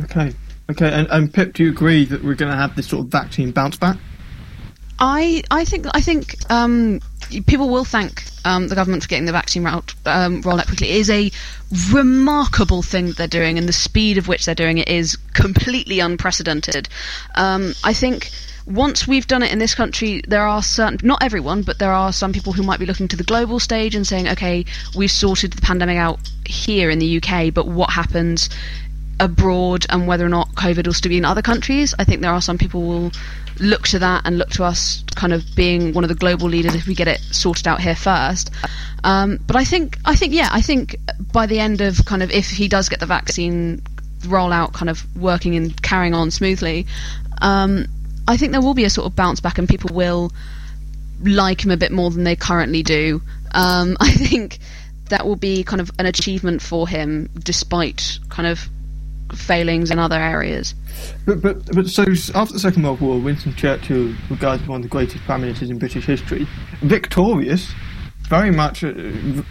Okay. 0.00 0.32
Okay. 0.70 0.90
And, 0.90 1.08
and 1.10 1.32
Pip, 1.32 1.54
do 1.54 1.64
you 1.64 1.70
agree 1.70 2.04
that 2.06 2.22
we're 2.22 2.34
going 2.34 2.50
to 2.50 2.56
have 2.56 2.76
this 2.76 2.88
sort 2.88 3.04
of 3.04 3.10
vaccine 3.10 3.50
bounce 3.52 3.76
back? 3.76 3.98
I 4.98 5.42
I 5.50 5.64
think 5.64 5.86
I 5.94 6.00
think 6.00 6.36
um, 6.48 7.00
people 7.46 7.68
will 7.68 7.84
thank 7.84 8.24
um, 8.44 8.68
the 8.68 8.74
government 8.74 9.02
for 9.02 9.08
getting 9.08 9.24
the 9.24 9.32
vaccine 9.32 9.64
route 9.64 9.94
um, 10.06 10.42
rolled 10.42 10.60
out 10.60 10.66
quickly. 10.66 10.90
It 10.90 10.96
is 10.96 11.10
a 11.10 11.30
remarkable 11.92 12.82
thing 12.82 13.06
that 13.06 13.16
they're 13.16 13.26
doing, 13.26 13.58
and 13.58 13.68
the 13.68 13.72
speed 13.72 14.18
of 14.18 14.28
which 14.28 14.44
they're 14.44 14.54
doing 14.54 14.78
it 14.78 14.88
is 14.88 15.16
completely 15.34 15.98
unprecedented. 15.98 16.88
Um, 17.34 17.74
I 17.82 17.94
think 17.94 18.30
once 18.64 19.08
we've 19.08 19.26
done 19.26 19.42
it 19.42 19.50
in 19.50 19.58
this 19.58 19.74
country, 19.74 20.22
there 20.28 20.46
are 20.46 20.62
certain, 20.62 20.98
not 21.02 21.20
everyone, 21.20 21.62
but 21.62 21.80
there 21.80 21.92
are 21.92 22.12
some 22.12 22.32
people 22.32 22.52
who 22.52 22.62
might 22.62 22.78
be 22.78 22.86
looking 22.86 23.08
to 23.08 23.16
the 23.16 23.24
global 23.24 23.58
stage 23.58 23.96
and 23.96 24.06
saying, 24.06 24.28
okay, 24.28 24.64
we've 24.94 25.10
sorted 25.10 25.52
the 25.52 25.62
pandemic 25.62 25.96
out 25.96 26.20
here 26.46 26.90
in 26.90 27.00
the 27.00 27.16
UK, 27.20 27.52
but 27.52 27.66
what 27.66 27.90
happens 27.90 28.48
abroad 29.22 29.86
and 29.88 30.08
whether 30.08 30.26
or 30.26 30.28
not 30.28 30.52
COVID 30.56 30.84
will 30.84 30.92
still 30.92 31.10
be 31.10 31.16
in 31.16 31.24
other 31.24 31.42
countries. 31.42 31.94
I 31.98 32.04
think 32.04 32.20
there 32.20 32.32
are 32.32 32.42
some 32.42 32.58
people 32.58 32.82
will 32.82 33.12
look 33.60 33.86
to 33.88 34.00
that 34.00 34.22
and 34.24 34.36
look 34.36 34.50
to 34.50 34.64
us 34.64 35.04
kind 35.14 35.32
of 35.32 35.44
being 35.54 35.92
one 35.92 36.02
of 36.02 36.08
the 36.08 36.16
global 36.16 36.48
leaders 36.48 36.74
if 36.74 36.88
we 36.88 36.94
get 36.94 37.06
it 37.06 37.20
sorted 37.30 37.68
out 37.68 37.80
here 37.80 37.94
first. 37.94 38.50
Um, 39.04 39.38
but 39.46 39.54
I 39.54 39.62
think, 39.62 39.96
I 40.04 40.16
think, 40.16 40.34
yeah, 40.34 40.48
I 40.50 40.60
think 40.60 40.96
by 41.32 41.46
the 41.46 41.60
end 41.60 41.80
of 41.80 42.04
kind 42.04 42.22
of 42.22 42.32
if 42.32 42.50
he 42.50 42.66
does 42.66 42.88
get 42.88 42.98
the 42.98 43.06
vaccine 43.06 43.82
rollout 44.22 44.72
kind 44.72 44.90
of 44.90 45.04
working 45.16 45.54
and 45.54 45.80
carrying 45.82 46.14
on 46.14 46.32
smoothly, 46.32 46.86
um, 47.40 47.86
I 48.26 48.36
think 48.36 48.50
there 48.50 48.60
will 48.60 48.74
be 48.74 48.84
a 48.84 48.90
sort 48.90 49.06
of 49.06 49.14
bounce 49.14 49.40
back 49.40 49.58
and 49.58 49.68
people 49.68 49.94
will 49.94 50.32
like 51.22 51.64
him 51.64 51.70
a 51.70 51.76
bit 51.76 51.92
more 51.92 52.10
than 52.10 52.24
they 52.24 52.34
currently 52.34 52.82
do. 52.82 53.22
Um, 53.52 53.96
I 54.00 54.10
think 54.10 54.58
that 55.10 55.26
will 55.26 55.36
be 55.36 55.62
kind 55.62 55.80
of 55.80 55.92
an 56.00 56.06
achievement 56.06 56.60
for 56.60 56.88
him 56.88 57.28
despite 57.38 58.18
kind 58.28 58.48
of 58.48 58.68
failings 59.34 59.90
in 59.90 59.98
other 59.98 60.16
areas. 60.20 60.74
But, 61.26 61.42
but, 61.42 61.64
but 61.74 61.86
so 61.88 62.04
after 62.34 62.52
the 62.52 62.58
Second 62.58 62.82
World 62.82 63.00
War, 63.00 63.18
Winston 63.18 63.54
Churchill, 63.54 64.14
regarded 64.30 64.62
as 64.62 64.68
one 64.68 64.76
of 64.76 64.82
the 64.82 64.88
greatest 64.88 65.24
prime 65.24 65.40
ministers 65.40 65.70
in 65.70 65.78
British 65.78 66.06
history, 66.06 66.46
victorious, 66.82 67.72
very 68.28 68.50
much 68.50 68.82
uh, 68.84 68.92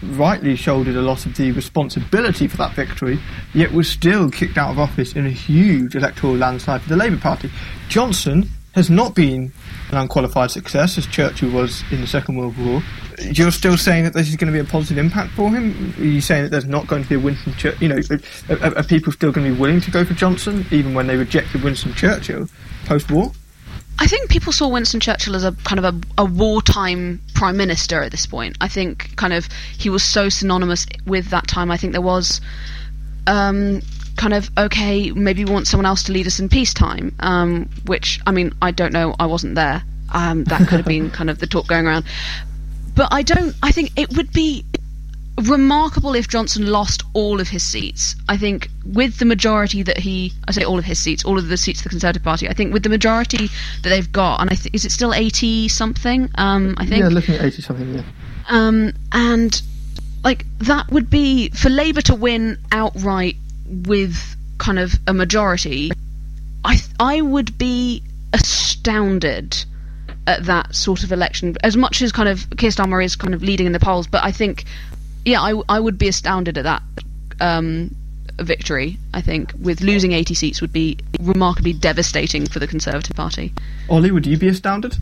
rightly 0.03 0.55
shouldered 0.55 0.95
a 0.95 1.01
lot 1.01 1.25
of 1.25 1.35
the 1.35 1.51
responsibility 1.51 2.47
for 2.47 2.57
that 2.57 2.73
victory, 2.73 3.19
yet 3.53 3.71
was 3.71 3.87
still 3.87 4.29
kicked 4.31 4.57
out 4.57 4.71
of 4.71 4.79
office 4.79 5.15
in 5.15 5.25
a 5.25 5.29
huge 5.29 5.95
electoral 5.95 6.35
landslide 6.35 6.81
for 6.81 6.89
the 6.89 6.95
Labour 6.95 7.17
Party. 7.17 7.51
Johnson 7.89 8.49
has 8.73 8.89
not 8.89 9.13
been 9.13 9.51
an 9.89 9.97
unqualified 9.97 10.49
success 10.51 10.97
as 10.97 11.05
Churchill 11.05 11.51
was 11.51 11.83
in 11.91 12.01
the 12.01 12.07
Second 12.07 12.37
World 12.37 12.57
War. 12.57 12.81
You're 13.19 13.51
still 13.51 13.77
saying 13.77 14.05
that 14.05 14.13
this 14.13 14.29
is 14.29 14.35
going 14.35 14.51
to 14.51 14.57
be 14.57 14.65
a 14.65 14.69
positive 14.69 14.97
impact 14.97 15.33
for 15.33 15.49
him? 15.49 15.93
Are 15.97 16.03
you 16.03 16.21
saying 16.21 16.43
that 16.43 16.49
there's 16.49 16.65
not 16.65 16.87
going 16.87 17.03
to 17.03 17.09
be 17.09 17.15
a 17.15 17.19
Winston 17.19 17.53
Churchill? 17.53 17.81
You 17.81 17.89
know, 17.89 18.01
are, 18.49 18.77
are, 18.77 18.83
people 18.83 19.11
still 19.11 19.31
going 19.31 19.47
to 19.47 19.53
be 19.53 19.59
willing 19.59 19.81
to 19.81 19.91
go 19.91 20.05
for 20.05 20.13
Johnson 20.13 20.65
even 20.71 20.93
when 20.93 21.07
they 21.07 21.17
rejected 21.17 21.63
Winston 21.63 21.93
Churchill 21.93 22.47
post-war? 22.85 23.31
I 23.99 24.07
think 24.07 24.29
people 24.29 24.51
saw 24.51 24.67
Winston 24.67 24.99
Churchill 24.99 25.35
as 25.35 25.43
a 25.43 25.51
kind 25.63 25.77
of 25.77 25.85
a, 25.85 26.21
a, 26.21 26.25
wartime 26.25 27.21
prime 27.35 27.57
minister 27.57 28.01
at 28.01 28.09
this 28.09 28.25
point. 28.25 28.57
I 28.59 28.67
think 28.67 29.15
kind 29.17 29.33
of 29.33 29.47
he 29.77 29.89
was 29.89 30.03
so 30.03 30.29
synonymous 30.29 30.87
with 31.05 31.29
that 31.29 31.47
time. 31.47 31.69
I 31.69 31.77
think 31.77 31.91
there 31.91 32.01
was 32.01 32.41
um, 33.27 33.81
kind 34.21 34.35
of 34.35 34.51
okay, 34.55 35.09
maybe 35.11 35.43
we 35.43 35.51
want 35.51 35.67
someone 35.67 35.87
else 35.87 36.03
to 36.03 36.11
lead 36.11 36.27
us 36.27 36.39
in 36.39 36.47
peacetime. 36.47 37.15
Um, 37.19 37.69
which 37.87 38.19
I 38.27 38.31
mean, 38.31 38.53
I 38.61 38.69
don't 38.69 38.93
know. 38.93 39.15
I 39.19 39.25
wasn't 39.25 39.55
there. 39.55 39.83
Um, 40.13 40.43
that 40.45 40.59
could 40.67 40.77
have 40.77 40.85
been 40.85 41.09
kind 41.19 41.29
of 41.29 41.39
the 41.39 41.47
talk 41.47 41.67
going 41.67 41.87
around. 41.87 42.05
But 42.95 43.07
I 43.11 43.23
don't. 43.23 43.55
I 43.63 43.71
think 43.71 43.97
it 43.97 44.15
would 44.15 44.31
be 44.31 44.63
remarkable 45.41 46.13
if 46.13 46.27
Johnson 46.27 46.67
lost 46.67 47.01
all 47.13 47.41
of 47.41 47.47
his 47.49 47.63
seats. 47.63 48.15
I 48.29 48.37
think 48.37 48.69
with 48.85 49.17
the 49.17 49.25
majority 49.25 49.81
that 49.81 49.97
he, 49.97 50.33
I 50.47 50.51
say 50.51 50.63
all 50.63 50.77
of 50.77 50.85
his 50.85 50.99
seats, 50.99 51.25
all 51.25 51.39
of 51.39 51.47
the 51.47 51.57
seats 51.57 51.79
of 51.79 51.85
the 51.85 51.89
Conservative 51.89 52.21
Party. 52.23 52.47
I 52.47 52.53
think 52.53 52.73
with 52.73 52.83
the 52.83 52.89
majority 52.89 53.47
that 53.81 53.89
they've 53.89 54.11
got, 54.11 54.41
and 54.41 54.51
I 54.51 54.53
th- 54.53 54.71
is 54.71 54.85
it 54.85 54.91
still 54.91 55.15
eighty 55.15 55.67
something? 55.67 56.29
Um, 56.35 56.75
I 56.77 56.85
think. 56.85 57.01
Yeah, 57.01 57.09
looking 57.09 57.35
at 57.35 57.41
eighty 57.41 57.63
something. 57.63 57.95
Yeah. 57.95 58.03
Um, 58.49 58.93
and 59.11 59.59
like 60.23 60.45
that 60.59 60.91
would 60.91 61.09
be 61.09 61.49
for 61.49 61.69
Labour 61.69 62.01
to 62.01 62.13
win 62.13 62.59
outright 62.71 63.37
with 63.71 64.35
kind 64.57 64.79
of 64.79 64.93
a 65.07 65.13
majority, 65.13 65.91
I 66.63 66.75
th- 66.75 66.89
I 66.99 67.21
would 67.21 67.57
be 67.57 68.03
astounded 68.33 69.65
at 70.27 70.45
that 70.45 70.75
sort 70.75 71.03
of 71.03 71.11
election. 71.11 71.55
As 71.63 71.75
much 71.75 72.01
as 72.01 72.11
kind 72.11 72.29
of 72.29 72.49
Keir 72.57 72.69
Starmer 72.69 73.03
is 73.03 73.15
kind 73.15 73.33
of 73.33 73.41
leading 73.41 73.65
in 73.65 73.71
the 73.71 73.79
polls, 73.79 74.07
but 74.07 74.23
I 74.23 74.31
think, 74.31 74.65
yeah, 75.25 75.41
I, 75.41 75.59
I 75.67 75.79
would 75.79 75.97
be 75.97 76.07
astounded 76.07 76.57
at 76.57 76.63
that 76.63 76.83
um, 77.39 77.95
victory. 78.39 78.97
I 79.13 79.21
think 79.21 79.53
with 79.59 79.81
losing 79.81 80.11
80 80.11 80.33
seats 80.35 80.61
would 80.61 80.73
be 80.73 80.97
remarkably 81.19 81.73
devastating 81.73 82.45
for 82.45 82.59
the 82.59 82.67
Conservative 82.67 83.15
Party. 83.15 83.53
Ollie, 83.89 84.11
would 84.11 84.25
you 84.25 84.37
be 84.37 84.47
astounded? 84.47 84.97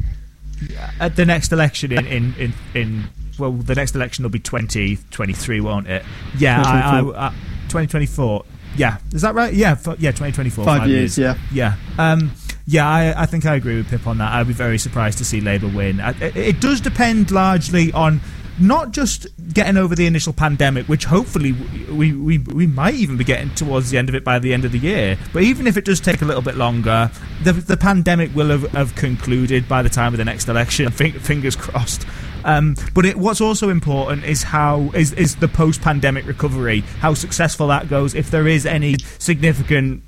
At 0.99 1.15
the 1.15 1.26
next 1.26 1.53
election 1.53 1.93
in 1.93 2.05
in 2.05 2.34
in, 2.38 2.53
in 2.74 3.03
well, 3.39 3.53
the 3.53 3.76
next 3.76 3.95
election 3.95 4.24
will 4.24 4.30
be 4.30 4.39
2023, 4.39 5.61
won't 5.61 5.88
it? 5.88 6.03
Yeah, 6.38 6.61
I, 6.61 6.99
I, 6.99 7.28
I, 7.28 7.30
2024. 7.70 8.43
Yeah, 8.80 8.98
is 9.12 9.24
that 9.24 9.36
right? 9.36 9.54
Yeah, 9.54 9.72
f- 9.72 10.00
yeah, 10.00 10.12
2024. 10.12 10.64
Five, 10.64 10.80
five 10.80 10.88
years, 10.88 11.18
years, 11.18 11.38
yeah. 11.52 11.76
Yeah. 11.98 12.12
Um, 12.14 12.32
yeah, 12.66 12.88
I, 12.88 13.24
I, 13.24 13.26
think 13.26 13.46
I 13.46 13.56
agree 13.56 13.76
with 13.76 13.90
Pip 13.90 14.08
on 14.08 14.20
that. 14.20 14.32
I'd 14.32 14.48
be 14.48 14.54
very 14.54 14.78
surprised 14.78 15.18
to 15.18 15.26
see 15.26 15.42
Labour 15.42 15.68
win. 15.68 16.00
It, 16.00 16.38
it 16.38 16.62
does 16.62 16.80
depend 16.80 17.30
largely 17.30 17.92
on 17.92 18.22
not 18.58 18.92
just 18.92 19.28
getting 19.54 19.76
over 19.76 19.96
the 19.96 20.06
initial 20.06 20.32
pandemic, 20.32 20.88
which 20.88 21.04
hopefully 21.04 21.52
we, 21.92 22.14
we, 22.14 22.38
we 22.38 22.68
might 22.68 22.94
even 22.94 23.18
be 23.18 23.26
getting 23.26 23.54
towards 23.56 23.90
the 23.90 23.98
end 23.98 24.08
of 24.08 24.16
it 24.16 24.24
by 24.24 24.40
the 24.40 24.54
end 24.54 24.64
of 24.64 24.72
the 24.72 24.80
year. 24.80 25.18
But 25.34 25.44
even 25.44 25.68
if 25.68 25.76
it 25.76 25.84
does 25.84 26.00
take 26.00 26.22
a 26.22 26.26
little 26.26 26.42
bit 26.42 26.56
longer, 26.56 27.12
the, 27.44 27.52
the 27.52 27.78
pandemic 27.78 28.34
will 28.34 28.50
have, 28.50 28.64
have 28.72 28.96
concluded 28.96 29.68
by 29.68 29.82
the 29.82 29.90
time 29.90 30.14
of 30.14 30.18
the 30.18 30.26
next 30.26 30.48
election. 30.48 30.90
Fingers 30.92 31.58
crossed. 31.58 32.06
Um, 32.46 32.76
but 32.94 33.06
it, 33.06 33.16
what's 33.18 33.42
also 33.42 33.70
important 33.70 34.24
is 34.26 34.44
how 34.44 34.92
is, 34.94 35.14
is 35.14 35.36
the 35.38 35.48
post-pandemic 35.48 36.26
recovery, 36.26 36.82
how 37.00 37.14
successful 37.14 37.68
that 37.68 37.90
goes. 37.90 38.16
If 38.16 38.32
there 38.32 38.48
is 38.48 38.66
any 38.66 38.96
significant 39.18 40.04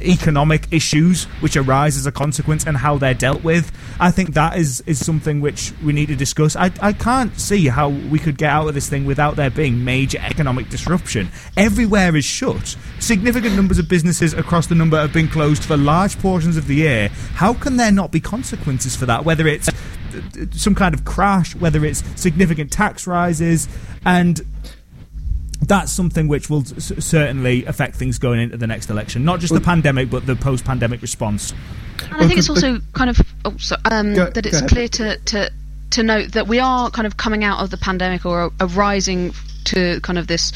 economic 0.00 0.66
issues 0.72 1.24
which 1.40 1.56
arise 1.56 1.96
as 1.96 2.06
a 2.06 2.12
consequence 2.12 2.66
and 2.66 2.76
how 2.76 2.98
they're 2.98 3.14
dealt 3.14 3.44
with. 3.44 3.72
I 4.00 4.10
think 4.10 4.34
that 4.34 4.56
is, 4.56 4.82
is 4.86 5.04
something 5.04 5.40
which 5.40 5.72
we 5.84 5.92
need 5.92 6.06
to 6.06 6.16
discuss. 6.16 6.56
I, 6.56 6.70
I 6.80 6.92
can't 6.92 7.38
see 7.38 7.68
how 7.68 7.88
we 7.88 8.18
could 8.18 8.38
get 8.38 8.50
out 8.50 8.68
of 8.68 8.74
this 8.74 8.88
thing 8.88 9.04
without 9.04 9.36
there 9.36 9.50
being 9.50 9.84
major 9.84 10.18
economic 10.18 10.68
disruption. 10.68 11.28
Everywhere 11.56 12.14
is 12.16 12.24
shut. 12.24 12.76
Significant 13.00 13.56
numbers 13.56 13.78
of 13.78 13.88
businesses 13.88 14.34
across 14.34 14.66
the 14.66 14.74
number 14.74 14.98
have 14.98 15.12
been 15.12 15.28
closed 15.28 15.64
for 15.64 15.76
large 15.76 16.18
portions 16.18 16.56
of 16.56 16.66
the 16.66 16.76
year. 16.76 17.08
How 17.34 17.54
can 17.54 17.76
there 17.76 17.92
not 17.92 18.12
be 18.12 18.20
consequences 18.20 18.96
for 18.96 19.06
that? 19.06 19.24
Whether 19.24 19.46
it's 19.46 19.68
uh, 19.68 19.72
uh, 20.14 20.46
some 20.52 20.74
kind 20.74 20.94
of 20.94 21.04
crash, 21.04 21.54
whether 21.54 21.84
it's 21.84 22.02
significant 22.20 22.72
tax 22.72 23.06
rises, 23.06 23.68
and 24.04 24.40
that's 25.62 25.92
something 25.92 26.28
which 26.28 26.48
will 26.48 26.62
s- 26.62 26.92
certainly 26.98 27.64
affect 27.64 27.96
things 27.96 28.18
going 28.18 28.40
into 28.40 28.56
the 28.56 28.66
next 28.66 28.90
election. 28.90 29.24
Not 29.24 29.40
just 29.40 29.52
the 29.54 29.60
pandemic, 29.60 30.10
but 30.10 30.26
the 30.26 30.36
post-pandemic 30.36 31.02
response. 31.02 31.52
And 32.02 32.22
I 32.22 32.26
think 32.26 32.38
it's 32.38 32.48
also 32.48 32.78
kind 32.92 33.10
of 33.10 33.20
oh, 33.44 33.54
so, 33.58 33.76
um, 33.90 34.14
Go- 34.14 34.30
that 34.30 34.46
it's 34.46 34.62
clear 34.62 34.88
to, 34.88 35.18
to 35.18 35.50
to 35.90 36.02
note 36.02 36.32
that 36.32 36.46
we 36.46 36.60
are 36.60 36.90
kind 36.90 37.06
of 37.06 37.16
coming 37.16 37.44
out 37.44 37.60
of 37.60 37.70
the 37.70 37.76
pandemic 37.78 38.26
or 38.26 38.50
a, 38.60 38.64
a 38.64 39.30
to 39.64 40.00
kind 40.00 40.18
of 40.18 40.26
this 40.26 40.52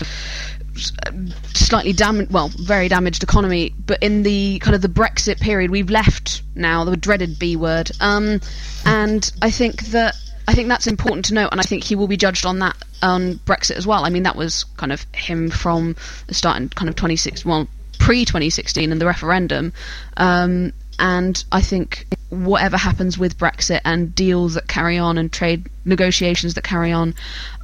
slightly 1.55 1.92
damaged, 1.92 2.32
well, 2.32 2.48
very 2.48 2.88
damaged 2.88 3.22
economy. 3.22 3.74
But 3.86 4.03
in 4.03 4.22
the 4.22 4.59
kind 4.61 4.74
of 4.74 4.82
the 4.82 4.88
Brexit 4.88 5.40
period, 5.40 5.70
we've 5.70 5.90
left 5.90 6.42
now 6.55 6.84
the 6.84 6.96
dreaded 6.96 7.38
B 7.38 7.57
word, 7.57 7.90
um, 8.00 8.40
and 8.86 9.30
I 9.42 9.50
think 9.50 9.82
that 9.86 10.14
I 10.48 10.55
think 10.55 10.68
that's 10.68 10.86
important 10.86 11.26
to 11.26 11.34
note, 11.34 11.48
and 11.53 11.61
I 11.61 11.64
think 11.64 11.84
he 11.84 11.94
will 11.94 12.09
be 12.09 12.16
judged 12.16 12.46
on 12.46 12.61
that 12.61 12.76
on 13.03 13.34
Brexit 13.46 13.76
as 13.76 13.86
well. 13.86 14.05
I 14.05 14.11
mean, 14.11 14.22
that 14.22 14.36
was 14.36 14.64
kind 14.76 14.92
of 14.92 15.07
him 15.14 15.50
from 15.50 15.96
the 16.26 16.34
start 16.34 16.59
in 16.59 16.68
kind 16.68 16.88
of 16.88 16.96
26, 16.96 17.44
well, 17.44 17.68
pre 17.98 18.24
2016 18.24 18.92
and 18.92 19.00
the 19.00 19.07
referendum. 19.07 19.72
Um, 20.16 20.72
and 20.98 21.42
I 21.50 21.61
think 21.61 22.07
whatever 22.28 22.76
happens 22.76 23.18
with 23.18 23.38
Brexit 23.38 23.80
and 23.84 24.14
deals 24.14 24.55
that 24.55 24.68
carry 24.68 24.98
on 24.98 25.18
and 25.18 25.32
trade 25.32 25.68
negotiations 25.84 26.55
that 26.55 26.64
carry 26.64 26.92
on, 26.92 27.14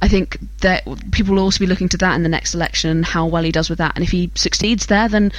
I 0.01 0.07
think 0.07 0.39
that 0.61 0.83
people 1.11 1.35
will 1.35 1.43
also 1.43 1.59
be 1.59 1.67
looking 1.67 1.89
to 1.89 1.97
that 1.97 2.15
in 2.15 2.23
the 2.23 2.29
next 2.29 2.53
election, 2.53 2.89
and 2.89 3.05
how 3.05 3.27
well 3.27 3.43
he 3.43 3.51
does 3.51 3.69
with 3.69 3.77
that. 3.77 3.93
And 3.95 4.03
if 4.03 4.11
he 4.11 4.31
succeeds 4.35 4.87
there, 4.87 5.07
then 5.07 5.31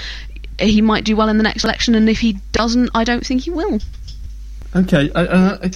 he 0.58 0.80
might 0.80 1.04
do 1.04 1.16
well 1.16 1.28
in 1.28 1.36
the 1.36 1.42
next 1.42 1.64
election. 1.64 1.94
And 1.94 2.08
if 2.08 2.20
he 2.20 2.34
doesn't, 2.52 2.90
I 2.94 3.04
don't 3.04 3.26
think 3.26 3.42
he 3.42 3.50
will. 3.50 3.80
Okay, 4.74 5.10
uh, 5.12 5.24
uh, 5.24 5.68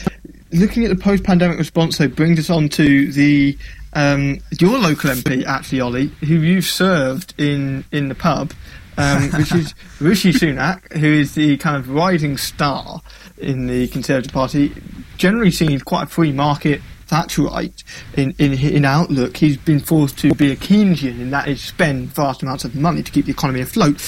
looking 0.53 0.85
at 0.85 0.91
the 0.91 0.97
post-pandemic 0.97 1.59
response, 1.59 1.99
though, 1.99 2.09
brings 2.09 2.39
us 2.39 2.49
on 2.49 2.68
to 2.70 3.12
the 3.12 3.59
um, 3.95 4.38
your 4.59 4.78
local 4.78 5.11
MP, 5.11 5.45
actually, 5.45 5.80
Ollie, 5.80 6.07
who 6.20 6.34
you've 6.34 6.64
served 6.64 7.34
in 7.38 7.84
in 7.92 8.09
the 8.09 8.14
pub, 8.14 8.53
um, 8.97 9.30
which 9.32 9.55
is 9.55 9.74
Rishi 10.01 10.32
Sunak, 10.32 10.92
who 10.92 11.07
is 11.07 11.34
the 11.34 11.57
kind 11.59 11.76
of 11.76 11.88
rising 11.88 12.36
star 12.36 13.01
in 13.38 13.66
the 13.66 13.88
Conservative 13.88 14.32
Party, 14.32 14.72
generally 15.16 15.51
seen 15.51 15.72
as 15.72 15.82
quite 15.82 16.05
a 16.05 16.07
free 16.07 16.32
market. 16.32 16.80
Thatcherite 17.07 17.84
in, 18.16 18.34
in 18.38 18.55
in 18.55 18.84
outlook, 18.86 19.36
he's 19.36 19.59
been 19.59 19.78
forced 19.78 20.18
to 20.20 20.34
be 20.34 20.51
a 20.51 20.57
Keynesian, 20.57 21.20
in 21.20 21.30
that 21.30 21.49
is 21.49 21.62
spend 21.62 22.09
vast 22.09 22.42
amounts 22.42 22.64
of 22.64 22.74
money 22.74 23.03
to 23.03 23.12
keep 23.12 23.26
the 23.26 23.30
economy 23.30 23.61
afloat 23.61 24.01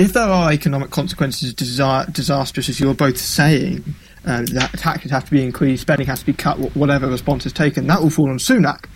if 0.00 0.14
there 0.14 0.28
are 0.28 0.50
economic 0.50 0.90
consequences 0.90 1.52
disa- 1.52 2.06
disastrous, 2.10 2.70
as 2.70 2.80
you're 2.80 2.94
both 2.94 3.18
saying, 3.18 3.84
uh, 4.24 4.42
that 4.52 4.70
taxes 4.78 5.10
have 5.10 5.26
to 5.26 5.30
be 5.30 5.44
increased, 5.44 5.82
spending 5.82 6.06
has 6.06 6.20
to 6.20 6.26
be 6.26 6.32
cut, 6.32 6.58
whatever 6.74 7.06
response 7.06 7.44
is 7.44 7.52
taken, 7.52 7.86
that 7.86 8.00
will 8.00 8.08
fall 8.08 8.30
on 8.30 8.38
Sunak. 8.38 8.86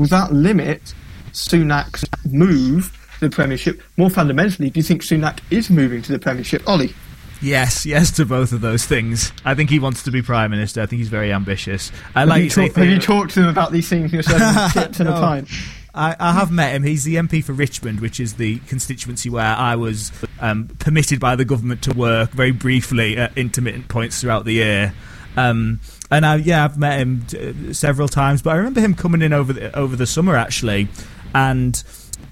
Will 0.00 0.06
that 0.06 0.32
limit 0.32 0.94
Sunak's 1.32 2.06
move 2.24 2.90
to 3.18 3.28
the 3.28 3.28
Premiership? 3.28 3.82
More 3.98 4.08
fundamentally, 4.08 4.70
do 4.70 4.80
you 4.80 4.82
think 4.82 5.02
Sunak 5.02 5.40
is 5.50 5.68
moving 5.68 6.00
to 6.00 6.12
the 6.12 6.18
Premiership? 6.18 6.66
Ollie? 6.66 6.94
Yes, 7.42 7.84
yes 7.84 8.10
to 8.12 8.24
both 8.24 8.52
of 8.52 8.62
those 8.62 8.86
things. 8.86 9.30
I 9.44 9.54
think 9.54 9.68
he 9.68 9.78
wants 9.78 10.04
to 10.04 10.10
be 10.10 10.22
prime 10.22 10.52
minister. 10.52 10.80
I 10.80 10.86
think 10.86 11.00
he's 11.00 11.10
very 11.10 11.34
ambitious. 11.34 11.92
I 12.14 12.24
like 12.24 12.30
have, 12.30 12.38
you 12.38 12.44
you 12.62 12.68
talk- 12.68 12.76
have 12.78 12.86
you 12.86 12.98
talked 12.98 13.34
to 13.34 13.42
him 13.42 13.48
about 13.48 13.72
these 13.72 13.90
things 13.90 14.10
yourself? 14.10 14.72
tips 14.72 15.00
No. 15.00 15.44
I, 15.94 16.16
I 16.18 16.32
have 16.32 16.50
met 16.50 16.74
him. 16.74 16.82
He's 16.82 17.04
the 17.04 17.16
MP 17.16 17.44
for 17.44 17.52
Richmond, 17.52 18.00
which 18.00 18.20
is 18.20 18.36
the 18.36 18.58
constituency 18.60 19.28
where 19.28 19.54
I 19.54 19.76
was 19.76 20.12
um, 20.40 20.68
permitted 20.78 21.20
by 21.20 21.36
the 21.36 21.44
government 21.44 21.82
to 21.82 21.92
work 21.92 22.30
very 22.30 22.52
briefly 22.52 23.18
at 23.18 23.36
intermittent 23.36 23.88
points 23.88 24.18
throughout 24.22 24.46
the 24.46 24.54
year. 24.54 24.94
Um, 25.36 25.80
and 26.10 26.26
I, 26.26 26.36
yeah, 26.36 26.64
I've 26.64 26.78
met 26.78 26.98
him 26.98 27.26
uh, 27.34 27.72
several 27.72 28.08
times. 28.08 28.42
But 28.42 28.50
I 28.50 28.56
remember 28.56 28.80
him 28.80 28.94
coming 28.94 29.22
in 29.22 29.32
over 29.32 29.52
the, 29.52 29.76
over 29.76 29.96
the 29.96 30.06
summer 30.06 30.36
actually, 30.36 30.88
and 31.34 31.82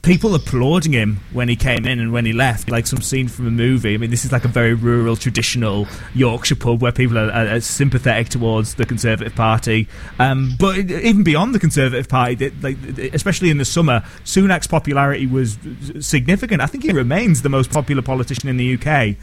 people 0.02 0.34
applauding 0.34 0.92
him 0.92 1.20
when 1.32 1.48
he 1.48 1.56
came 1.56 1.84
in 1.86 1.98
and 1.98 2.12
when 2.12 2.24
he 2.24 2.32
left, 2.32 2.70
like 2.70 2.86
some 2.86 3.00
scene 3.00 3.28
from 3.28 3.46
a 3.46 3.50
movie. 3.50 3.94
I 3.94 3.96
mean, 3.98 4.10
this 4.10 4.24
is 4.24 4.32
like 4.32 4.44
a 4.44 4.48
very 4.48 4.74
rural, 4.74 5.16
traditional 5.16 5.86
Yorkshire 6.14 6.56
pub 6.56 6.80
where 6.80 6.92
people 6.92 7.18
are, 7.18 7.30
are, 7.30 7.46
are 7.48 7.60
sympathetic 7.60 8.28
towards 8.28 8.74
the 8.74 8.86
Conservative 8.86 9.34
Party. 9.34 9.88
Um, 10.18 10.54
but 10.58 10.78
even 10.78 11.24
beyond 11.24 11.54
the 11.54 11.58
Conservative 11.58 12.08
Party, 12.08 12.36
th- 12.36 12.54
like 12.62 12.76
especially 13.12 13.50
in 13.50 13.58
the 13.58 13.64
summer, 13.64 14.02
Sunak's 14.24 14.66
popularity 14.66 15.26
was 15.26 15.58
significant. 16.00 16.62
I 16.62 16.66
think 16.66 16.84
he 16.84 16.92
remains 16.92 17.42
the 17.42 17.48
most 17.48 17.70
popular 17.70 18.02
politician 18.02 18.48
in 18.48 18.56
the 18.56 18.74
UK. 18.74 19.16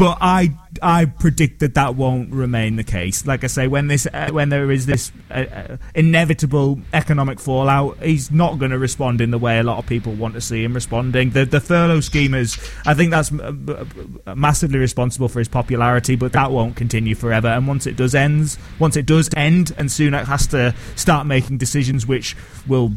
But 0.00 0.16
I 0.22 0.56
I 0.80 1.04
predict 1.04 1.60
that 1.60 1.74
that 1.74 1.94
won't 1.94 2.32
remain 2.32 2.76
the 2.76 2.84
case. 2.84 3.26
Like 3.26 3.44
I 3.44 3.48
say, 3.48 3.68
when 3.68 3.88
this 3.88 4.06
uh, 4.10 4.30
when 4.32 4.48
there 4.48 4.70
is 4.70 4.86
this 4.86 5.12
uh, 5.30 5.34
uh, 5.34 5.76
inevitable 5.94 6.80
economic 6.94 7.38
fallout, 7.38 8.02
he's 8.02 8.30
not 8.30 8.58
going 8.58 8.70
to 8.70 8.78
respond 8.78 9.20
in 9.20 9.30
the 9.30 9.36
way 9.36 9.58
a 9.58 9.62
lot 9.62 9.76
of 9.76 9.84
people 9.84 10.14
want 10.14 10.32
to 10.36 10.40
see 10.40 10.64
him 10.64 10.72
responding. 10.72 11.32
The 11.32 11.44
the 11.44 11.60
furlough 11.60 12.00
scheme 12.00 12.32
is, 12.32 12.56
I 12.86 12.94
think 12.94 13.10
that's 13.10 13.30
uh, 13.30 13.84
uh, 14.26 14.34
massively 14.34 14.78
responsible 14.78 15.28
for 15.28 15.38
his 15.38 15.48
popularity, 15.48 16.16
but 16.16 16.32
that 16.32 16.50
won't 16.50 16.76
continue 16.76 17.14
forever. 17.14 17.48
And 17.48 17.68
once 17.68 17.86
it 17.86 17.96
does 17.96 18.14
ends, 18.14 18.56
once 18.78 18.96
it 18.96 19.04
does 19.04 19.28
end, 19.36 19.74
and 19.76 19.90
Sunak 19.90 20.24
has 20.24 20.46
to 20.46 20.74
start 20.96 21.26
making 21.26 21.58
decisions 21.58 22.06
which 22.06 22.38
will 22.66 22.90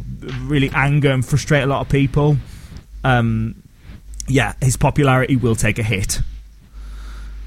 really 0.44 0.70
anger 0.70 1.12
and 1.12 1.26
frustrate 1.26 1.64
a 1.64 1.68
lot 1.68 1.82
of 1.82 1.90
people. 1.90 2.38
Um, 3.04 3.62
yeah, 4.30 4.54
his 4.62 4.78
popularity 4.78 5.36
will 5.36 5.58
take 5.58 5.80
a 5.80 5.84
hit. 5.84 6.22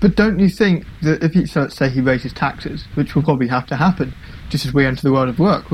But 0.06 0.14
don't 0.14 0.38
you 0.38 0.48
think 0.48 0.86
that 1.02 1.24
if 1.24 1.32
he, 1.32 1.46
so 1.46 1.62
let's 1.62 1.74
say 1.74 1.88
he 1.88 2.00
raises 2.00 2.32
taxes, 2.32 2.84
which 2.94 3.16
will 3.16 3.24
probably 3.24 3.48
have 3.48 3.66
to 3.66 3.74
happen, 3.74 4.14
just 4.50 4.64
as 4.64 4.72
we 4.72 4.86
enter 4.86 5.02
the 5.02 5.12
world 5.12 5.28
of 5.28 5.40
work, 5.40 5.64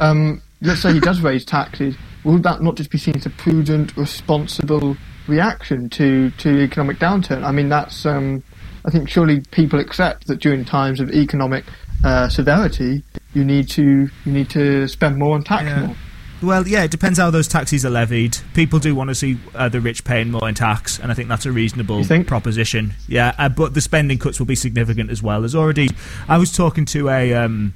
um, 0.00 0.42
let's 0.60 0.80
say 0.80 0.92
he 0.92 0.98
does 0.98 1.20
raise 1.20 1.44
taxes, 1.44 1.94
would 2.24 2.42
that 2.42 2.60
not 2.60 2.74
just 2.74 2.90
be 2.90 2.98
seen 2.98 3.14
as 3.14 3.24
a 3.24 3.30
prudent, 3.30 3.96
responsible 3.96 4.96
reaction 5.28 5.88
to, 5.90 6.32
to 6.38 6.60
economic 6.60 6.98
downturn? 6.98 7.44
I 7.44 7.52
mean, 7.52 7.68
that's, 7.68 8.04
um, 8.04 8.42
I 8.84 8.90
think 8.90 9.08
surely 9.08 9.42
people 9.52 9.78
accept 9.78 10.26
that 10.26 10.40
during 10.40 10.64
times 10.64 10.98
of 10.98 11.10
economic 11.12 11.64
uh, 12.02 12.28
severity, 12.28 13.04
you 13.32 13.44
need 13.44 13.68
to 13.68 14.08
you 14.24 14.32
need 14.32 14.50
to 14.50 14.88
spend 14.88 15.18
more 15.18 15.36
on 15.36 15.44
tax 15.44 15.66
Yeah. 15.66 15.86
more. 15.86 15.96
Well, 16.40 16.68
yeah, 16.68 16.84
it 16.84 16.92
depends 16.92 17.18
how 17.18 17.30
those 17.30 17.48
taxes 17.48 17.84
are 17.84 17.90
levied. 17.90 18.38
People 18.54 18.78
do 18.78 18.94
want 18.94 19.08
to 19.08 19.14
see 19.14 19.38
uh, 19.54 19.68
the 19.68 19.80
rich 19.80 20.04
paying 20.04 20.30
more 20.30 20.48
in 20.48 20.54
tax, 20.54 21.00
and 21.00 21.10
I 21.10 21.14
think 21.14 21.28
that's 21.28 21.46
a 21.46 21.52
reasonable 21.52 22.04
proposition. 22.26 22.94
Yeah, 23.08 23.34
uh, 23.38 23.48
but 23.48 23.74
the 23.74 23.80
spending 23.80 24.18
cuts 24.18 24.38
will 24.38 24.46
be 24.46 24.54
significant 24.54 25.10
as 25.10 25.20
well. 25.20 25.40
There's 25.40 25.56
already. 25.56 25.88
I 26.28 26.38
was 26.38 26.56
talking 26.56 26.84
to 26.86 27.08
a 27.08 27.34
um, 27.34 27.74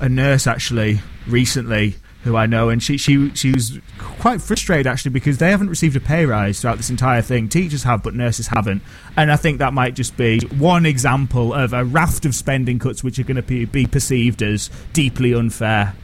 a 0.00 0.08
nurse 0.08 0.46
actually 0.46 1.00
recently 1.26 1.96
who 2.24 2.34
I 2.34 2.46
know, 2.46 2.70
and 2.70 2.82
she 2.82 2.96
she 2.96 3.30
she 3.34 3.52
was 3.52 3.78
quite 3.98 4.40
frustrated 4.40 4.86
actually 4.86 5.10
because 5.10 5.36
they 5.36 5.50
haven't 5.50 5.68
received 5.68 5.94
a 5.96 6.00
pay 6.00 6.24
rise 6.24 6.60
throughout 6.60 6.78
this 6.78 6.90
entire 6.90 7.20
thing. 7.20 7.48
Teachers 7.48 7.82
have, 7.82 8.02
but 8.02 8.14
nurses 8.14 8.48
haven't, 8.48 8.82
and 9.16 9.30
I 9.30 9.36
think 9.36 9.58
that 9.58 9.74
might 9.74 9.94
just 9.94 10.16
be 10.16 10.40
one 10.58 10.86
example 10.86 11.52
of 11.52 11.74
a 11.74 11.84
raft 11.84 12.24
of 12.24 12.34
spending 12.34 12.78
cuts 12.78 13.04
which 13.04 13.18
are 13.18 13.24
going 13.24 13.36
to 13.36 13.42
be, 13.42 13.66
be 13.66 13.86
perceived 13.86 14.42
as 14.42 14.70
deeply 14.94 15.34
unfair. 15.34 15.94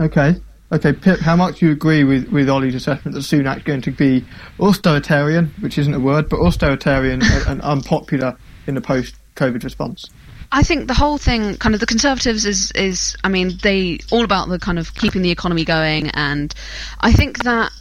Okay. 0.00 0.40
Okay, 0.72 0.92
Pip, 0.92 1.18
how 1.18 1.34
much 1.34 1.58
do 1.58 1.66
you 1.66 1.72
agree 1.72 2.04
with, 2.04 2.28
with 2.28 2.48
Ollie's 2.48 2.76
assessment 2.76 3.14
that 3.14 3.22
Sunak's 3.22 3.64
going 3.64 3.80
to 3.82 3.90
be 3.90 4.24
austeritarian, 4.60 5.50
which 5.60 5.76
isn't 5.78 5.92
a 5.92 5.98
word, 5.98 6.28
but 6.28 6.38
austeritarian 6.38 7.22
and, 7.24 7.46
and 7.48 7.60
unpopular 7.62 8.36
in 8.68 8.76
the 8.76 8.80
post 8.80 9.16
COVID 9.34 9.64
response? 9.64 10.08
I 10.52 10.62
think 10.62 10.86
the 10.86 10.94
whole 10.94 11.18
thing, 11.18 11.56
kind 11.56 11.74
of 11.74 11.80
the 11.80 11.86
Conservatives, 11.86 12.44
is 12.44 12.70
is 12.72 13.16
I 13.22 13.28
mean 13.28 13.58
they 13.62 13.98
all 14.10 14.24
about 14.24 14.48
the 14.48 14.58
kind 14.58 14.78
of 14.78 14.94
keeping 14.94 15.22
the 15.22 15.30
economy 15.30 15.64
going, 15.64 16.10
and 16.10 16.52
I 17.00 17.12
think 17.12 17.44
that 17.44 17.72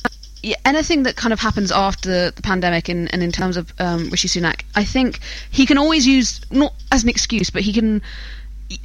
anything 0.66 1.04
that 1.04 1.16
kind 1.16 1.34
of 1.34 1.40
happens 1.40 1.72
after 1.72 2.32
the 2.32 2.42
pandemic, 2.42 2.90
and, 2.90 3.12
and 3.14 3.22
in 3.22 3.32
terms 3.32 3.58
of 3.58 3.74
um, 3.80 4.10
Rishi 4.10 4.28
Sunak, 4.28 4.64
I 4.76 4.84
think 4.84 5.20
he 5.52 5.66
can 5.66 5.78
always 5.78 6.08
use 6.08 6.42
not 6.52 6.74
as 6.92 7.04
an 7.04 7.10
excuse, 7.10 7.50
but 7.50 7.62
he 7.62 7.74
can 7.74 8.02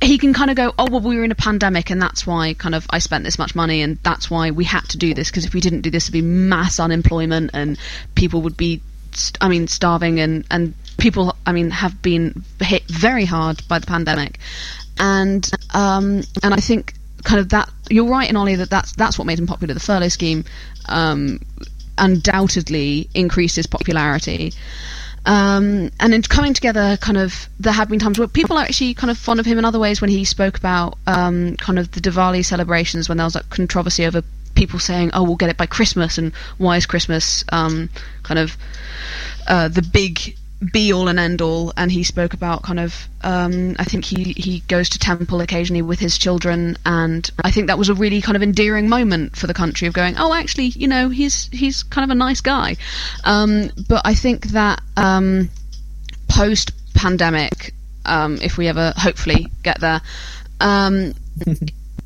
he 0.03 0.19
can 0.19 0.33
kind 0.33 0.51
of 0.51 0.57
go, 0.57 0.73
oh 0.79 0.87
well, 0.91 1.01
we 1.01 1.17
were 1.17 1.25
in 1.25 1.31
a 1.31 1.37
pandemic, 1.37 1.91
and 1.91 2.01
that's 2.01 2.27
why 2.27 2.55
kind 2.55 2.75
of 2.75 2.87
I 2.91 2.99
spent 2.99 3.25
this 3.25 3.39
much 3.39 3.55
money, 3.55 3.83
and 3.83 3.99
that's 4.03 4.31
why 4.31 4.51
we 4.51 4.65
had 4.65 4.85
to 4.91 4.99
do 4.99 5.15
this 5.15 5.31
because 5.31 5.45
if 5.45 5.55
we 5.55 5.61
didn't 5.61 5.83
do 5.83 5.91
this, 5.91 6.07
there'd 6.07 6.13
be 6.13 6.23
mass 6.23 6.81
unemployment, 6.81 7.51
and 7.55 7.79
people 8.15 8.43
would 8.43 8.57
be, 8.57 8.81
st- 9.13 9.39
I 9.41 9.49
mean, 9.49 9.69
starving, 9.69 10.21
and 10.21 10.45
and 10.51 10.75
people, 10.97 11.37
I 11.47 11.53
mean, 11.53 11.71
have 11.71 12.01
been 12.03 12.45
hit 12.61 12.85
very 12.85 13.25
hard 13.27 13.67
by 13.69 13.79
the 13.79 13.87
pandemic, 13.87 14.39
and 14.99 15.49
um 15.75 16.23
and 16.43 16.55
I 16.55 16.59
think 16.59 16.95
kind 17.25 17.41
of 17.41 17.49
that 17.49 17.69
you're 17.91 18.07
right 18.07 18.29
in 18.29 18.37
Ollie 18.37 18.55
that 18.55 18.71
that's 18.71 18.93
that's 18.93 19.19
what 19.19 19.27
made 19.27 19.39
him 19.39 19.47
popular. 19.47 19.75
The 19.75 19.81
furlough 19.81 20.09
scheme 20.09 20.45
um, 20.89 21.41
undoubtedly 21.99 23.09
increased 23.15 23.57
his 23.57 23.67
popularity. 23.67 24.53
Um, 25.27 25.91
and 26.01 26.15
in 26.15 26.23
coming 26.23 26.53
together, 26.53 26.97
kind 26.99 27.17
of, 27.17 27.49
there 27.59 27.73
have 27.73 27.89
been 27.89 27.99
times 27.99 28.19
where 28.19 28.29
people 28.29 28.59
are 28.59 28.65
actually 28.65 28.95
kind 28.95 29.11
of 29.11 29.19
fond 29.19 29.41
of 29.41 29.47
him 29.47 29.59
in 29.59 29.65
other 29.65 29.79
ways 29.79 30.01
when 30.01 30.11
he 30.11 30.25
spoke 30.25 30.59
about 30.59 30.99
um, 31.07 31.57
kind 31.57 31.79
of 31.79 31.91
the 31.93 32.01
Diwali 32.01 32.45
celebrations 32.45 33.09
when 33.09 33.19
there 33.19 33.25
was 33.25 33.35
like 33.35 33.49
controversy 33.49 34.05
over 34.05 34.23
people 34.55 34.79
saying, 34.79 35.11
"Oh, 35.15 35.23
we'll 35.23 35.37
get 35.37 35.51
it 35.51 35.57
by 35.57 35.67
Christmas," 35.67 36.19
and 36.19 36.33
why 36.59 36.77
is 36.77 36.87
Christmas 36.87 37.45
um, 37.51 37.89
kind 38.23 38.39
of 38.39 38.57
uh, 39.49 39.69
the 39.69 39.83
big 39.83 40.37
be 40.73 40.93
all 40.93 41.09
and 41.09 41.19
end 41.19 41.41
all? 41.41 41.73
And 41.77 41.91
he 41.91 42.03
spoke 42.03 42.35
about 42.35 42.63
kind 42.63 42.81
of, 42.81 43.09
um, 43.23 43.77
I 43.79 43.85
think 43.85 44.05
he 44.05 44.35
he 44.37 44.61
goes 44.61 44.89
to 44.91 44.99
temple 44.99 45.41
occasionally 45.41 45.83
with 45.83 45.99
his 45.99 46.19
children, 46.19 46.77
and 46.85 47.31
I 47.43 47.51
think 47.51 47.67
that 47.69 47.79
was 47.79 47.89
a 47.89 47.95
really 47.95 48.21
kind 48.21 48.37
of 48.37 48.43
endearing 48.43 48.89
moment 48.89 49.37
for 49.37 49.47
the 49.47 49.55
country 49.55 49.89
of 49.89 49.95
going, 49.95 50.17
"Oh, 50.19 50.33
actually, 50.33 50.67
you 50.67 50.89
know, 50.89 51.09
he's 51.09 51.49
he's 51.53 51.83
kind 51.83 52.05
of 52.05 52.11
a 52.11 52.19
nice 52.19 52.41
guy." 52.41 52.77
Um, 53.25 53.71
but 53.89 54.03
I 54.05 54.15
think 54.15 54.49
that 54.49 54.81
um, 54.97 55.51
post 56.29 56.73
pandemic, 56.95 57.75
um, 58.07 58.39
if 58.43 58.57
we 58.57 58.69
ever 58.69 58.93
hopefully 58.97 59.49
get 59.63 59.81
there. 59.81 60.01
Um, 60.61 61.15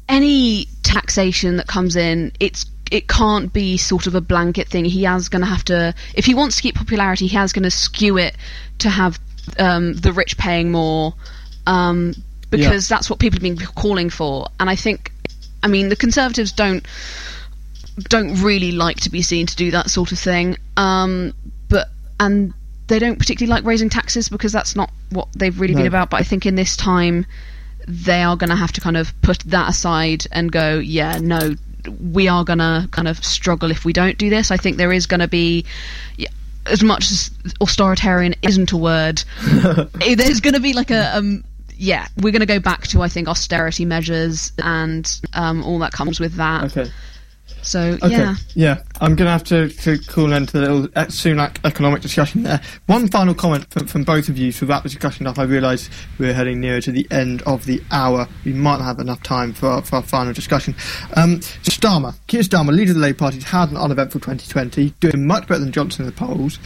any 0.09 0.67
taxation 0.83 1.57
that 1.57 1.67
comes 1.67 1.97
in, 1.97 2.33
it's 2.41 2.65
it 2.91 3.09
can't 3.09 3.53
be 3.53 3.77
sort 3.77 4.07
of 4.07 4.15
a 4.15 4.21
blanket 4.21 4.69
thing. 4.69 4.85
He 4.85 5.05
has 5.05 5.29
going 5.29 5.43
to 5.43 5.49
have 5.49 5.65
to, 5.65 5.95
if 6.15 6.25
he 6.25 6.35
wants 6.35 6.57
to 6.57 6.63
keep 6.63 6.75
popularity, 6.75 7.27
he 7.27 7.37
has 7.37 7.53
going 7.53 7.65
to 7.65 7.71
skew 7.71 8.19
it 8.19 8.37
to 8.79 8.89
have 8.89 9.19
um, 9.59 9.95
the 9.95 10.13
rich 10.13 10.39
paying 10.39 10.71
more, 10.71 11.15
um, 11.67 12.15
because 12.51 12.91
yeah. 12.91 12.97
that's 12.97 13.11
what 13.11 13.19
people 13.19 13.37
have 13.37 13.43
been 13.43 13.59
calling 13.75 14.11
for. 14.11 14.49
And 14.59 14.71
I 14.71 14.77
think, 14.77 15.13
I 15.63 15.69
mean, 15.69 15.89
the 15.89 15.97
Conservatives 15.97 16.53
don't 16.53 16.87
don't 17.99 18.41
really 18.43 18.71
like 18.71 19.01
to 19.01 19.11
be 19.11 19.23
seen 19.23 19.45
to 19.45 19.57
do 19.57 19.73
that 19.73 19.91
sort 19.91 20.13
of 20.13 20.19
thing. 20.19 20.57
Um, 20.77 21.35
but 21.69 21.89
and 22.21 22.55
they 22.87 22.99
don't 22.99 23.19
particularly 23.19 23.51
like 23.51 23.65
raising 23.65 23.91
taxes 23.91 24.29
because 24.29 24.53
that's 24.53 24.77
not 24.77 24.91
what 25.11 25.29
they've 25.35 25.59
really 25.61 25.75
no. 25.75 25.81
been 25.81 25.87
about. 25.89 26.11
But 26.11 26.21
I 26.21 26.25
think 26.25 26.47
in 26.47 26.55
this 26.55 26.77
time 26.77 27.27
they 27.87 28.23
are 28.23 28.37
going 28.37 28.51
to 28.51 28.57
have 28.57 28.73
to 28.73 28.81
kind 28.81 28.97
of 28.97 29.13
put 29.23 29.41
that 29.41 29.71
aside 29.71 30.27
and 30.31 30.53
go, 30.53 30.79
yeah, 30.79 31.19
no, 31.21 31.55
we 31.89 32.29
are 32.29 32.45
going 32.45 32.59
to 32.59 32.89
kind 32.91 33.09
of 33.09 33.25
struggle 33.25 33.71
if 33.71 33.85
we 33.85 33.93
don't 33.93 34.19
do 34.19 34.31
this. 34.31 34.51
I 34.51 34.57
think 34.57 34.77
there 34.77 34.93
is 34.93 35.07
going 35.07 35.21
to 35.21 35.29
be. 35.29 35.65
As 36.67 36.83
much 36.83 37.11
as 37.11 37.31
authoritarian 37.63 38.35
isn't 38.43 38.73
a 38.73 38.77
word, 38.77 39.25
there's 39.43 40.41
going 40.41 40.53
to 40.53 40.61
be 40.61 40.75
like 40.75 40.91
a 40.91 41.17
um, 41.17 41.43
yeah, 41.79 42.07
we're 42.19 42.33
going 42.33 42.41
to 42.41 42.47
go 42.47 42.59
back 42.59 42.87
to 42.89 43.01
I 43.01 43.09
think 43.09 43.27
austerity 43.27 43.87
measures 43.87 44.53
and 44.63 45.21
um, 45.33 45.65
all 45.65 45.79
that 45.79 45.93
comes 45.93 46.21
with 46.21 46.35
that. 46.35 46.65
Okay. 46.77 46.91
So 47.63 47.99
okay. 48.03 48.11
yeah, 48.11 48.35
yeah, 48.55 48.83
I'm 49.01 49.15
going 49.15 49.27
to 49.27 49.33
have 49.33 49.45
to, 49.45 49.69
to 49.69 49.99
call 49.99 50.33
into 50.33 50.53
the 50.53 50.61
little 50.61 50.89
Sunak 50.89 51.59
economic 51.65 52.03
discussion 52.03 52.43
there. 52.43 52.61
One 52.87 53.09
final 53.09 53.35
comment 53.35 53.71
from, 53.71 53.87
from 53.87 54.05
both 54.05 54.29
of 54.29 54.39
you 54.39 54.53
to 54.53 54.67
wrap 54.67 54.83
the 54.83 54.89
discussion 54.89 55.27
up. 55.27 55.39
I 55.39 55.43
realise 55.43 55.91
we're 56.19 56.33
heading 56.33 56.61
nearer 56.61 56.81
to 56.81 56.93
the 56.93 57.07
end 57.11 57.43
of 57.43 57.67
the 57.67 57.83
hour. 57.91 58.27
We 58.45 58.53
might 58.53 58.79
not 58.79 58.85
have 58.85 58.99
enough 59.01 59.23
time 59.23 59.53
for 59.53 59.67
our, 59.67 59.83
for 59.83 59.97
our 59.97 60.03
final 60.03 60.33
discussion. 60.33 60.75
Um, 61.15 61.41
Starmer, 61.63 62.15
Keir 62.27 62.43
Starmer, 62.43 62.71
leader 62.71 62.93
of 62.93 62.97
the 62.97 63.03
Labour 63.03 63.19
Party, 63.19 63.37
has 63.37 63.45
had 63.45 63.71
an 63.71 63.77
uneventful 63.77 64.21
2020, 64.21 64.91
doing 65.01 65.27
much 65.27 65.47
better 65.47 65.61
than 65.61 65.73
Johnson 65.73 66.05
in 66.05 66.11
the 66.11 66.17
polls. 66.17 66.59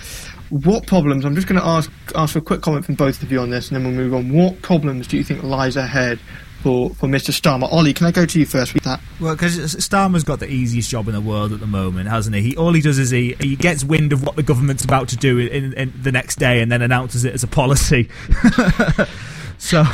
What 0.50 0.86
problems? 0.86 1.24
I'm 1.24 1.34
just 1.34 1.48
going 1.48 1.60
to 1.60 1.66
ask 1.66 1.90
ask 2.14 2.34
for 2.34 2.40
a 2.40 2.42
quick 2.42 2.60
comment 2.60 2.84
from 2.84 2.94
both 2.94 3.22
of 3.22 3.32
you 3.32 3.40
on 3.40 3.48
this, 3.48 3.70
and 3.70 3.76
then 3.76 3.84
we'll 3.84 4.04
move 4.04 4.14
on. 4.14 4.30
What 4.32 4.60
problems 4.60 5.06
do 5.06 5.16
you 5.16 5.24
think 5.24 5.42
lies 5.42 5.76
ahead 5.76 6.20
for, 6.62 6.90
for 6.90 7.08
Mr. 7.08 7.30
Starmer. 7.30 7.70
Ollie, 7.70 7.92
can 7.92 8.06
I 8.06 8.12
go 8.12 8.24
to 8.24 8.38
you 8.38 8.46
first 8.46 8.72
with 8.72 8.84
that? 8.84 9.00
Well, 9.20 9.34
because 9.34 9.58
Starmer's 9.76 10.24
got 10.24 10.38
the 10.38 10.48
easiest 10.48 10.88
job 10.88 11.08
in 11.08 11.14
the 11.14 11.20
world 11.20 11.52
at 11.52 11.60
the 11.60 11.66
moment, 11.66 12.08
hasn't 12.08 12.36
he? 12.36 12.42
he 12.42 12.56
all 12.56 12.72
he 12.72 12.80
does 12.80 12.98
is 12.98 13.10
he, 13.10 13.34
he 13.40 13.56
gets 13.56 13.84
wind 13.84 14.12
of 14.12 14.24
what 14.24 14.36
the 14.36 14.42
government's 14.42 14.84
about 14.84 15.08
to 15.08 15.16
do 15.16 15.38
in, 15.38 15.72
in 15.74 15.92
the 16.00 16.12
next 16.12 16.36
day 16.36 16.62
and 16.62 16.70
then 16.70 16.80
announces 16.80 17.24
it 17.24 17.34
as 17.34 17.42
a 17.42 17.48
policy. 17.48 18.08
so 19.58 19.84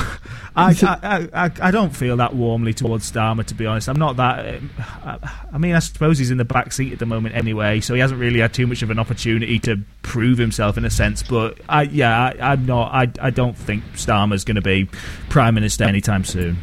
I, 0.59 1.29
I, 1.33 1.45
I, 1.47 1.51
I, 1.63 1.71
don't 1.71 1.95
feel 1.95 2.17
that 2.17 2.35
warmly 2.35 2.75
towards 2.75 3.11
Starmer, 3.11 3.45
to 3.45 3.55
be 3.55 3.65
honest. 3.65 3.89
I'm 3.89 3.99
not 3.99 4.17
that. 4.17 4.61
I, 5.05 5.19
I, 5.53 5.59
mean, 5.59 5.75
I 5.75 5.79
suppose 5.79 6.19
he's 6.19 6.33
in 6.33 6.39
the 6.39 6.45
back 6.45 6.73
seat 6.73 6.93
at 6.93 6.99
the 6.99 7.07
moment 7.07 7.37
anyway, 7.37 7.79
so 7.81 7.95
he 7.95 8.01
hasn't 8.01 8.19
really 8.19 8.41
had 8.41 8.53
too 8.53 8.67
much 8.67 8.83
of 8.83 8.91
an 8.91 8.99
opportunity 8.99 9.61
to 9.61 9.79
prove 10.03 10.37
himself 10.37 10.77
in 10.77 10.85
a 10.85 10.91
sense. 10.91 11.23
But 11.23 11.59
I, 11.69 11.83
yeah, 11.83 12.33
I, 12.41 12.55
am 12.55 12.67
not. 12.67 12.93
I, 12.93 13.09
I 13.21 13.31
don't 13.31 13.57
think 13.57 13.85
Starmer's 13.93 14.45
going 14.45 14.57
to 14.57 14.61
be 14.61 14.89
prime 15.29 15.55
minister 15.55 15.85
anytime 15.85 16.25
soon. 16.25 16.59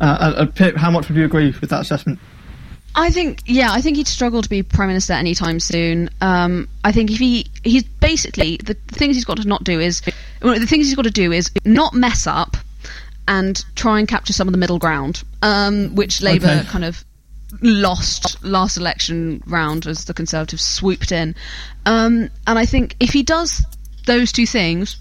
Uh, 0.00 0.34
uh, 0.38 0.46
Pip, 0.46 0.76
how 0.76 0.90
much 0.90 1.08
would 1.08 1.16
you 1.16 1.24
agree 1.24 1.54
with 1.60 1.70
that 1.70 1.82
assessment? 1.82 2.18
I 2.96 3.10
think, 3.10 3.42
yeah, 3.46 3.70
I 3.70 3.80
think 3.80 3.96
he'd 3.96 4.08
struggle 4.08 4.42
to 4.42 4.48
be 4.48 4.64
prime 4.64 4.88
minister 4.88 5.12
anytime 5.12 5.60
soon. 5.60 6.10
Um, 6.20 6.68
I 6.82 6.90
think 6.90 7.12
if 7.12 7.18
he, 7.18 7.46
he's 7.62 7.84
basically 7.84 8.56
the 8.56 8.74
things 8.88 9.14
he's 9.14 9.24
got 9.24 9.36
to 9.36 9.46
not 9.46 9.62
do 9.62 9.78
is, 9.78 10.02
well, 10.42 10.58
the 10.58 10.66
things 10.66 10.86
he's 10.86 10.96
got 10.96 11.04
to 11.04 11.10
do 11.10 11.30
is 11.30 11.52
not 11.64 11.94
mess 11.94 12.26
up 12.26 12.56
and 13.28 13.64
try 13.76 14.00
and 14.00 14.08
capture 14.08 14.32
some 14.32 14.48
of 14.48 14.52
the 14.52 14.58
middle 14.58 14.78
ground, 14.78 15.22
um, 15.42 15.94
which 15.94 16.20
Labour 16.20 16.46
okay. 16.46 16.64
kind 16.66 16.84
of 16.84 17.04
lost 17.62 18.42
last 18.42 18.76
election 18.76 19.42
round 19.46 19.86
as 19.86 20.06
the 20.06 20.14
Conservatives 20.14 20.64
swooped 20.64 21.12
in. 21.12 21.36
Um, 21.86 22.30
and 22.46 22.58
I 22.58 22.66
think 22.66 22.96
if 22.98 23.12
he 23.12 23.22
does 23.22 23.64
those 24.06 24.32
two 24.32 24.46
things, 24.46 24.96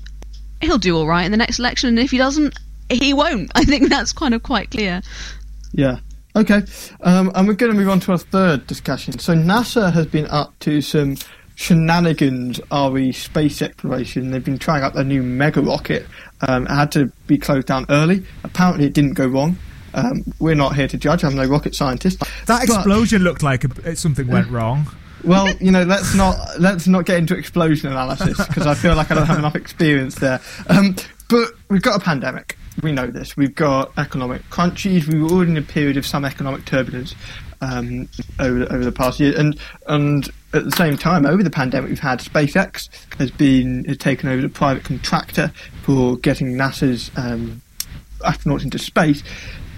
he'll 0.61 0.77
do 0.77 0.95
all 0.95 1.07
right 1.07 1.25
in 1.25 1.31
the 1.31 1.37
next 1.37 1.57
election. 1.57 1.89
And 1.89 1.99
if 1.99 2.11
he 2.11 2.17
doesn't, 2.17 2.59
he 2.89 3.13
won't. 3.13 3.51
I 3.55 3.63
think 3.63 3.89
that's 3.89 4.13
kind 4.13 4.33
of 4.33 4.43
quite 4.43 4.71
clear. 4.71 5.01
Yeah. 5.71 5.99
Okay. 6.35 6.61
Um, 7.01 7.31
and 7.33 7.47
we're 7.47 7.55
going 7.55 7.71
to 7.71 7.77
move 7.77 7.89
on 7.89 7.99
to 8.01 8.11
our 8.11 8.17
third 8.17 8.67
discussion. 8.67 9.17
So 9.19 9.33
NASA 9.33 9.91
has 9.93 10.05
been 10.05 10.27
up 10.27 10.57
to 10.59 10.81
some 10.81 11.15
shenanigans 11.57 12.61
re 12.71 13.11
space 13.11 13.61
exploration. 13.61 14.29
They've 14.31 14.43
been 14.43 14.59
trying 14.59 14.83
out 14.83 14.93
their 14.93 15.03
new 15.03 15.23
mega 15.23 15.59
rocket. 15.59 16.05
Um, 16.47 16.65
it 16.65 16.69
had 16.69 16.91
to 16.93 17.07
be 17.25 17.37
closed 17.37 17.67
down 17.67 17.87
early. 17.89 18.23
Apparently, 18.43 18.85
it 18.85 18.93
didn't 18.93 19.13
go 19.13 19.27
wrong. 19.27 19.57
Um, 19.93 20.23
we're 20.39 20.55
not 20.55 20.75
here 20.75 20.87
to 20.87 20.97
judge. 20.97 21.23
I'm 21.23 21.35
no 21.35 21.45
rocket 21.45 21.73
scientist. 21.73 22.23
That 22.45 22.63
explosion 22.63 23.23
but, 23.23 23.29
looked 23.29 23.43
like 23.43 23.63
a, 23.63 23.95
something 23.95 24.27
went 24.27 24.49
wrong. 24.49 24.87
Well, 25.23 25.51
you 25.59 25.71
know, 25.71 25.83
let's 25.83 26.13
not 26.13 26.37
let's 26.59 26.87
not 26.87 27.05
get 27.05 27.17
into 27.17 27.35
explosion 27.35 27.91
analysis 27.91 28.37
because 28.47 28.67
I 28.67 28.75
feel 28.75 28.95
like 28.95 29.09
I 29.09 29.15
don't 29.15 29.25
have 29.25 29.39
enough 29.39 29.55
experience 29.55 30.15
there. 30.15 30.39
Um, 30.67 30.95
but 31.27 31.53
we've 31.69 31.81
got 31.81 31.99
a 31.99 32.03
pandemic. 32.03 32.55
We 32.83 32.91
know 32.91 33.07
this. 33.07 33.35
We've 33.35 33.55
got 33.55 33.91
economic 33.97 34.47
crunches. 34.51 35.07
We 35.07 35.19
were 35.19 35.29
already 35.29 35.51
in 35.51 35.57
a 35.57 35.63
period 35.63 35.97
of 35.97 36.05
some 36.05 36.23
economic 36.23 36.65
turbulence 36.65 37.15
um, 37.61 38.07
over 38.39 38.63
over 38.63 38.83
the 38.83 38.91
past 38.91 39.19
year, 39.19 39.33
and 39.37 39.59
and 39.87 40.29
at 40.53 40.65
the 40.65 40.71
same 40.71 40.97
time, 40.97 41.25
over 41.25 41.43
the 41.43 41.49
pandemic, 41.49 41.89
we've 41.89 41.99
had 41.99 42.19
SpaceX 42.19 42.89
has 43.17 43.31
been 43.31 43.85
has 43.85 43.97
taken 43.97 44.29
over 44.29 44.41
the 44.41 44.49
private 44.49 44.83
contractor 44.83 45.51
for 45.83 46.17
getting 46.17 46.53
NASA's 46.53 47.11
um, 47.15 47.61
astronauts 48.19 48.63
into 48.63 48.79
space. 48.79 49.23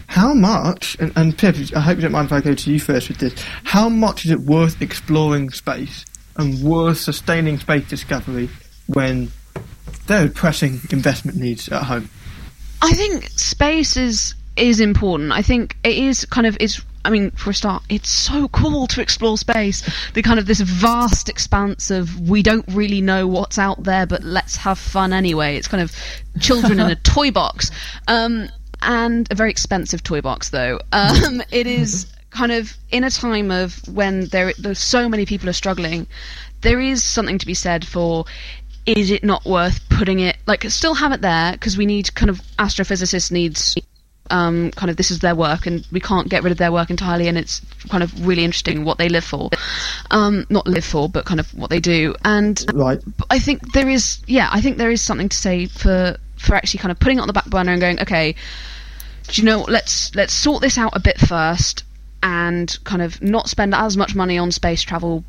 How 0.08 0.34
much, 0.34 0.98
and, 1.00 1.14
and 1.16 1.38
Pip, 1.38 1.56
I 1.76 1.80
hope 1.82 1.98
you 1.98 2.02
don't 2.02 2.12
mind 2.12 2.26
if 2.26 2.32
I 2.32 2.42
go 2.42 2.56
to 2.56 2.72
you 2.72 2.80
first 2.80 3.10
with 3.10 3.20
this, 3.20 3.34
how 3.64 3.90
much 3.90 4.26
is 4.26 4.32
it 4.32 4.40
worth 4.40 4.82
exploring 4.82 5.52
space 5.52 6.04
and 6.36 6.64
worth 6.64 6.98
sustaining 6.98 7.60
space 7.60 7.88
discovery 7.88 8.50
when 8.88 9.32
there 10.08 10.26
are 10.26 10.30
pressing 10.30 10.80
investment 10.90 11.38
needs 11.38 11.70
at 11.70 11.84
home? 11.84 12.10
I 12.82 12.94
think 12.94 13.26
space 13.30 13.98
is 13.98 14.34
is 14.56 14.80
important. 14.80 15.32
I 15.32 15.42
think 15.42 15.78
it 15.84 15.98
is 15.98 16.26
kind 16.26 16.48
of 16.48 16.58
it's 16.60 16.84
I 17.06 17.10
mean, 17.10 17.32
for 17.32 17.52
a 17.52 17.54
start, 17.54 17.84
it's 17.90 18.10
so 18.10 18.48
cool 18.50 18.88
to 18.88 19.02
explore 19.02 19.38
space. 19.38 19.90
The 20.14 20.22
kind 20.22 20.40
of 20.40 20.46
this 20.46 20.60
vast 20.60 21.30
expanse 21.30 21.92
of 21.92 22.30
we 22.30 22.44
don't 22.44 22.66
really 22.70 23.02
know 23.02 23.26
what's 23.26 23.58
out 23.58 23.84
there, 23.84 24.06
but 24.06 24.24
let's 24.24 24.58
have 24.58 24.78
fun 24.78 25.14
anyway. 25.14 25.56
It's 25.56 25.68
kind 25.68 25.82
of 25.82 25.96
children 26.40 26.80
in 26.80 26.90
a 26.90 26.96
toy 27.04 27.32
box, 27.32 27.72
um, 28.08 28.50
and 28.82 29.32
a 29.32 29.36
very 29.36 29.50
expensive 29.50 30.04
toy 30.04 30.22
box 30.22 30.50
though. 30.50 30.80
Um, 30.92 31.42
it 31.52 31.68
is 31.68 32.08
kind 32.32 32.52
of 32.52 32.76
in 32.92 33.04
a 33.04 33.10
time 33.10 33.50
of 33.50 33.76
when 33.88 34.26
there 34.28 34.54
there's 34.58 34.80
so 34.80 35.08
many 35.08 35.26
people 35.26 35.50
are 35.50 35.54
struggling. 35.54 36.06
There 36.62 36.82
is 36.82 37.04
something 37.04 37.38
to 37.38 37.46
be 37.46 37.54
said 37.54 37.88
for 37.88 38.26
is 38.86 39.12
it 39.12 39.24
not 39.24 39.46
worth 39.46 39.88
putting 39.90 40.20
it 40.20 40.38
like 40.48 40.64
still 40.70 40.96
have 40.96 41.12
it 41.12 41.22
there 41.22 41.52
because 41.52 41.78
we 41.78 41.86
need 41.86 42.14
kind 42.16 42.30
of 42.30 42.42
astrophysicists 42.58 43.32
needs 43.32 43.78
um, 44.30 44.72
kind 44.72 44.90
of 44.90 44.98
this 44.98 45.12
is 45.12 45.20
their 45.20 45.36
work 45.36 45.66
and 45.66 45.86
we 45.92 46.00
can't 46.00 46.30
get 46.30 46.44
rid 46.44 46.52
of 46.52 46.58
their 46.58 46.72
work 46.72 46.90
entirely 46.90 47.28
and 47.28 47.38
it's 47.38 47.62
kind 47.90 48.04
of 48.04 48.28
really 48.28 48.44
interesting 48.44 48.84
what 48.86 48.98
they 48.98 49.10
live 49.10 49.24
for 49.24 49.50
um, 50.12 50.46
not 50.50 50.68
live 50.68 50.86
for 50.86 51.10
but 51.10 51.26
kind 51.26 51.40
of 51.40 51.54
what 51.54 51.70
they 51.70 51.80
do 51.80 52.16
and 52.24 52.66
right. 52.74 53.02
I 53.30 53.40
think 53.40 53.74
there 53.74 53.90
is 53.90 54.20
yeah 54.28 54.50
I 54.52 54.62
think 54.62 54.78
there 54.78 54.92
is 54.92 55.02
something 55.02 55.30
to 55.30 55.38
say 55.38 55.66
for 55.66 56.18
for 56.38 56.56
actually 56.56 56.80
kind 56.80 56.92
of 56.92 57.00
putting 57.00 57.18
it 57.18 57.22
on 57.22 57.28
the 57.28 57.34
back 57.34 57.48
burner 57.48 57.72
and 57.72 57.82
going 57.82 58.00
okay 58.02 58.36
do 59.28 59.42
you 59.42 59.46
know 59.46 59.66
let's 59.68 60.14
let's 60.16 60.34
sort 60.34 60.62
this 60.62 60.78
out 60.78 60.96
a 60.96 61.00
bit 61.00 61.18
first 61.18 61.84
and 62.22 62.78
kind 62.84 63.02
of 63.02 63.22
not 63.22 63.50
spend 63.50 63.74
as 63.74 63.96
much 63.98 64.16
money 64.16 64.38
on 64.38 64.52
space 64.52 64.82
travel 64.82 65.24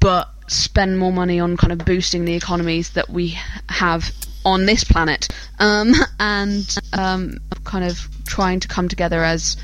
but 0.00 0.28
spend 0.48 0.98
more 0.98 1.12
money 1.12 1.38
on 1.38 1.56
kind 1.56 1.72
of 1.72 1.84
boosting 1.84 2.24
the 2.24 2.34
economies 2.34 2.90
that 2.90 3.08
we 3.08 3.38
have 3.68 4.12
on 4.44 4.66
this 4.66 4.84
planet 4.84 5.28
um, 5.58 5.92
and 6.20 6.76
um, 6.92 7.38
kind 7.64 7.84
of 7.84 8.08
trying 8.26 8.60
to 8.60 8.68
come 8.68 8.88
together 8.88 9.22
as 9.22 9.56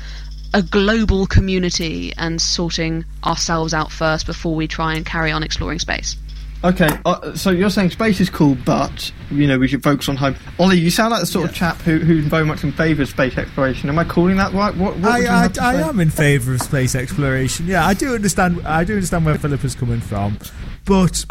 a 0.53 0.61
global 0.61 1.27
community 1.27 2.13
and 2.17 2.41
sorting 2.41 3.05
ourselves 3.23 3.73
out 3.73 3.91
first 3.91 4.25
before 4.25 4.55
we 4.55 4.67
try 4.67 4.95
and 4.95 5.05
carry 5.05 5.31
on 5.31 5.43
exploring 5.43 5.79
space. 5.79 6.15
Okay, 6.63 6.89
uh, 7.05 7.35
so 7.35 7.51
you're 7.51 7.69
saying 7.69 7.91
space 7.91 8.19
is 8.19 8.31
cool, 8.31 8.57
but 8.65 9.11
you 9.29 9.45
know 9.45 9.59
we 9.59 9.67
should 9.67 9.83
focus 9.83 10.09
on 10.09 10.15
home. 10.15 10.35
Ollie, 10.57 10.79
you 10.79 10.89
sound 10.89 11.11
like 11.11 11.19
the 11.19 11.27
sort 11.27 11.47
of 11.47 11.55
chap 11.55 11.77
who, 11.81 11.99
who's 11.99 12.25
very 12.25 12.45
much 12.45 12.63
in 12.63 12.71
favour 12.71 13.03
of 13.03 13.09
space 13.09 13.37
exploration. 13.37 13.89
Am 13.89 13.99
I 13.99 14.03
calling 14.03 14.37
that 14.37 14.53
right? 14.53 14.75
What, 14.75 14.97
what 14.97 15.11
I, 15.11 15.45
I, 15.45 15.49
I 15.61 15.73
am 15.87 15.99
in 15.99 16.09
favour 16.09 16.55
of 16.55 16.61
space 16.63 16.95
exploration. 16.95 17.67
Yeah, 17.67 17.85
I 17.85 17.93
do 17.93 18.15
understand. 18.15 18.65
I 18.65 18.83
do 18.83 18.95
understand 18.95 19.25
where 19.25 19.37
Philip 19.37 19.63
is 19.63 19.75
coming 19.75 20.01
from, 20.01 20.39
but 20.85 21.25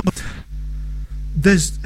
there's. 1.34 1.76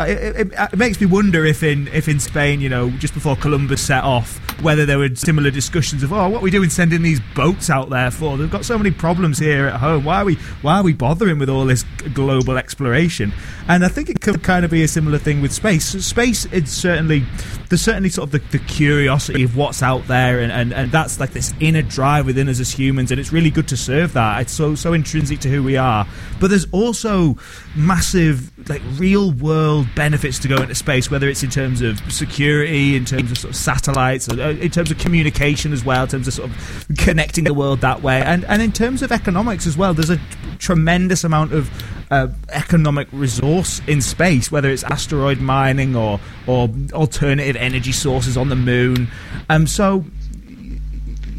Uh, 0.00 0.06
it, 0.06 0.36
it, 0.36 0.52
it 0.72 0.78
makes 0.78 0.98
me 0.98 1.06
wonder 1.06 1.44
if 1.44 1.62
in 1.62 1.86
if 1.88 2.08
in 2.08 2.18
Spain, 2.18 2.58
you 2.62 2.70
know, 2.70 2.88
just 2.92 3.12
before 3.12 3.36
Columbus 3.36 3.82
set 3.82 4.02
off, 4.02 4.38
whether 4.62 4.86
there 4.86 4.98
were 4.98 5.14
similar 5.14 5.50
discussions 5.50 6.02
of, 6.02 6.10
oh, 6.10 6.26
what 6.30 6.38
are 6.38 6.42
we 6.42 6.50
doing 6.50 6.70
sending 6.70 7.02
these 7.02 7.20
boats 7.34 7.68
out 7.68 7.90
there 7.90 8.10
for? 8.10 8.38
They've 8.38 8.50
got 8.50 8.64
so 8.64 8.78
many 8.78 8.92
problems 8.92 9.38
here 9.38 9.66
at 9.66 9.78
home. 9.78 10.04
Why 10.04 10.22
are 10.22 10.24
we 10.24 10.36
why 10.62 10.78
are 10.78 10.82
we 10.82 10.94
bothering 10.94 11.38
with 11.38 11.50
all 11.50 11.66
this 11.66 11.82
global 12.14 12.56
exploration? 12.56 13.34
And 13.68 13.84
I 13.84 13.88
think 13.88 14.08
it 14.08 14.22
could 14.22 14.42
kind 14.42 14.64
of 14.64 14.70
be 14.70 14.82
a 14.82 14.88
similar 14.88 15.18
thing 15.18 15.42
with 15.42 15.52
space. 15.52 15.84
Space, 15.84 16.46
it's 16.46 16.72
certainly 16.72 17.26
there's 17.68 17.82
certainly 17.82 18.08
sort 18.08 18.28
of 18.28 18.32
the, 18.32 18.58
the 18.58 18.64
curiosity 18.64 19.42
of 19.42 19.54
what's 19.54 19.82
out 19.82 20.06
there, 20.06 20.40
and, 20.40 20.50
and, 20.50 20.72
and 20.72 20.90
that's 20.90 21.20
like 21.20 21.32
this 21.32 21.52
inner 21.60 21.82
drive 21.82 22.24
within 22.24 22.48
us 22.48 22.58
as 22.58 22.70
humans, 22.70 23.10
and 23.10 23.20
it's 23.20 23.34
really 23.34 23.50
good 23.50 23.68
to 23.68 23.76
serve 23.76 24.14
that. 24.14 24.40
It's 24.40 24.52
so 24.52 24.74
so 24.74 24.94
intrinsic 24.94 25.40
to 25.40 25.50
who 25.50 25.62
we 25.62 25.76
are. 25.76 26.06
But 26.40 26.48
there's 26.48 26.66
also 26.72 27.36
massive 27.76 28.50
like 28.66 28.82
real 28.94 29.32
world 29.32 29.88
benefits 29.94 30.38
to 30.40 30.48
go 30.48 30.56
into 30.56 30.74
space, 30.74 31.10
whether 31.10 31.28
it's 31.28 31.42
in 31.42 31.50
terms 31.50 31.82
of 31.82 32.00
security, 32.12 32.96
in 32.96 33.04
terms 33.04 33.30
of 33.30 33.38
sort 33.38 33.50
of 33.50 33.56
satellites, 33.56 34.28
uh, 34.28 34.56
in 34.60 34.70
terms 34.70 34.90
of 34.90 34.98
communication 34.98 35.72
as 35.72 35.84
well, 35.84 36.04
in 36.04 36.08
terms 36.08 36.28
of 36.28 36.34
sort 36.34 36.50
of 36.50 36.86
connecting 36.98 37.44
the 37.44 37.54
world 37.54 37.80
that 37.80 38.02
way, 38.02 38.22
and 38.22 38.44
and 38.44 38.62
in 38.62 38.72
terms 38.72 39.02
of 39.02 39.12
economics 39.12 39.66
as 39.66 39.76
well. 39.76 39.94
There's 39.94 40.10
a 40.10 40.20
tremendous 40.58 41.24
amount 41.24 41.52
of 41.52 41.70
uh, 42.10 42.28
economic 42.50 43.08
resource 43.12 43.80
in 43.86 44.00
space, 44.00 44.50
whether 44.50 44.68
it's 44.68 44.84
asteroid 44.84 45.40
mining 45.40 45.94
or 45.96 46.20
or 46.46 46.68
alternative 46.92 47.56
energy 47.56 47.92
sources 47.92 48.36
on 48.36 48.48
the 48.48 48.56
moon. 48.56 49.08
Um, 49.48 49.66
so 49.66 50.04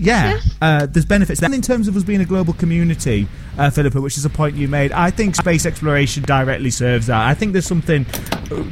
yeah, 0.01 0.39
uh, 0.61 0.85
there's 0.87 1.05
benefits. 1.05 1.43
And 1.43 1.53
in 1.53 1.61
terms 1.61 1.87
of 1.87 1.95
us 1.95 2.03
being 2.03 2.21
a 2.21 2.25
global 2.25 2.53
community, 2.53 3.27
uh, 3.57 3.69
Philippa, 3.69 4.01
which 4.01 4.17
is 4.17 4.25
a 4.25 4.29
point 4.29 4.55
you 4.55 4.67
made, 4.67 4.91
I 4.91 5.11
think 5.11 5.35
space 5.35 5.65
exploration 5.65 6.23
directly 6.23 6.71
serves 6.71 7.07
that. 7.07 7.21
I 7.21 7.35
think 7.35 7.53
there's 7.53 7.67
something, 7.67 8.05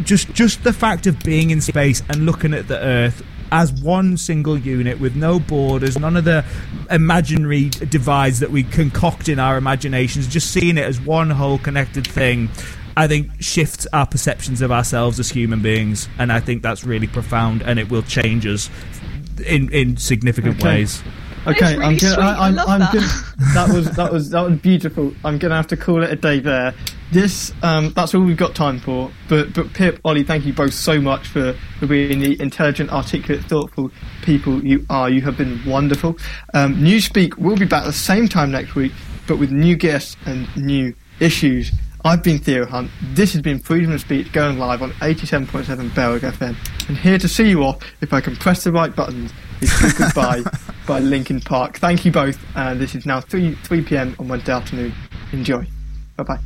just 0.04 0.34
just 0.34 0.64
the 0.64 0.74
fact 0.74 1.06
of 1.06 1.20
being 1.24 1.52
in 1.52 1.62
space 1.62 2.02
and 2.10 2.26
looking 2.26 2.54
at 2.54 2.68
the 2.68 2.80
Earth 2.80 3.24
as 3.52 3.72
one 3.74 4.18
single 4.18 4.58
unit 4.58 5.00
with 5.00 5.16
no 5.16 5.40
borders, 5.40 5.98
none 5.98 6.18
of 6.18 6.24
the 6.24 6.44
imaginary 6.90 7.70
divides 7.70 8.40
that 8.40 8.52
we 8.52 8.64
concoct 8.64 9.30
in 9.30 9.40
our 9.40 9.58
imaginations, 9.58 10.28
just 10.28 10.52
seeing 10.52 10.78
it 10.78 10.84
as 10.84 11.00
one 11.00 11.30
whole 11.30 11.58
connected 11.58 12.06
thing. 12.06 12.50
I 12.98 13.08
think 13.08 13.32
shifts 13.42 13.88
our 13.94 14.06
perceptions 14.06 14.62
of 14.62 14.72
ourselves 14.72 15.20
as 15.20 15.30
human 15.30 15.62
beings, 15.62 16.10
and 16.18 16.32
I 16.32 16.40
think 16.40 16.62
that's 16.62 16.84
really 16.84 17.08
profound, 17.08 17.62
and 17.62 17.80
it 17.80 17.90
will 17.90 18.02
change 18.04 18.46
us 18.46 18.70
in 19.42 19.70
in 19.72 19.98
significant 19.98 20.58
Okay. 20.60 20.80
ways. 20.80 21.04
Okay, 21.48 21.74
really 21.74 21.86
I'm 21.86 21.98
gonna, 21.98 22.14
sweet. 22.14 22.20
I, 22.20 22.34
I 22.36 22.48
I'm, 22.48 22.56
love 22.56 22.70
I'm 22.70 22.80
that. 22.82 22.94
Gonna, 22.94 23.08
that 23.54 23.70
was 23.74 23.92
that 23.92 24.12
was 24.12 24.30
that 24.32 24.42
was 24.42 24.60
beautiful. 24.60 25.14
I'm 25.24 25.38
gonna 25.38 25.56
have 25.56 25.68
to 25.68 25.78
call 25.78 26.04
it 26.04 26.12
a 26.12 26.16
day 26.16 26.40
there. 26.40 26.74
This 27.12 27.54
um, 27.64 27.92
that's 27.96 28.14
all 28.14 28.22
we've 28.22 28.38
got 28.38 28.56
time 28.56 28.80
for. 28.80 29.10
But 29.30 29.54
but 29.54 29.74
Pip, 29.74 30.00
Ollie, 30.04 30.24
thank 30.24 30.46
you 30.46 30.54
both 30.54 30.74
so 30.74 31.00
much 31.00 31.28
for, 31.28 31.54
for 31.80 31.88
being 31.88 32.20
the 32.20 32.40
intelligent, 32.42 32.92
articulate, 32.92 33.44
thoughtful 33.46 33.90
people 34.24 34.64
you 34.64 34.86
are. 34.90 35.10
You 35.10 35.22
have 35.22 35.38
been 35.38 35.60
wonderful. 35.66 36.18
Um, 36.54 36.76
Newspeak 36.76 37.38
will 37.38 37.56
be 37.58 37.66
back 37.66 37.84
at 37.84 37.88
the 37.88 37.94
same 37.94 38.28
time 38.28 38.52
next 38.52 38.76
week, 38.76 38.92
but 39.28 39.38
with 39.40 39.52
new 39.52 39.76
guests 39.76 40.18
and 40.26 40.48
new 40.58 40.94
issues. 41.20 41.72
I've 42.06 42.24
been 42.24 42.40
Theo 42.40 42.66
Hunt. 42.66 42.90
This 43.14 43.34
has 43.34 43.42
been 43.42 43.60
Freedom 43.60 43.92
of 43.92 44.00
Speech 44.00 44.32
going 44.32 44.58
live 44.58 44.82
on 44.82 44.92
87.7 44.94 45.90
Bailrigg 45.90 46.22
FM. 46.22 46.56
And 46.88 46.98
here 46.98 47.18
to 47.18 47.28
see 47.28 47.50
you 47.50 47.64
off, 47.64 47.84
if 48.00 48.14
I 48.14 48.22
can 48.22 48.38
press 48.38 48.64
the 48.64 48.72
right 48.72 48.96
buttons, 48.96 49.34
is 49.62 49.94
Goodbye 49.94 50.44
by 50.88 51.00
Linkin 51.00 51.42
Park. 51.42 51.78
Thank 51.78 52.06
you 52.06 52.12
both. 52.12 52.40
And 52.56 52.80
this 52.80 52.96
is 52.96 53.06
now 53.06 53.20
3, 53.20 53.54
3 53.56 53.84
p.m. 53.84 54.16
on 54.18 54.30
Wednesday 54.30 54.54
afternoon. 54.54 54.94
Enjoy. 55.34 55.68
Bye 56.16 56.24
bye. 56.24 56.38